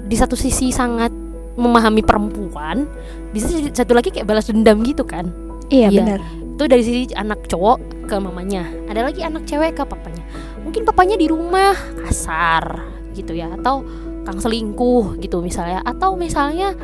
di 0.04 0.14
satu 0.14 0.34
sisi 0.34 0.68
sangat 0.70 1.10
memahami 1.54 2.00
perempuan 2.00 2.84
bisa 3.30 3.48
jadi 3.48 3.72
satu 3.74 3.92
lagi 3.92 4.08
kayak 4.08 4.24
balas 4.24 4.44
dendam 4.46 4.80
gitu 4.82 5.02
kan? 5.02 5.32
Iya 5.66 5.88
Iya. 5.88 5.98
benar. 5.98 6.20
Itu 6.52 6.68
dari 6.68 6.82
sisi 6.82 7.02
anak 7.14 7.48
cowok 7.48 7.78
ke 8.06 8.16
mamanya. 8.18 8.68
Ada 8.86 9.08
lagi 9.08 9.24
anak 9.24 9.46
cewek 9.46 9.72
ke 9.72 9.82
papanya. 9.82 10.20
Mungkin 10.62 10.84
papanya 10.84 11.16
di 11.16 11.26
rumah 11.26 11.72
kasar 12.02 12.91
gitu 13.14 13.32
ya 13.36 13.52
atau 13.54 13.84
kang 14.22 14.38
selingkuh 14.38 15.18
gitu 15.18 15.42
misalnya 15.42 15.82
atau 15.82 16.14
misalnya 16.14 16.74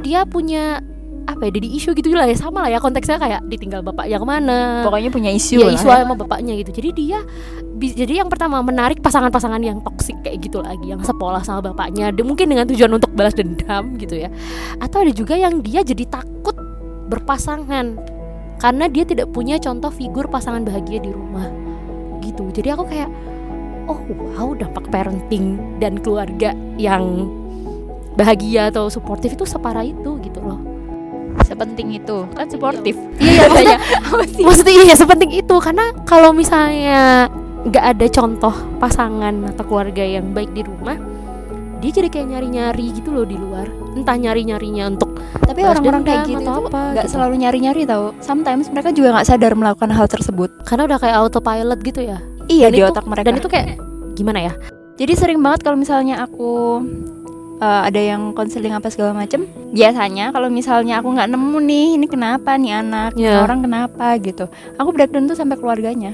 dia 0.00 0.24
punya 0.24 0.80
apa 1.22 1.46
ya 1.48 1.50
jadi 1.54 1.68
isu 1.78 1.94
gitu 1.94 2.12
lah 2.14 2.26
ya 2.26 2.34
sama 2.34 2.66
lah 2.66 2.70
ya 2.70 2.78
konteksnya 2.82 3.16
kayak 3.18 3.46
ditinggal 3.46 3.80
bapaknya 3.84 4.18
ke 4.18 4.26
mana. 4.26 4.82
Pokoknya 4.82 5.10
punya 5.14 5.30
isu 5.30 5.62
lah 5.62 5.74
isu 5.74 5.86
ya. 5.86 6.02
sama 6.02 6.14
bapaknya 6.18 6.58
gitu. 6.58 6.70
Jadi 6.74 6.90
dia 6.94 7.18
jadi 7.78 8.22
yang 8.22 8.28
pertama 8.30 8.62
menarik 8.62 9.02
pasangan-pasangan 9.02 9.62
yang 9.62 9.78
toksik 9.82 10.18
kayak 10.22 10.42
gitu 10.42 10.62
lagi 10.62 10.90
yang 10.90 11.02
sepola 11.02 11.42
sama 11.42 11.62
bapaknya 11.72 12.14
De- 12.14 12.26
mungkin 12.26 12.50
dengan 12.50 12.66
tujuan 12.66 12.90
untuk 12.90 13.10
balas 13.14 13.34
dendam 13.34 13.94
gitu 13.98 14.18
ya. 14.18 14.30
Atau 14.82 15.06
ada 15.06 15.12
juga 15.14 15.38
yang 15.38 15.62
dia 15.62 15.86
jadi 15.86 16.06
takut 16.06 16.54
berpasangan 17.10 17.98
karena 18.58 18.84
dia 18.86 19.04
tidak 19.06 19.30
punya 19.34 19.58
contoh 19.58 19.90
figur 19.90 20.30
pasangan 20.30 20.62
bahagia 20.62 21.02
di 21.02 21.10
rumah 21.10 21.50
gitu. 22.22 22.50
Jadi 22.54 22.68
aku 22.70 22.86
kayak 22.86 23.10
oh 23.88 24.00
wow 24.10 24.54
dampak 24.54 24.86
parenting 24.92 25.58
dan 25.82 25.98
keluarga 25.98 26.54
yang 26.78 27.28
bahagia 28.14 28.68
atau 28.68 28.92
suportif 28.92 29.34
itu 29.34 29.44
separah 29.48 29.84
itu 29.84 30.20
gitu 30.20 30.40
loh. 30.44 30.60
Sepenting 31.48 31.96
itu. 31.96 32.28
Kan 32.36 32.46
suportif. 32.52 32.94
Iya 33.16 33.48
maksudnya 33.48 33.78
Apa 34.12 34.24
sih? 34.28 34.42
maksudnya 34.44 34.74
iya 34.84 34.94
sepenting 34.94 35.32
itu. 35.32 35.56
Karena 35.58 35.96
kalau 36.04 36.30
misalnya 36.36 37.28
nggak 37.62 37.84
ada 37.96 38.06
contoh 38.12 38.54
pasangan 38.76 39.54
atau 39.54 39.64
keluarga 39.64 40.02
yang 40.02 40.34
baik 40.34 40.50
di 40.50 40.66
rumah 40.66 40.98
dia 41.82 41.90
jadi 41.90 42.14
kayak 42.14 42.26
nyari-nyari 42.30 42.86
gitu 42.94 43.10
loh 43.10 43.26
di 43.26 43.34
luar. 43.34 43.66
Entah 43.98 44.14
nyari-nyarinya 44.14 44.92
untuk 44.94 45.18
tapi 45.42 45.66
orang-orang 45.66 46.06
kayak 46.06 46.30
gitu 46.30 46.46
atau 46.46 46.70
apa 46.70 46.80
nggak 46.94 47.06
gitu. 47.10 47.14
selalu 47.18 47.34
nyari-nyari 47.42 47.82
tau. 47.88 48.14
Sometimes 48.22 48.70
mereka 48.70 48.94
juga 48.94 49.18
nggak 49.18 49.26
sadar 49.26 49.52
melakukan 49.58 49.90
hal 49.90 50.06
tersebut. 50.06 50.52
Karena 50.62 50.86
udah 50.86 50.98
kayak 51.02 51.16
autopilot 51.26 51.80
gitu 51.82 52.06
ya 52.06 52.22
iya 52.54 52.68
di 52.68 52.78
itu- 52.78 52.86
otak 52.86 53.04
mereka. 53.04 53.24
dan 53.24 53.34
itu 53.36 53.48
kayak 53.48 53.68
gimana 54.12 54.40
ya? 54.42 54.52
Jadi 54.94 55.12
sering 55.14 55.38
banget 55.38 55.60
kalau 55.62 55.74
misalnya 55.74 56.20
aku 56.20 56.82
eh, 57.58 57.82
ada 57.84 57.96
yang 57.96 58.32
konseling 58.32 58.70
apa 58.70 58.86
segala 58.86 59.14
macem 59.14 59.44
biasanya 59.70 60.30
kalau 60.30 60.48
misalnya 60.48 60.98
aku 60.98 61.08
nggak 61.10 61.28
nemu 61.28 61.58
nih 61.62 61.86
ini 61.94 62.06
kenapa 62.06 62.54
nih 62.54 62.72
anak? 62.76 63.14
Ini 63.14 63.22
Iya. 63.24 63.38
orang 63.40 63.62
kenapa? 63.62 64.18
gitu. 64.18 64.44
Aku 64.74 64.90
breakdown 64.90 65.24
tuh 65.24 65.34
sampai 65.34 65.54
keluarganya. 65.54 66.12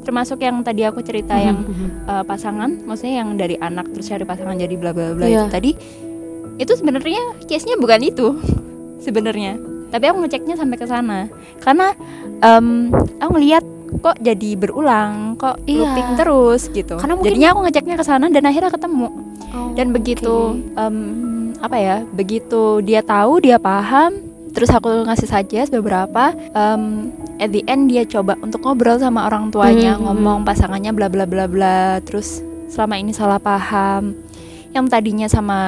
Termasuk 0.00 0.40
yang 0.40 0.60
tadi 0.60 0.82
aku 0.82 0.98
cerita 1.00 1.36
yang 1.36 1.62
Mhm. 1.62 1.86
eh, 2.06 2.24
pasangan 2.24 2.70
maksudnya 2.82 3.20
yang 3.20 3.34
dari 3.34 3.54
anak 3.56 3.86
terus 3.88 4.08
cari 4.08 4.24
pasangan 4.24 4.56
jadi 4.56 4.74
bla 4.74 4.90
bla 4.90 5.14
bla 5.14 5.24
Iya. 5.24 5.46
itu 5.46 5.48
tadi. 5.48 5.70
Itu 6.58 6.72
sebenarnya 6.74 7.22
case 7.46 7.64
nya 7.64 7.76
bukan 7.76 8.00
itu 8.02 8.26
sebenarnya. 9.00 9.56
Tapi 9.88 10.04
aku 10.06 10.18
ngeceknya 10.20 10.54
sampai 10.54 10.76
ke 10.76 10.86
sana. 10.86 11.30
Karena 11.58 11.94
em, 12.40 12.90
aku 13.16 13.30
ngelihat 13.32 13.62
kok 13.92 14.16
jadi 14.18 14.50
berulang 14.54 15.34
kok 15.34 15.58
Iya. 15.64 15.82
looping 15.82 16.10
terus 16.14 16.62
gitu. 16.68 16.94
Karena 16.96 17.14
mungkin- 17.14 17.34
jadinya 17.34 17.48
aku 17.50 17.60
ngeceknya 17.64 17.96
ke 17.96 18.04
sana 18.04 18.26
dan 18.26 18.42
akhirnya 18.44 18.70
ketemu. 18.70 19.08
Oh, 19.50 19.74
dan 19.74 19.90
begitu 19.90 20.34
em, 20.72 20.96
apa 21.58 21.74
ya 21.74 21.96
begitu 22.08 22.78
dia 22.80 23.02
tahu 23.02 23.42
dia 23.42 23.58
paham 23.58 24.14
terus 24.50 24.70
aku 24.70 24.86
ngasih 25.04 25.26
suggest 25.26 25.68
beberapa 25.70 26.30
em, 26.54 27.10
at 27.36 27.50
the 27.50 27.66
end 27.66 27.86
dia 27.86 28.02
coba 28.04 28.38
untuk 28.38 28.62
ngobrol 28.62 28.94
sama 28.96 29.26
orang 29.26 29.50
tuanya 29.50 29.94
Hmm, 29.94 30.02
hmm, 30.02 30.06
ngomong 30.06 30.38
pasangannya 30.44 30.90
bla 30.90 31.10
bla 31.10 31.26
bla 31.26 31.46
bla 31.46 31.98
terus 32.00 32.38
selama 32.68 32.94
ini 32.94 33.10
salah 33.10 33.38
paham. 33.38 34.14
Yang 34.70 34.86
tadinya 34.88 35.26
sama 35.26 35.58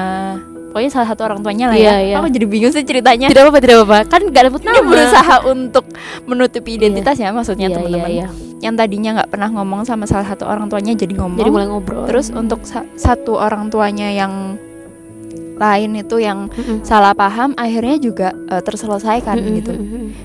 pokoknya 0.73 0.89
salah 0.89 1.05
satu 1.05 1.21
orang 1.21 1.39
tuanya 1.39 1.69
lah 1.69 1.77
Iya, 1.77 1.85
ya. 1.85 1.97
iya. 2.01 2.15
aku 2.17 2.27
jadi 2.27 2.45
bingung 2.45 2.73
sih 2.73 2.81
ceritanya. 2.81 3.29
Tidak 3.29 3.39
apa-apa 3.39 3.59
tidak 3.61 3.75
apa-apa. 3.79 3.97
Kan 4.09 4.21
nggak 4.25 4.43
dapet 4.43 4.59
nama. 4.59 4.73
dia 4.73 4.83
berusaha 4.83 5.35
untuk 5.45 5.85
menutupi 6.25 6.71
identitasnya 6.73 7.29
maksudnya 7.29 7.69
Iya, 7.69 7.75
teman-teman. 7.77 8.09
iya, 8.09 8.25
iya. 8.25 8.27
yang 8.59 8.73
tadinya 8.73 9.09
nggak 9.13 9.29
pernah 9.29 9.49
ngomong 9.51 9.83
sama 9.83 10.03
salah 10.03 10.25
satu 10.25 10.43
orang 10.43 10.65
tuanya 10.65 10.95
jadi 10.95 11.13
ngomong. 11.13 11.37
Jadi 11.37 11.51
mulai 11.51 11.67
ngobrol. 11.67 12.07
Terus 12.07 12.27
untuk 12.27 12.63
sa- 12.63 12.89
satu 12.95 13.35
orang 13.35 13.69
tuanya 13.69 14.07
yang 14.07 14.57
lain 15.53 15.93
itu 15.95 16.17
yang 16.17 16.49
Mm-mm. 16.49 16.81
salah 16.81 17.13
paham 17.13 17.53
akhirnya 17.53 17.95
juga 17.97 18.33
eh, 18.49 18.59
terselesaikan 18.59 19.37
Mm-mm, 19.37 19.55
gitu. 19.55 19.73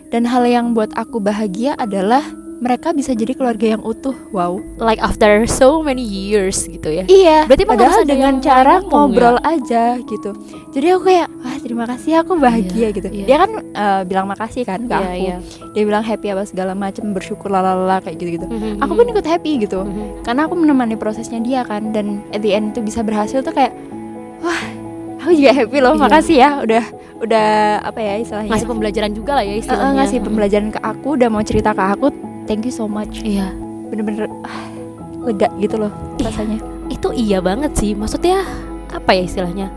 Dan 0.08 0.24
hal 0.24 0.42
yang 0.42 0.72
buat 0.72 0.88
aku 0.94 1.20
bahagia 1.20 1.76
adalah 1.76 2.24
mereka 2.58 2.90
bisa 2.90 3.14
jadi 3.14 3.32
keluarga 3.32 3.74
yang 3.74 3.82
utuh. 3.82 4.14
Wow. 4.28 4.58
like 4.76 4.98
after 4.98 5.46
so 5.46 5.78
many 5.78 6.02
years 6.02 6.62
gitu 6.62 6.90
ya 6.90 7.04
Iya. 7.06 7.46
Berarti 7.46 7.64
padahal 7.64 8.02
dengan 8.02 8.38
cara 8.38 8.82
ngomong 8.82 9.14
ngobrol 9.14 9.36
aja 9.40 9.98
gitu. 9.98 10.34
Jadi 10.70 10.86
aku 10.90 11.02
kayak 11.04 11.28
wah 11.38 11.56
terima 11.58 11.84
kasih 11.86 12.20
aku 12.20 12.34
bahagia 12.34 12.88
Iya, 12.88 12.88
gitu. 12.92 13.08
iya. 13.10 13.24
Dia 13.24 13.36
kan 13.38 13.50
eh, 13.62 14.00
bilang 14.04 14.26
makasih 14.26 14.62
kan 14.62 14.82
ke 14.82 14.90
Iya, 14.90 15.00
aku. 15.00 15.16
iya. 15.16 15.36
Dia 15.72 15.82
bilang 15.84 16.02
happy 16.02 16.26
apa 16.28 16.42
segala 16.44 16.72
macam 16.74 17.10
bersyukur 17.10 17.48
lalala 17.48 17.98
kayak 17.98 18.16
gitu-gitu. 18.16 18.46
Mhm, 18.46 18.82
Aku 18.82 18.92
mhm. 18.92 18.98
pun 18.98 19.06
ikut 19.08 19.26
happy 19.26 19.52
gitu. 19.60 19.80
Mhm. 19.80 20.22
karena 20.22 20.44
aku 20.44 20.54
menemani 20.54 20.94
prosesnya 20.94 21.38
dia 21.38 21.62
kan 21.62 21.90
dan 21.90 22.20
at 22.30 22.42
the 22.42 22.52
end 22.52 22.70
itu 22.70 22.82
bisa 22.82 23.00
berhasil 23.00 23.40
tuh 23.40 23.50
kayak 23.50 23.72
wah 24.38 24.60
aku 25.18 25.32
juga 25.32 25.52
happy 25.54 25.78
loh 25.78 25.94
Iya. 25.94 26.00
makasih 26.00 26.36
ya 26.36 26.50
udah 26.60 26.84
udah 27.18 27.48
apa 27.82 27.98
ya 27.98 28.14
istilahnya 28.18 28.50
ngasih 28.52 28.68
pembelajaran 28.68 29.10
juga 29.10 29.32
lah 29.34 29.44
ya 29.44 29.54
istilahnya 29.56 29.94
ngasih 29.96 30.18
pembelajaran 30.20 30.68
ke 30.70 30.80
aku 30.80 31.08
udah 31.16 31.28
mau 31.28 31.42
cerita 31.42 31.70
ke 31.72 31.82
aku 31.82 32.06
thank 32.48 32.64
you 32.64 32.72
so 32.72 32.88
much. 32.88 33.20
Iya. 33.20 33.52
Bener-bener 33.92 34.26
ah, 34.42 34.64
lega 35.28 35.52
gitu 35.60 35.76
loh 35.76 35.92
Iya. 36.16 36.32
rasanya. 36.32 36.58
itu 36.88 37.08
iya 37.12 37.38
banget 37.44 37.76
sih. 37.76 37.92
Maksudnya 37.92 38.48
apa 38.88 39.12
ya 39.12 39.22
istilahnya? 39.28 39.68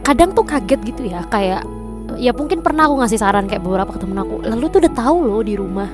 Kadang 0.00 0.32
tuh 0.32 0.48
kaget 0.48 0.80
gitu 0.88 1.04
ya 1.04 1.20
kayak 1.28 1.68
ya 2.16 2.32
mungkin 2.32 2.64
pernah 2.64 2.88
aku 2.88 3.04
ngasih 3.04 3.20
saran 3.20 3.44
kayak 3.44 3.60
beberapa 3.60 3.92
ke 3.92 4.00
temen 4.00 4.16
aku 4.16 4.40
lalu 4.40 4.64
tuh 4.72 4.80
udah 4.80 4.92
tahu 4.96 5.18
loh 5.28 5.44
di 5.44 5.54
rumah 5.60 5.86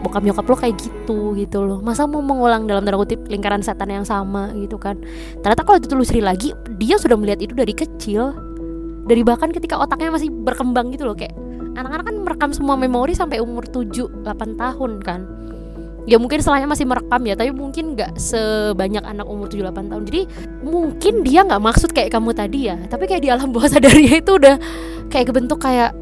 bokap 0.00 0.24
nyokap 0.24 0.44
lo 0.48 0.56
kayak 0.56 0.76
gitu 0.80 1.36
gitu 1.36 1.60
loh. 1.60 1.84
Masa 1.84 2.08
mau 2.08 2.24
mengulang 2.24 2.64
dalam 2.64 2.80
tanda 2.80 2.96
kutip 2.96 3.20
lingkaran 3.28 3.60
setan 3.60 3.92
yang 3.92 4.08
sama 4.08 4.48
gitu 4.56 4.80
kan. 4.80 4.96
Ternyata 5.44 5.60
kalau 5.60 5.76
ditelusuri 5.76 6.24
lagi 6.24 6.56
dia 6.80 6.96
sudah 6.96 7.20
melihat 7.20 7.44
itu 7.44 7.52
dari 7.52 7.76
kecil. 7.76 8.32
Dari 9.04 9.20
bahkan 9.20 9.52
ketika 9.52 9.76
otaknya 9.76 10.08
masih 10.08 10.32
berkembang 10.32 10.96
gitu 10.96 11.04
loh 11.04 11.12
kayak 11.12 11.36
anak-anak 11.76 12.04
kan 12.06 12.16
merekam 12.22 12.50
semua 12.50 12.74
memori 12.74 13.14
sampai 13.14 13.38
umur 13.38 13.66
7 13.66 14.24
8 14.24 14.60
tahun 14.60 14.92
kan. 15.02 15.20
Ya 16.08 16.16
mungkin 16.16 16.40
setelahnya 16.40 16.66
masih 16.66 16.88
merekam 16.88 17.22
ya 17.28 17.36
tapi 17.36 17.52
mungkin 17.52 17.94
nggak 17.94 18.16
sebanyak 18.16 19.04
anak 19.04 19.26
umur 19.28 19.46
7-8 19.46 19.92
tahun. 19.92 20.02
Jadi 20.08 20.20
mungkin 20.64 21.14
dia 21.22 21.44
nggak 21.44 21.62
maksud 21.62 21.90
kayak 21.92 22.10
kamu 22.10 22.32
tadi 22.32 22.72
ya. 22.72 22.76
Tapi 22.88 23.04
kayak 23.06 23.22
di 23.22 23.30
alam 23.30 23.52
bawah 23.52 23.68
sadarnya 23.68 24.18
itu 24.22 24.32
udah 24.40 24.56
kayak 25.12 25.30
kebentuk 25.30 25.60
kayak 25.60 25.92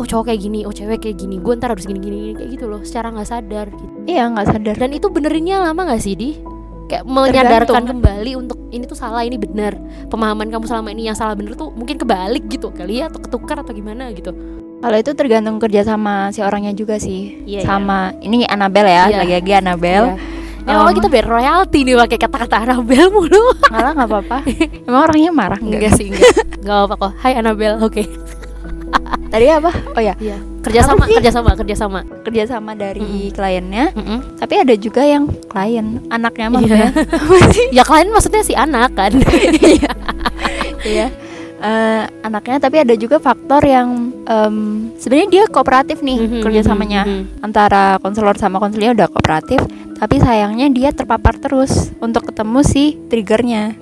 oh 0.00 0.06
cowok 0.08 0.32
kayak 0.32 0.40
gini 0.40 0.64
oh 0.64 0.72
cewek 0.72 1.04
kayak 1.04 1.20
gini 1.20 1.36
gue 1.36 1.52
ntar 1.60 1.76
harus 1.76 1.84
gini 1.84 2.00
gini 2.00 2.32
kayak 2.32 2.56
gitu 2.56 2.64
loh 2.72 2.80
secara 2.80 3.12
nggak 3.12 3.28
sadar 3.28 3.66
gitu. 3.68 3.94
Iya 4.08 4.24
nggak 4.32 4.46
sadar. 4.56 4.76
Dan 4.80 4.90
itu 4.96 5.06
benerinnya 5.12 5.62
lama 5.62 5.80
nggak 5.84 6.02
sih 6.02 6.16
di? 6.16 6.30
Kayak 6.90 7.06
menyadarkan 7.06 7.86
Tergantung. 7.86 8.02
kembali 8.02 8.32
untuk 8.34 8.58
ini 8.74 8.82
tuh 8.82 8.98
salah 8.98 9.22
ini 9.22 9.38
benar. 9.38 9.78
Pemahaman 10.10 10.50
kamu 10.50 10.64
selama 10.66 10.90
ini 10.90 11.06
yang 11.06 11.14
salah 11.14 11.38
bener 11.38 11.54
tuh 11.54 11.70
mungkin 11.70 12.00
kebalik 12.00 12.50
gitu 12.50 12.74
kali 12.74 12.98
ya 12.98 13.06
atau 13.06 13.22
ketukar 13.22 13.62
atau 13.62 13.70
gimana 13.70 14.10
gitu 14.10 14.34
kalau 14.80 14.96
itu 14.96 15.12
tergantung 15.12 15.56
kerja 15.56 15.84
sama 15.84 16.28
si 16.28 16.40
orangnya 16.40 16.72
juga 16.72 16.96
sih 16.96 17.44
Iya, 17.44 17.60
sama 17.62 18.16
ini 18.18 18.42
Anabel 18.42 18.84
ya 18.84 19.04
Iya. 19.06 19.18
lagi-lagi 19.18 19.52
Anabel 19.54 20.04
Ya, 20.60 20.76
kalau 20.76 20.92
Um, 20.92 20.94
kita 20.94 21.08
bayar 21.08 21.26
royalti 21.26 21.78
nih 21.82 21.96
pakai 21.96 22.18
kata-kata 22.18 22.56
Anabel 22.62 23.08
mulu 23.08 23.42
malah 23.66 23.92
nggak 23.92 24.08
apa-apa 24.08 24.36
emang 24.82 25.02
orangnya 25.02 25.30
marah 25.30 25.56
nggak 25.56 25.80
Enggak 25.80 25.92
sih, 25.94 26.06
enggak. 26.06 26.32
Enggak 26.58 26.78
apa 26.84 26.94
kok. 26.96 27.12
Hai 27.16 27.32
Annabelle, 27.34 27.76
oke. 27.78 28.02
tadi 29.26 29.46
apa 29.46 29.70
oh 29.90 30.02
ya 30.02 30.14
Iya. 30.16 30.36
Kerjasama, 30.60 30.92
Apa 30.94 31.04
sih? 31.06 31.16
kerjasama, 31.16 31.50
kerjasama. 31.54 32.00
kerja 32.20 32.42
sama 32.46 32.72
dari 32.74 33.00
kliennya 33.30 33.96
Mm-mm. 33.96 34.36
tapi 34.36 34.54
ada 34.58 34.74
juga 34.76 35.00
yang 35.00 35.24
klien 35.46 36.04
anaknya 36.08 36.46
Iya. 36.46 36.52
maksudnya 36.52 36.90
Ya 37.78 37.82
klien 37.82 38.08
maksudnya 38.08 38.42
si 38.42 38.52
anak 38.52 38.92
kan. 38.92 39.16
iya 40.84 41.08
Eh, 41.60 42.04
anaknya 42.24 42.56
tapi 42.56 42.80
ada 42.80 42.96
juga 42.96 43.20
faktor 43.20 43.60
yang 43.68 44.16
em, 44.24 44.56
sebenarnya 44.96 45.28
dia 45.28 45.44
kooperatif 45.44 46.00
nih 46.00 46.16
Mhm, 46.16 46.40
kerjasamanya 46.40 47.02
mhm, 47.04 47.12
mhm. 47.12 47.44
antara 47.44 48.00
konselor 48.00 48.32
sama 48.40 48.56
konselnya 48.56 48.96
udah 48.96 49.12
kooperatif 49.12 49.60
tapi 50.00 50.16
sayangnya 50.16 50.72
dia 50.72 50.88
terpapar 50.88 51.36
terus 51.36 51.92
untuk 52.00 52.24
ketemu 52.24 52.64
si 52.64 52.96
triggernya 53.12 53.76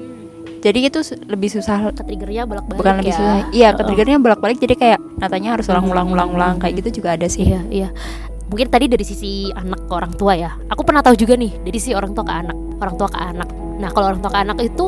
jadi 0.58 0.90
itu 0.90 1.06
lebih 1.30 1.54
susah 1.54 1.94
Ke 1.94 2.02
triggernya 2.02 2.50
bolak-balik 2.50 2.82
bukan 2.82 2.94
lebih 2.98 3.14
ya. 3.14 3.18
susah 3.22 3.36
iya 3.54 3.68
ke 3.70 3.82
triggernya 3.86 4.18
bolak-balik 4.18 4.58
jadi 4.58 4.74
kayak 4.74 4.98
natanya 5.22 5.54
harus 5.54 5.70
ulang-ulang-ulang-ulang 5.70 6.58
mhm, 6.58 6.60
kayak 6.66 6.74
gitu 6.82 6.98
juga 6.98 7.14
ada 7.14 7.30
sih 7.30 7.46
Iya, 7.46 7.62
iya. 7.70 7.88
Mungkin 8.50 8.74
tadi 8.74 8.90
dari 8.90 9.04
sisi 9.04 9.54
anak 9.54 9.86
ke 9.86 9.92
orang 9.92 10.16
tua 10.16 10.32
ya. 10.32 10.56
Aku 10.66 10.80
pernah 10.80 11.04
tahu 11.04 11.14
juga 11.14 11.36
nih 11.36 11.52
dari 11.62 11.78
sisi 11.78 11.92
orang 11.92 12.16
tua 12.16 12.24
ke 12.24 12.32
anak, 12.32 12.56
orang 12.80 12.94
tua 12.96 13.06
ke 13.06 13.20
anak. 13.20 13.48
Nah, 13.76 13.92
kalau 13.92 14.08
orang 14.08 14.24
tua 14.24 14.32
ke 14.32 14.40
anak 14.40 14.56
itu 14.64 14.86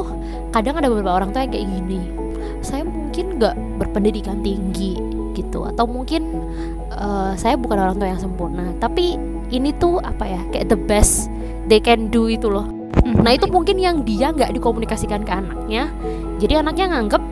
kadang 0.49 0.81
ada 0.81 0.89
beberapa 0.89 1.13
orang 1.13 1.29
tua 1.29 1.45
yang 1.45 1.53
kayak 1.53 1.69
gini. 1.69 2.01
Saya 2.61 2.85
mungkin 2.85 3.41
nggak 3.41 3.55
berpendidikan 3.81 4.45
tinggi 4.45 5.01
gitu 5.33 5.65
atau 5.65 5.87
mungkin 5.87 6.45
eh, 6.93 7.33
saya 7.39 7.55
bukan 7.57 7.79
orang 7.79 7.97
tua 7.97 8.09
yang 8.11 8.21
sempurna, 8.21 8.75
tapi 8.83 9.17
ini 9.51 9.75
tuh 9.79 9.99
apa 10.03 10.25
ya? 10.27 10.41
Kayak 10.55 10.75
the 10.75 10.79
best 10.79 11.31
they 11.67 11.81
can 11.83 12.11
do 12.13 12.27
itu 12.31 12.51
loh. 12.51 12.67
Mhm. 13.07 13.23
Nah 13.25 13.33
itu 13.35 13.47
mungkin 13.49 13.79
yang 13.79 14.03
dia 14.05 14.35
nggak 14.35 14.53
dikomunikasikan 14.55 15.23
ke 15.25 15.33
anaknya. 15.33 15.89
Jadi 16.43 16.61
anaknya 16.61 16.87
nganggep 16.97 17.23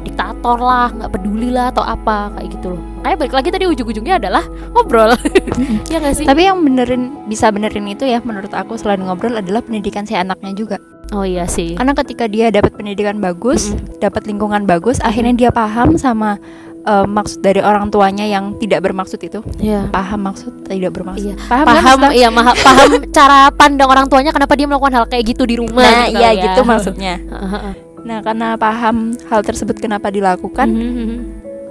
diktator 0.00 0.56
lah, 0.56 0.88
nggak 0.96 1.12
peduli 1.12 1.52
lah 1.52 1.68
atau 1.68 1.84
apa 1.84 2.32
kayak 2.36 2.48
gitu 2.56 2.66
loh. 2.72 2.82
Kayak 3.04 3.16
balik 3.20 3.34
lagi 3.36 3.48
tadi 3.52 3.64
ujung-ujungnya 3.68 4.16
adalah 4.16 4.44
ngobrol, 4.72 5.12
ya 5.92 6.00
nggak 6.00 6.14
sih? 6.16 6.24
tapi 6.28 6.48
yang 6.48 6.60
benerin 6.64 7.28
bisa 7.28 7.52
benerin 7.52 7.84
itu 7.88 8.08
ya 8.08 8.20
menurut 8.24 8.52
aku 8.52 8.76
selain 8.80 9.04
ngobrol 9.04 9.36
adalah 9.36 9.60
pendidikan 9.60 10.04
si 10.04 10.16
anaknya 10.16 10.52
juga 10.56 10.76
oh 11.12 11.24
iya 11.24 11.44
sih. 11.46 11.74
karena 11.74 11.92
ketika 11.94 12.24
dia 12.26 12.48
dapat 12.48 12.72
pendidikan 12.74 13.18
bagus 13.18 13.70
Mm-mm. 13.70 13.98
dapat 13.98 14.26
lingkungan 14.26 14.64
bagus 14.64 14.98
akhirnya 15.00 15.34
dia 15.34 15.50
paham 15.50 15.94
sama 15.94 16.38
eh, 16.80 17.06
maksud 17.06 17.42
dari 17.42 17.60
orang 17.60 17.90
tuanya 17.90 18.24
yang 18.24 18.56
tidak 18.56 18.80
bermaksud 18.82 19.20
itu 19.20 19.42
Iya. 19.58 19.90
paham 19.90 20.30
maksud 20.30 20.64
tidak 20.64 20.94
bermaksud 20.94 21.34
Iya. 21.34 21.36
paham, 21.44 21.66
kan, 21.66 21.74
Paham, 21.76 21.98
Ustaz? 22.00 22.12
iya 22.16 22.28
maha, 22.30 22.52
paham 22.56 22.90
cara 23.16 23.38
pandang 23.52 23.88
orang 23.90 24.06
tuanya 24.08 24.30
kenapa 24.32 24.54
dia 24.56 24.66
melakukan 24.66 24.94
hal 24.96 25.04
kayak 25.06 25.34
gitu 25.36 25.44
di 25.44 25.60
rumah. 25.60 25.82
nah 25.84 26.06
gitu 26.08 26.18
iya 26.18 26.30
ya. 26.32 26.42
gitu 26.48 26.60
maksudnya 26.64 27.14
nah 28.08 28.24
karena 28.24 28.56
paham 28.56 29.12
hal 29.28 29.44
tersebut 29.44 29.76
kenapa 29.76 30.08
dilakukan 30.08 30.72
mhm, 30.72 30.88
mhm. 30.96 31.18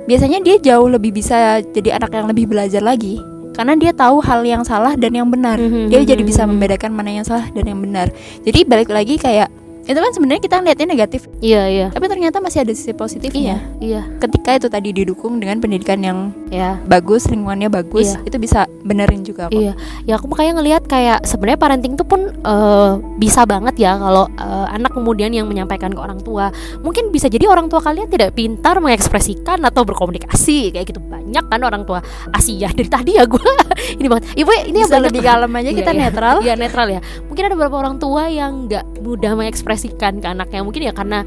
biasanya 0.06 0.38
dia 0.46 0.62
jauh 0.62 0.86
lebih 0.86 1.10
bisa 1.10 1.58
jadi 1.74 1.98
anak 1.98 2.14
yang 2.14 2.30
lebih 2.30 2.46
belajar 2.46 2.86
lagi 2.86 3.18
karena 3.60 3.76
dia 3.76 3.92
tahu 3.92 4.24
hal 4.24 4.40
yang 4.48 4.64
salah 4.64 4.96
dan 4.96 5.12
yang 5.12 5.28
benar 5.28 5.60
Mhm, 5.60 5.92
dia 5.92 6.00
jadi 6.08 6.24
mhm, 6.24 6.30
bisa 6.32 6.48
mhm. 6.48 6.56
membedakan 6.56 6.92
mana 6.96 7.12
yang 7.12 7.28
salah 7.28 7.52
dan 7.52 7.68
yang 7.68 7.84
benar 7.84 8.08
jadi 8.48 8.64
balik 8.64 8.88
lagi 8.88 9.20
kayak 9.20 9.52
itu 9.90 9.98
kan 9.98 10.12
sebenarnya 10.14 10.42
kita 10.46 10.56
lihatnya 10.62 10.88
negatif 10.88 11.26
Iya 11.42 11.64
iya. 11.66 11.88
tapi 11.90 12.06
ternyata 12.06 12.38
masih 12.38 12.62
ada 12.62 12.74
sisi 12.78 12.94
positifnya 12.94 13.58
Iya 13.82 14.06
ketika 14.22 14.54
itu 14.54 14.68
tadi 14.70 14.94
didukung 14.94 15.42
dengan 15.42 15.58
pendidikan 15.58 15.98
yang 16.00 16.30
iya. 16.54 16.78
bagus 16.86 17.26
lingkungannya 17.26 17.74
bagus 17.74 18.14
Iya. 18.14 18.22
itu 18.30 18.38
bisa 18.38 18.70
benerin 18.86 19.26
juga 19.26 19.50
kok 19.50 19.58
Iya, 19.58 19.74
ya 20.06 20.14
aku 20.22 20.30
makanya 20.30 20.62
ngelihat 20.62 20.84
kayak 20.86 21.26
sebenarnya 21.26 21.58
parenting 21.58 21.98
tuh 21.98 22.06
pun 22.06 22.22
eh, 22.30 22.92
bisa 23.18 23.50
banget 23.50 23.82
ya 23.82 23.98
kalau 23.98 24.30
eh, 24.30 24.68
anak 24.70 24.94
kemudian 24.94 25.34
yang 25.34 25.50
menyampaikan 25.50 25.90
ke 25.90 25.98
orang 25.98 26.22
tua. 26.22 26.54
Mungkin 26.86 27.10
bisa 27.10 27.26
jadi 27.32 27.50
orang 27.50 27.66
tua 27.68 27.82
kalian 27.82 28.12
tidak 28.12 28.38
pintar 28.38 28.78
mengekspresikan 28.84 29.58
atau 29.66 29.82
berkomunikasi 29.84 30.76
kayak 30.76 30.86
gitu 30.86 31.02
banyak 31.02 31.42
kan 31.50 31.62
orang 31.66 31.84
tua 31.84 32.00
Asia 32.30 32.70
dari 32.70 32.90
tadi 32.92 33.12
ya 33.18 33.26
gue 33.26 33.42
ini 34.00 34.06
banget. 34.06 34.38
Ibu 34.38 34.50
ini 34.70 34.78
yang 34.86 34.90
bisa 34.92 34.96
banyak 35.00 35.08
lebih 35.10 35.22
kalem 35.26 35.52
aja 35.56 35.70
Iya, 35.70 35.78
kita 35.82 35.92
iya. 35.92 36.00
netral 36.00 36.36
Iya 36.46 36.54
netral 36.56 36.88
ya. 36.94 37.00
Mungkin 37.26 37.44
ada 37.50 37.56
beberapa 37.58 37.78
orang 37.80 37.96
tua 37.98 38.30
yang 38.30 38.70
nggak 38.70 38.86
mudah 39.02 39.32
mengekspresikan 39.40 39.79
ke 39.88 40.28
anaknya. 40.28 40.60
Mungkin 40.60 40.82
ya 40.84 40.92
karena 40.92 41.24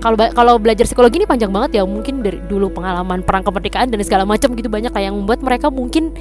kalau 0.00 0.16
kalau 0.32 0.54
belajar 0.56 0.88
psikologi 0.88 1.20
ini 1.20 1.26
panjang 1.26 1.50
banget 1.50 1.80
ya. 1.80 1.82
Mungkin 1.82 2.22
dari 2.22 2.38
dulu 2.46 2.70
pengalaman 2.70 3.26
perang 3.26 3.42
kemerdekaan 3.42 3.90
dan 3.90 4.00
segala 4.06 4.22
macam 4.22 4.54
gitu 4.54 4.70
banyak 4.70 4.94
kayak 4.94 5.10
yang 5.10 5.16
membuat 5.18 5.42
mereka 5.42 5.68
mungkin 5.68 6.14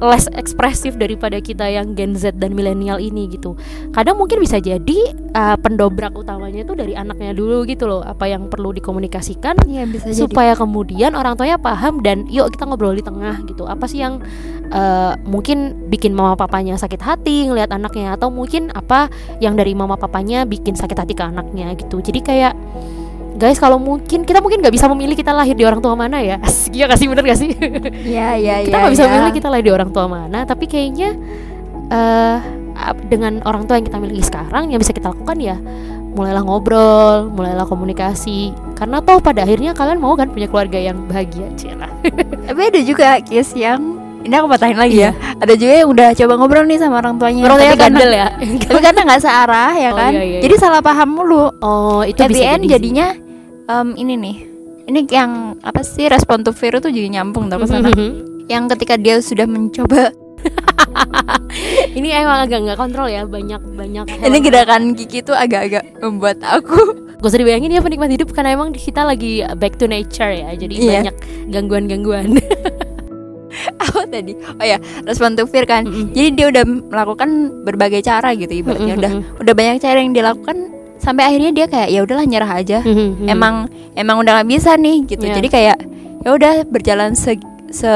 less 0.00 0.26
ekspresif 0.32 0.96
daripada 0.96 1.38
kita 1.38 1.68
yang 1.68 1.92
Gen 1.94 2.16
Z 2.16 2.40
dan 2.40 2.56
milenial 2.56 2.98
ini 2.98 3.28
gitu. 3.30 3.54
Kadang 3.92 4.16
mungkin 4.16 4.40
bisa 4.40 4.58
jadi 4.58 4.98
uh, 5.36 5.56
pendobrak 5.60 6.16
utamanya 6.16 6.64
itu 6.64 6.74
dari 6.74 6.96
anaknya 6.96 7.36
dulu 7.36 7.68
gitu 7.68 7.86
loh. 7.86 8.02
Apa 8.02 8.26
yang 8.26 8.48
perlu 8.48 8.72
dikomunikasikan 8.74 9.60
Iya 9.68 9.84
bisa 9.86 10.08
jadi 10.10 10.16
supaya 10.16 10.52
kemudian 10.56 11.12
orang 11.12 11.36
tuanya 11.36 11.60
paham 11.60 12.00
dan 12.00 12.24
yuk 12.26 12.50
kita 12.52 12.64
ngobrol 12.66 12.96
di 12.96 13.04
tengah 13.04 13.44
gitu 13.46 13.68
apa 13.68 13.84
sih 13.86 14.00
yang 14.02 14.24
eh, 14.72 15.12
mungkin 15.26 15.88
bikin 15.92 16.16
mama 16.16 16.34
papanya 16.34 16.74
sakit 16.80 17.00
hati 17.00 17.46
ngelihat 17.50 17.70
anaknya 17.70 18.16
atau 18.16 18.32
mungkin 18.32 18.72
apa 18.72 19.10
yang 19.38 19.54
dari 19.54 19.76
mama 19.76 19.94
papanya 20.00 20.48
bikin 20.48 20.74
sakit 20.74 20.96
hati 20.96 21.12
ke 21.14 21.22
anaknya 21.22 21.74
gitu 21.76 22.00
jadi 22.00 22.20
kayak 22.22 22.54
guys 23.40 23.56
kalau 23.56 23.76
mungkin 23.76 24.22
kita 24.22 24.38
mungkin 24.38 24.60
nggak 24.60 24.70
bisa 24.70 24.86
memilih 24.86 25.16
kita 25.16 25.32
lahir 25.32 25.52
di 25.52 25.64
orang 25.64 25.80
tua 25.80 25.96
mana 25.96 26.20
ya 26.20 26.36
iya 26.76 26.84
gak 26.84 26.94
sih 26.94 27.08
bener 27.08 27.24
gak 27.24 27.38
sih 27.38 27.48
Iya 28.04 28.36
iya 28.36 28.54
kita 28.60 28.68
iya, 28.68 28.78
nggak 28.78 28.92
bisa 28.92 29.02
iya. 29.02 29.10
memilih 29.10 29.32
kita 29.32 29.48
lahir 29.48 29.64
di 29.64 29.72
orang 29.72 29.90
tua 29.90 30.04
mana 30.04 30.44
tapi 30.44 30.64
kayaknya 30.64 31.16
eh 31.88 32.36
ap- 32.76 33.04
dengan 33.04 33.40
orang 33.42 33.64
tua 33.64 33.76
yang 33.76 33.86
kita 33.86 33.98
miliki 33.98 34.22
sekarang 34.22 34.68
yang 34.68 34.78
bisa 34.78 34.92
kita 34.92 35.08
lakukan 35.08 35.36
ya 35.36 35.56
mulailah 36.10 36.42
ngobrol 36.42 37.30
mulailah 37.30 37.64
komunikasi 37.64 38.50
karena 38.74 38.98
toh 38.98 39.18
pada 39.18 39.42
akhirnya 39.42 39.72
kalian 39.72 39.96
mau 39.96 40.12
kan 40.12 40.28
punya 40.28 40.44
keluarga 40.44 40.76
yang 40.76 41.06
bahagia 41.06 41.48
cila 41.54 41.88
Tapi 42.46 42.60
ada 42.62 42.80
juga 42.80 43.06
case 43.20 43.54
yang 43.54 43.80
ini 44.20 44.32
aku 44.32 44.48
patahin 44.48 44.76
lagi 44.76 45.00
ya. 45.00 45.16
Ada 45.38 45.56
juga 45.56 45.72
yang 45.74 45.88
udah 45.88 46.08
coba 46.12 46.32
ngobrol 46.34 46.64
nih 46.64 46.76
sama 46.76 46.98
orang 46.98 47.16
tuanya. 47.16 47.40
orang 47.40 47.56
tuanya 47.56 47.76
gandel 47.78 48.10
ya 48.10 48.28
Tapi 48.68 48.80
karena 48.82 49.00
nggak 49.02 49.22
searah 49.22 49.70
ya 49.74 49.90
Oh, 49.90 49.96
kan. 49.96 50.12
iya, 50.12 50.22
iya, 50.26 50.38
Jadi 50.40 50.54
salah 50.56 50.80
paham 50.80 51.08
mulu. 51.10 51.48
oh 51.56 52.02
itu 52.02 52.20
At 52.20 52.28
bisa 52.28 52.44
end 52.50 52.62
jadi 52.62 52.76
jadinya 52.76 53.06
em, 53.72 53.94
ini 53.96 54.14
nih. 54.16 54.36
Ini 54.84 55.00
yang 55.08 55.30
apa 55.60 55.80
sih 55.80 56.06
respon 56.06 56.42
to 56.42 56.50
fear 56.50 56.74
itu 56.74 56.90
juga 56.90 57.08
nyambung 57.12 57.46
tau 57.46 57.58
ke 57.58 57.66
sana. 57.68 57.90
yang 58.48 58.66
ketika 58.66 58.98
dia 58.98 59.22
sudah 59.22 59.46
mencoba 59.46 60.10
ini 61.94 62.10
emang 62.10 62.42
agak 62.42 62.58
nggak 62.60 62.74
kontrol 62.76 63.06
ya 63.06 63.22
banyak 63.22 63.62
banyak 63.70 64.10
ini 64.18 64.38
gerakan 64.40 64.82
Kiki 64.92 65.22
tuh 65.22 65.34
agak-agak 65.34 65.86
membuat 66.00 66.42
aku 66.42 66.74
gak 67.14 67.28
usah 67.28 67.38
dibayangin 67.38 67.70
ya 67.70 67.78
penikmat 67.78 68.10
hidup 68.10 68.32
karena 68.32 68.56
emang 68.56 68.72
kita 68.72 69.04
lagi 69.04 69.46
back 69.54 69.76
to 69.76 69.86
nature 69.86 70.32
ya 70.32 70.50
jadi 70.52 70.74
Iya. 70.74 70.90
banyak 71.06 71.16
gangguan-gangguan 71.48 72.42
apa 73.82 74.02
tadi 74.08 74.32
oh 74.34 74.64
ya 74.64 74.78
respon 75.04 75.34
to 75.34 75.44
fear 75.44 75.62
kan 75.62 75.84
Mm-mm. 75.84 76.10
jadi 76.10 76.28
dia 76.32 76.46
udah 76.50 76.64
melakukan 76.66 77.30
berbagai 77.62 78.02
cara 78.02 78.34
gitu 78.34 78.50
ibaratnya 78.56 78.94
udah 78.96 79.12
udah 79.38 79.54
banyak 79.54 79.78
cara 79.78 79.98
yang 80.00 80.10
dilakukan 80.10 80.56
sampai 81.00 81.32
akhirnya 81.32 81.50
dia 81.50 81.66
kayak 81.66 81.88
ya 81.90 82.00
udahlah 82.04 82.26
nyerah 82.28 82.52
aja. 82.60 82.78
Emang 83.26 83.66
emang 83.96 84.20
udah 84.20 84.40
nggak 84.40 84.48
bisa 84.48 84.76
nih 84.76 85.08
gitu. 85.08 85.24
Iya. 85.26 85.34
jadi 85.40 85.48
kayak 85.48 85.78
ya 86.20 86.30
udah 86.36 86.52
berjalan 86.68 87.16
se, 87.16 87.40
se 87.72 87.90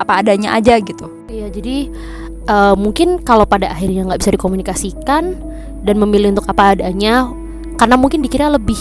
apa 0.00 0.12
adanya 0.24 0.56
aja 0.56 0.80
gitu. 0.80 1.06
Iya 1.28 1.52
jadi 1.52 1.92
eh, 2.48 2.74
mungkin 2.74 3.20
kalau 3.20 3.44
pada 3.44 3.68
akhirnya 3.68 4.08
nggak 4.08 4.20
bisa 4.24 4.32
dikomunikasikan 4.32 5.24
dan 5.84 5.94
memilih 6.00 6.32
untuk 6.32 6.48
apa 6.48 6.74
adanya 6.74 7.28
karena 7.78 7.94
mungkin 7.94 8.24
dikira 8.24 8.50
lebih 8.50 8.80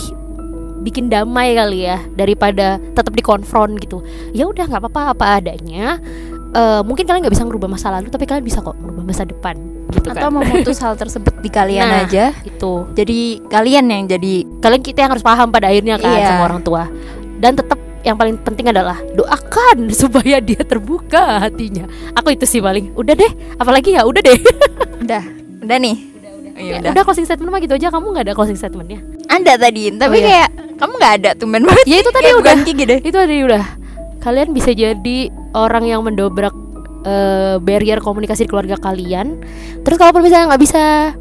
bikin 0.81 1.11
damai 1.11 1.51
kali 1.51 1.83
ya 1.83 1.99
daripada 2.15 2.79
tetap 2.95 3.11
dikonfront 3.11 3.75
gitu. 3.83 3.99
Ya 4.31 4.47
udah 4.47 4.65
nggak 4.71 4.87
apa-apa 4.87 5.01
apa 5.11 5.25
adanya. 5.43 5.99
Eh, 6.55 6.81
mungkin 6.87 7.03
kalian 7.03 7.27
nggak 7.27 7.35
bisa 7.35 7.43
merubah 7.43 7.67
masa 7.67 7.91
lalu 7.91 8.07
tapi 8.07 8.23
kalian 8.23 8.41
bisa 8.47 8.63
kok 8.63 8.79
merubah 8.79 9.03
masa 9.03 9.27
depan 9.27 9.76
gitu 9.89 10.07
atau 10.09 10.27
kan. 10.27 10.35
memutus 10.35 10.77
hal 10.77 10.93
tersebut 10.93 11.33
di 11.37 11.49
kalian 11.49 11.83
Nah. 11.83 12.03
aja. 12.03 12.25
itu. 12.39 12.73
Jadi 12.91 13.19
kalian 13.45 13.85
yang 13.85 14.03
jadi 14.05 14.33
kalian 14.57 14.81
kita 14.81 14.99
yang 15.01 15.11
harus 15.11 15.21
paham 15.21 15.47
pada 15.47 15.67
akhirnya 15.67 15.95
kan 15.95 16.11
Iya. 16.11 16.27
sama 16.29 16.43
orang 16.45 16.61
tua. 16.61 16.83
Dan 17.37 17.53
tetap 17.53 17.75
yang 18.01 18.15
paling 18.15 18.35
penting 18.37 18.67
adalah 18.67 18.97
doakan 19.13 19.87
supaya 19.97 20.39
dia 20.39 20.59
terbuka 20.61 21.39
hatinya. 21.39 21.87
Aku 22.13 22.29
itu 22.29 22.43
sih 22.43 22.59
paling 22.59 22.91
udah 22.93 23.13
deh 23.13 23.31
apalagi 23.55 23.93
ya 23.93 24.03
udah 24.03 24.21
deh. 24.21 24.39
Udah 24.99 25.23
udah 25.61 25.77
nih. 25.77 25.97
Ya, 26.17 26.31
Iya, 26.57 26.73
udah. 26.81 26.91
udah 26.91 27.03
closing 27.03 27.21
statement 27.23 27.47
mah 27.47 27.61
gitu 27.61 27.71
aja 27.71 27.87
kamu 27.87 28.05
nggak 28.11 28.25
ada 28.25 28.33
closing 28.33 28.57
statementnya? 28.57 28.97
Ada 29.27 29.61
tadi 29.61 29.93
tapi 29.93 30.09
Oh, 30.11 30.17
iya. 30.17 30.25
kayak 30.25 30.49
kamu 30.75 30.91
nggak 30.95 31.13
ada 31.15 31.29
tumben 31.33 31.61
banget 31.61 31.85
ya 31.85 31.97
itu 31.97 32.09
tadi 32.09 32.29
udah. 32.33 32.55
Kiki 32.59 32.83
deh. 32.83 32.99
Itu 32.99 33.13
tadi 33.13 33.35
udah. 33.39 33.63
Kalian 34.17 34.49
bisa 34.51 34.73
jadi 34.73 35.17
orang 35.53 35.85
yang 35.85 36.01
mendobrak 36.01 36.51
eh, 37.07 37.55
barrier 37.63 38.03
komunikasi 38.03 38.43
di 38.45 38.49
keluarga 38.51 38.75
kalian. 38.75 39.39
Terus 39.87 39.95
kalau 39.95 40.19
misalnya 40.19 40.51
nggak 40.53 40.63
bisa 40.63 41.15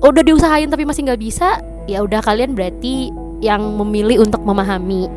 udah 0.00 0.22
diusahain 0.24 0.68
tapi 0.68 0.84
masih 0.88 1.08
nggak 1.08 1.20
bisa 1.20 1.60
ya 1.84 2.00
udah 2.00 2.24
kalian 2.24 2.52
berarti 2.52 3.08
yang 3.40 3.64
memilih 3.80 4.20
untuk 4.20 4.44
memahami. 4.44 5.08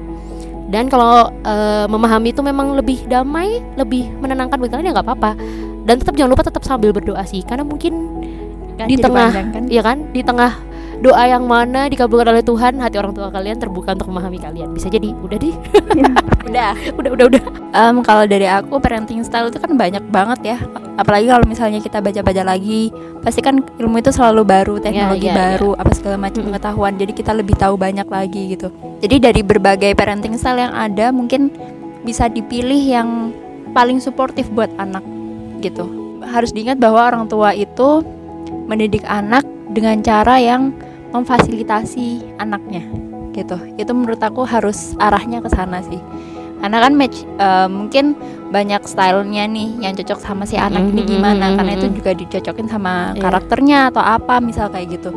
Dan 0.72 0.88
kalau 0.88 1.28
eh, 1.44 1.86
memahami 1.92 2.32
itu 2.32 2.40
memang 2.40 2.80
lebih 2.80 3.04
damai 3.12 3.60
lebih 3.76 4.08
menenangkan 4.24 4.56
buat 4.58 4.72
kalian 4.72 4.90
ya 4.90 4.94
nggak 4.96 5.08
apa-apa. 5.08 5.32
Dan 5.84 6.00
tetap 6.00 6.16
jangan 6.16 6.32
lupa 6.32 6.48
tetap 6.48 6.64
sambil 6.64 6.96
berdoa 6.96 7.28
sih 7.28 7.44
karena 7.44 7.68
mungkin 7.68 8.24
Kan 8.80 8.88
di 8.90 8.98
jadi 8.98 9.04
tengah 9.06 9.30
panjang 9.30 9.50
kan? 9.52 9.64
Iya 9.70 9.82
kan? 9.84 9.98
Di 10.10 10.22
tengah 10.24 10.52
doa 11.04 11.28
yang 11.28 11.44
mana 11.44 11.92
dikabulkan 11.92 12.32
oleh 12.32 12.40
Tuhan 12.40 12.80
hati 12.80 12.96
orang 12.96 13.12
tua 13.12 13.28
kalian 13.28 13.60
terbuka 13.60 13.92
untuk 13.92 14.08
memahami 14.08 14.40
kalian. 14.40 14.72
Bisa 14.72 14.88
jadi 14.88 15.12
udah 15.12 15.36
deh. 15.38 15.56
Udah. 16.54 16.76
Udah 17.00 17.12
udah 17.16 17.26
udah. 17.34 17.44
Em, 17.72 17.96
kalau 18.04 18.28
dari 18.28 18.46
aku 18.46 18.76
parenting 18.78 19.24
style 19.24 19.48
itu 19.48 19.58
kan 19.64 19.74
banyak 19.80 20.04
banget 20.12 20.54
ya. 20.54 20.58
Apalagi 21.00 21.32
kalau 21.32 21.48
misalnya 21.48 21.80
kita 21.80 22.04
baca-baca 22.04 22.44
lagi 22.44 22.92
pasti 23.24 23.40
kan 23.40 23.64
ilmu 23.80 24.04
itu 24.04 24.12
selalu 24.12 24.44
baru 24.44 24.76
teknologi 24.78 25.32
iya, 25.32 25.56
baru 25.56 25.74
apa 25.80 25.96
segala 25.96 26.20
macam 26.20 26.44
pengetahuan. 26.46 27.00
Jadi 27.00 27.12
kita 27.16 27.32
lebih 27.32 27.56
tahu 27.56 27.80
banyak 27.80 28.06
lagi 28.06 28.60
gitu. 28.60 28.70
Jadi 29.00 29.16
dari 29.24 29.42
berbagai 29.42 29.96
parenting 29.96 30.36
style 30.36 30.68
yang 30.68 30.76
ada 30.76 31.16
mungkin 31.16 31.50
bisa 32.04 32.28
dipilih 32.28 32.84
yang 32.84 33.32
paling 33.72 34.04
suportif 34.04 34.52
buat 34.52 34.70
anak 34.78 35.02
gitu. 35.64 35.90
Harus 36.28 36.52
diingat 36.52 36.78
bahwa 36.78 37.08
orang 37.08 37.26
tua 37.32 37.56
itu 37.56 38.04
mendidik 38.68 39.08
anak 39.08 39.48
dengan 39.74 40.04
cara 40.06 40.38
yang 40.38 40.76
memfasilitasi 41.14 42.38
anaknya 42.38 42.82
gitu 43.32 43.58
itu 43.78 43.92
menurut 43.94 44.20
aku 44.20 44.46
harus 44.46 44.94
arahnya 44.98 45.40
ke 45.40 45.50
sana 45.50 45.82
sih 45.82 45.98
karena 46.60 46.80
kan 46.80 46.94
match 46.94 47.26
eh, 47.38 47.68
mungkin 47.68 48.14
banyak 48.50 48.86
stylenya 48.86 49.50
nih 49.50 49.70
yang 49.82 49.94
cocok 49.94 50.20
sama 50.20 50.46
si 50.46 50.56
anak 50.56 50.86
ini 50.86 51.02
Mhm, 51.02 51.10
gimana 51.10 51.46
mhm, 51.50 51.56
karena 51.58 51.72
itu 51.74 51.88
mhm. 51.88 51.96
juga 51.98 52.12
dicocokin 52.14 52.68
sama 52.68 52.94
Iya. 53.12 53.22
karakternya 53.22 53.80
atau 53.90 54.00
apa 54.00 54.38
misal 54.38 54.70
kayak 54.70 54.94
gitu 54.94 55.10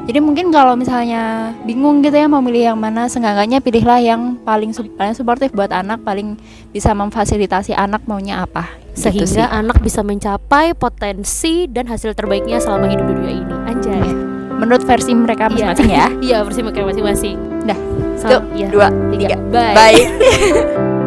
jadi 0.00 0.18
mungkin 0.18 0.48
kalau 0.48 0.74
misalnya 0.74 1.52
bingung 1.62 2.00
gitu 2.00 2.16
ya 2.16 2.26
mau 2.26 2.40
milih 2.40 2.72
yang 2.72 2.78
mana 2.78 3.06
seenggaknya 3.06 3.60
pilihlah 3.60 4.00
yang 4.00 4.38
paling 4.40 4.70
paling 4.96 5.12
suportif 5.12 5.52
buat 5.52 5.70
anak 5.70 6.00
paling 6.00 6.38
bisa 6.70 6.94
memfasilitasi 6.94 7.74
anak 7.74 8.06
maunya 8.06 8.40
apa 8.40 8.66
Gitu 8.90 9.06
sehingga 9.06 9.46
sih. 9.46 9.54
anak 9.54 9.78
bisa 9.80 10.02
mencapai 10.02 10.74
potensi 10.74 11.66
dan 11.66 11.86
hasil 11.86 12.10
terbaiknya 12.10 12.58
selama 12.58 12.90
hidup 12.90 13.06
di 13.06 13.14
dunia 13.14 13.34
ini 13.38 13.54
anjay 13.66 14.02
menurut 14.60 14.84
versi 14.84 15.16
mereka 15.16 15.48
Iya. 15.48 15.52
masing-masing 15.72 15.88
ya 15.90 16.06
iya 16.28 16.38
versi 16.44 16.60
mereka 16.60 16.84
masing-masing 16.84 17.36
Dah. 17.64 17.78
Satu, 18.20 18.44
iya. 18.52 18.68
dua 18.68 18.92
tiga, 19.08 19.32
tiga 19.32 19.36
bye 19.48 19.72
bye 19.72 19.96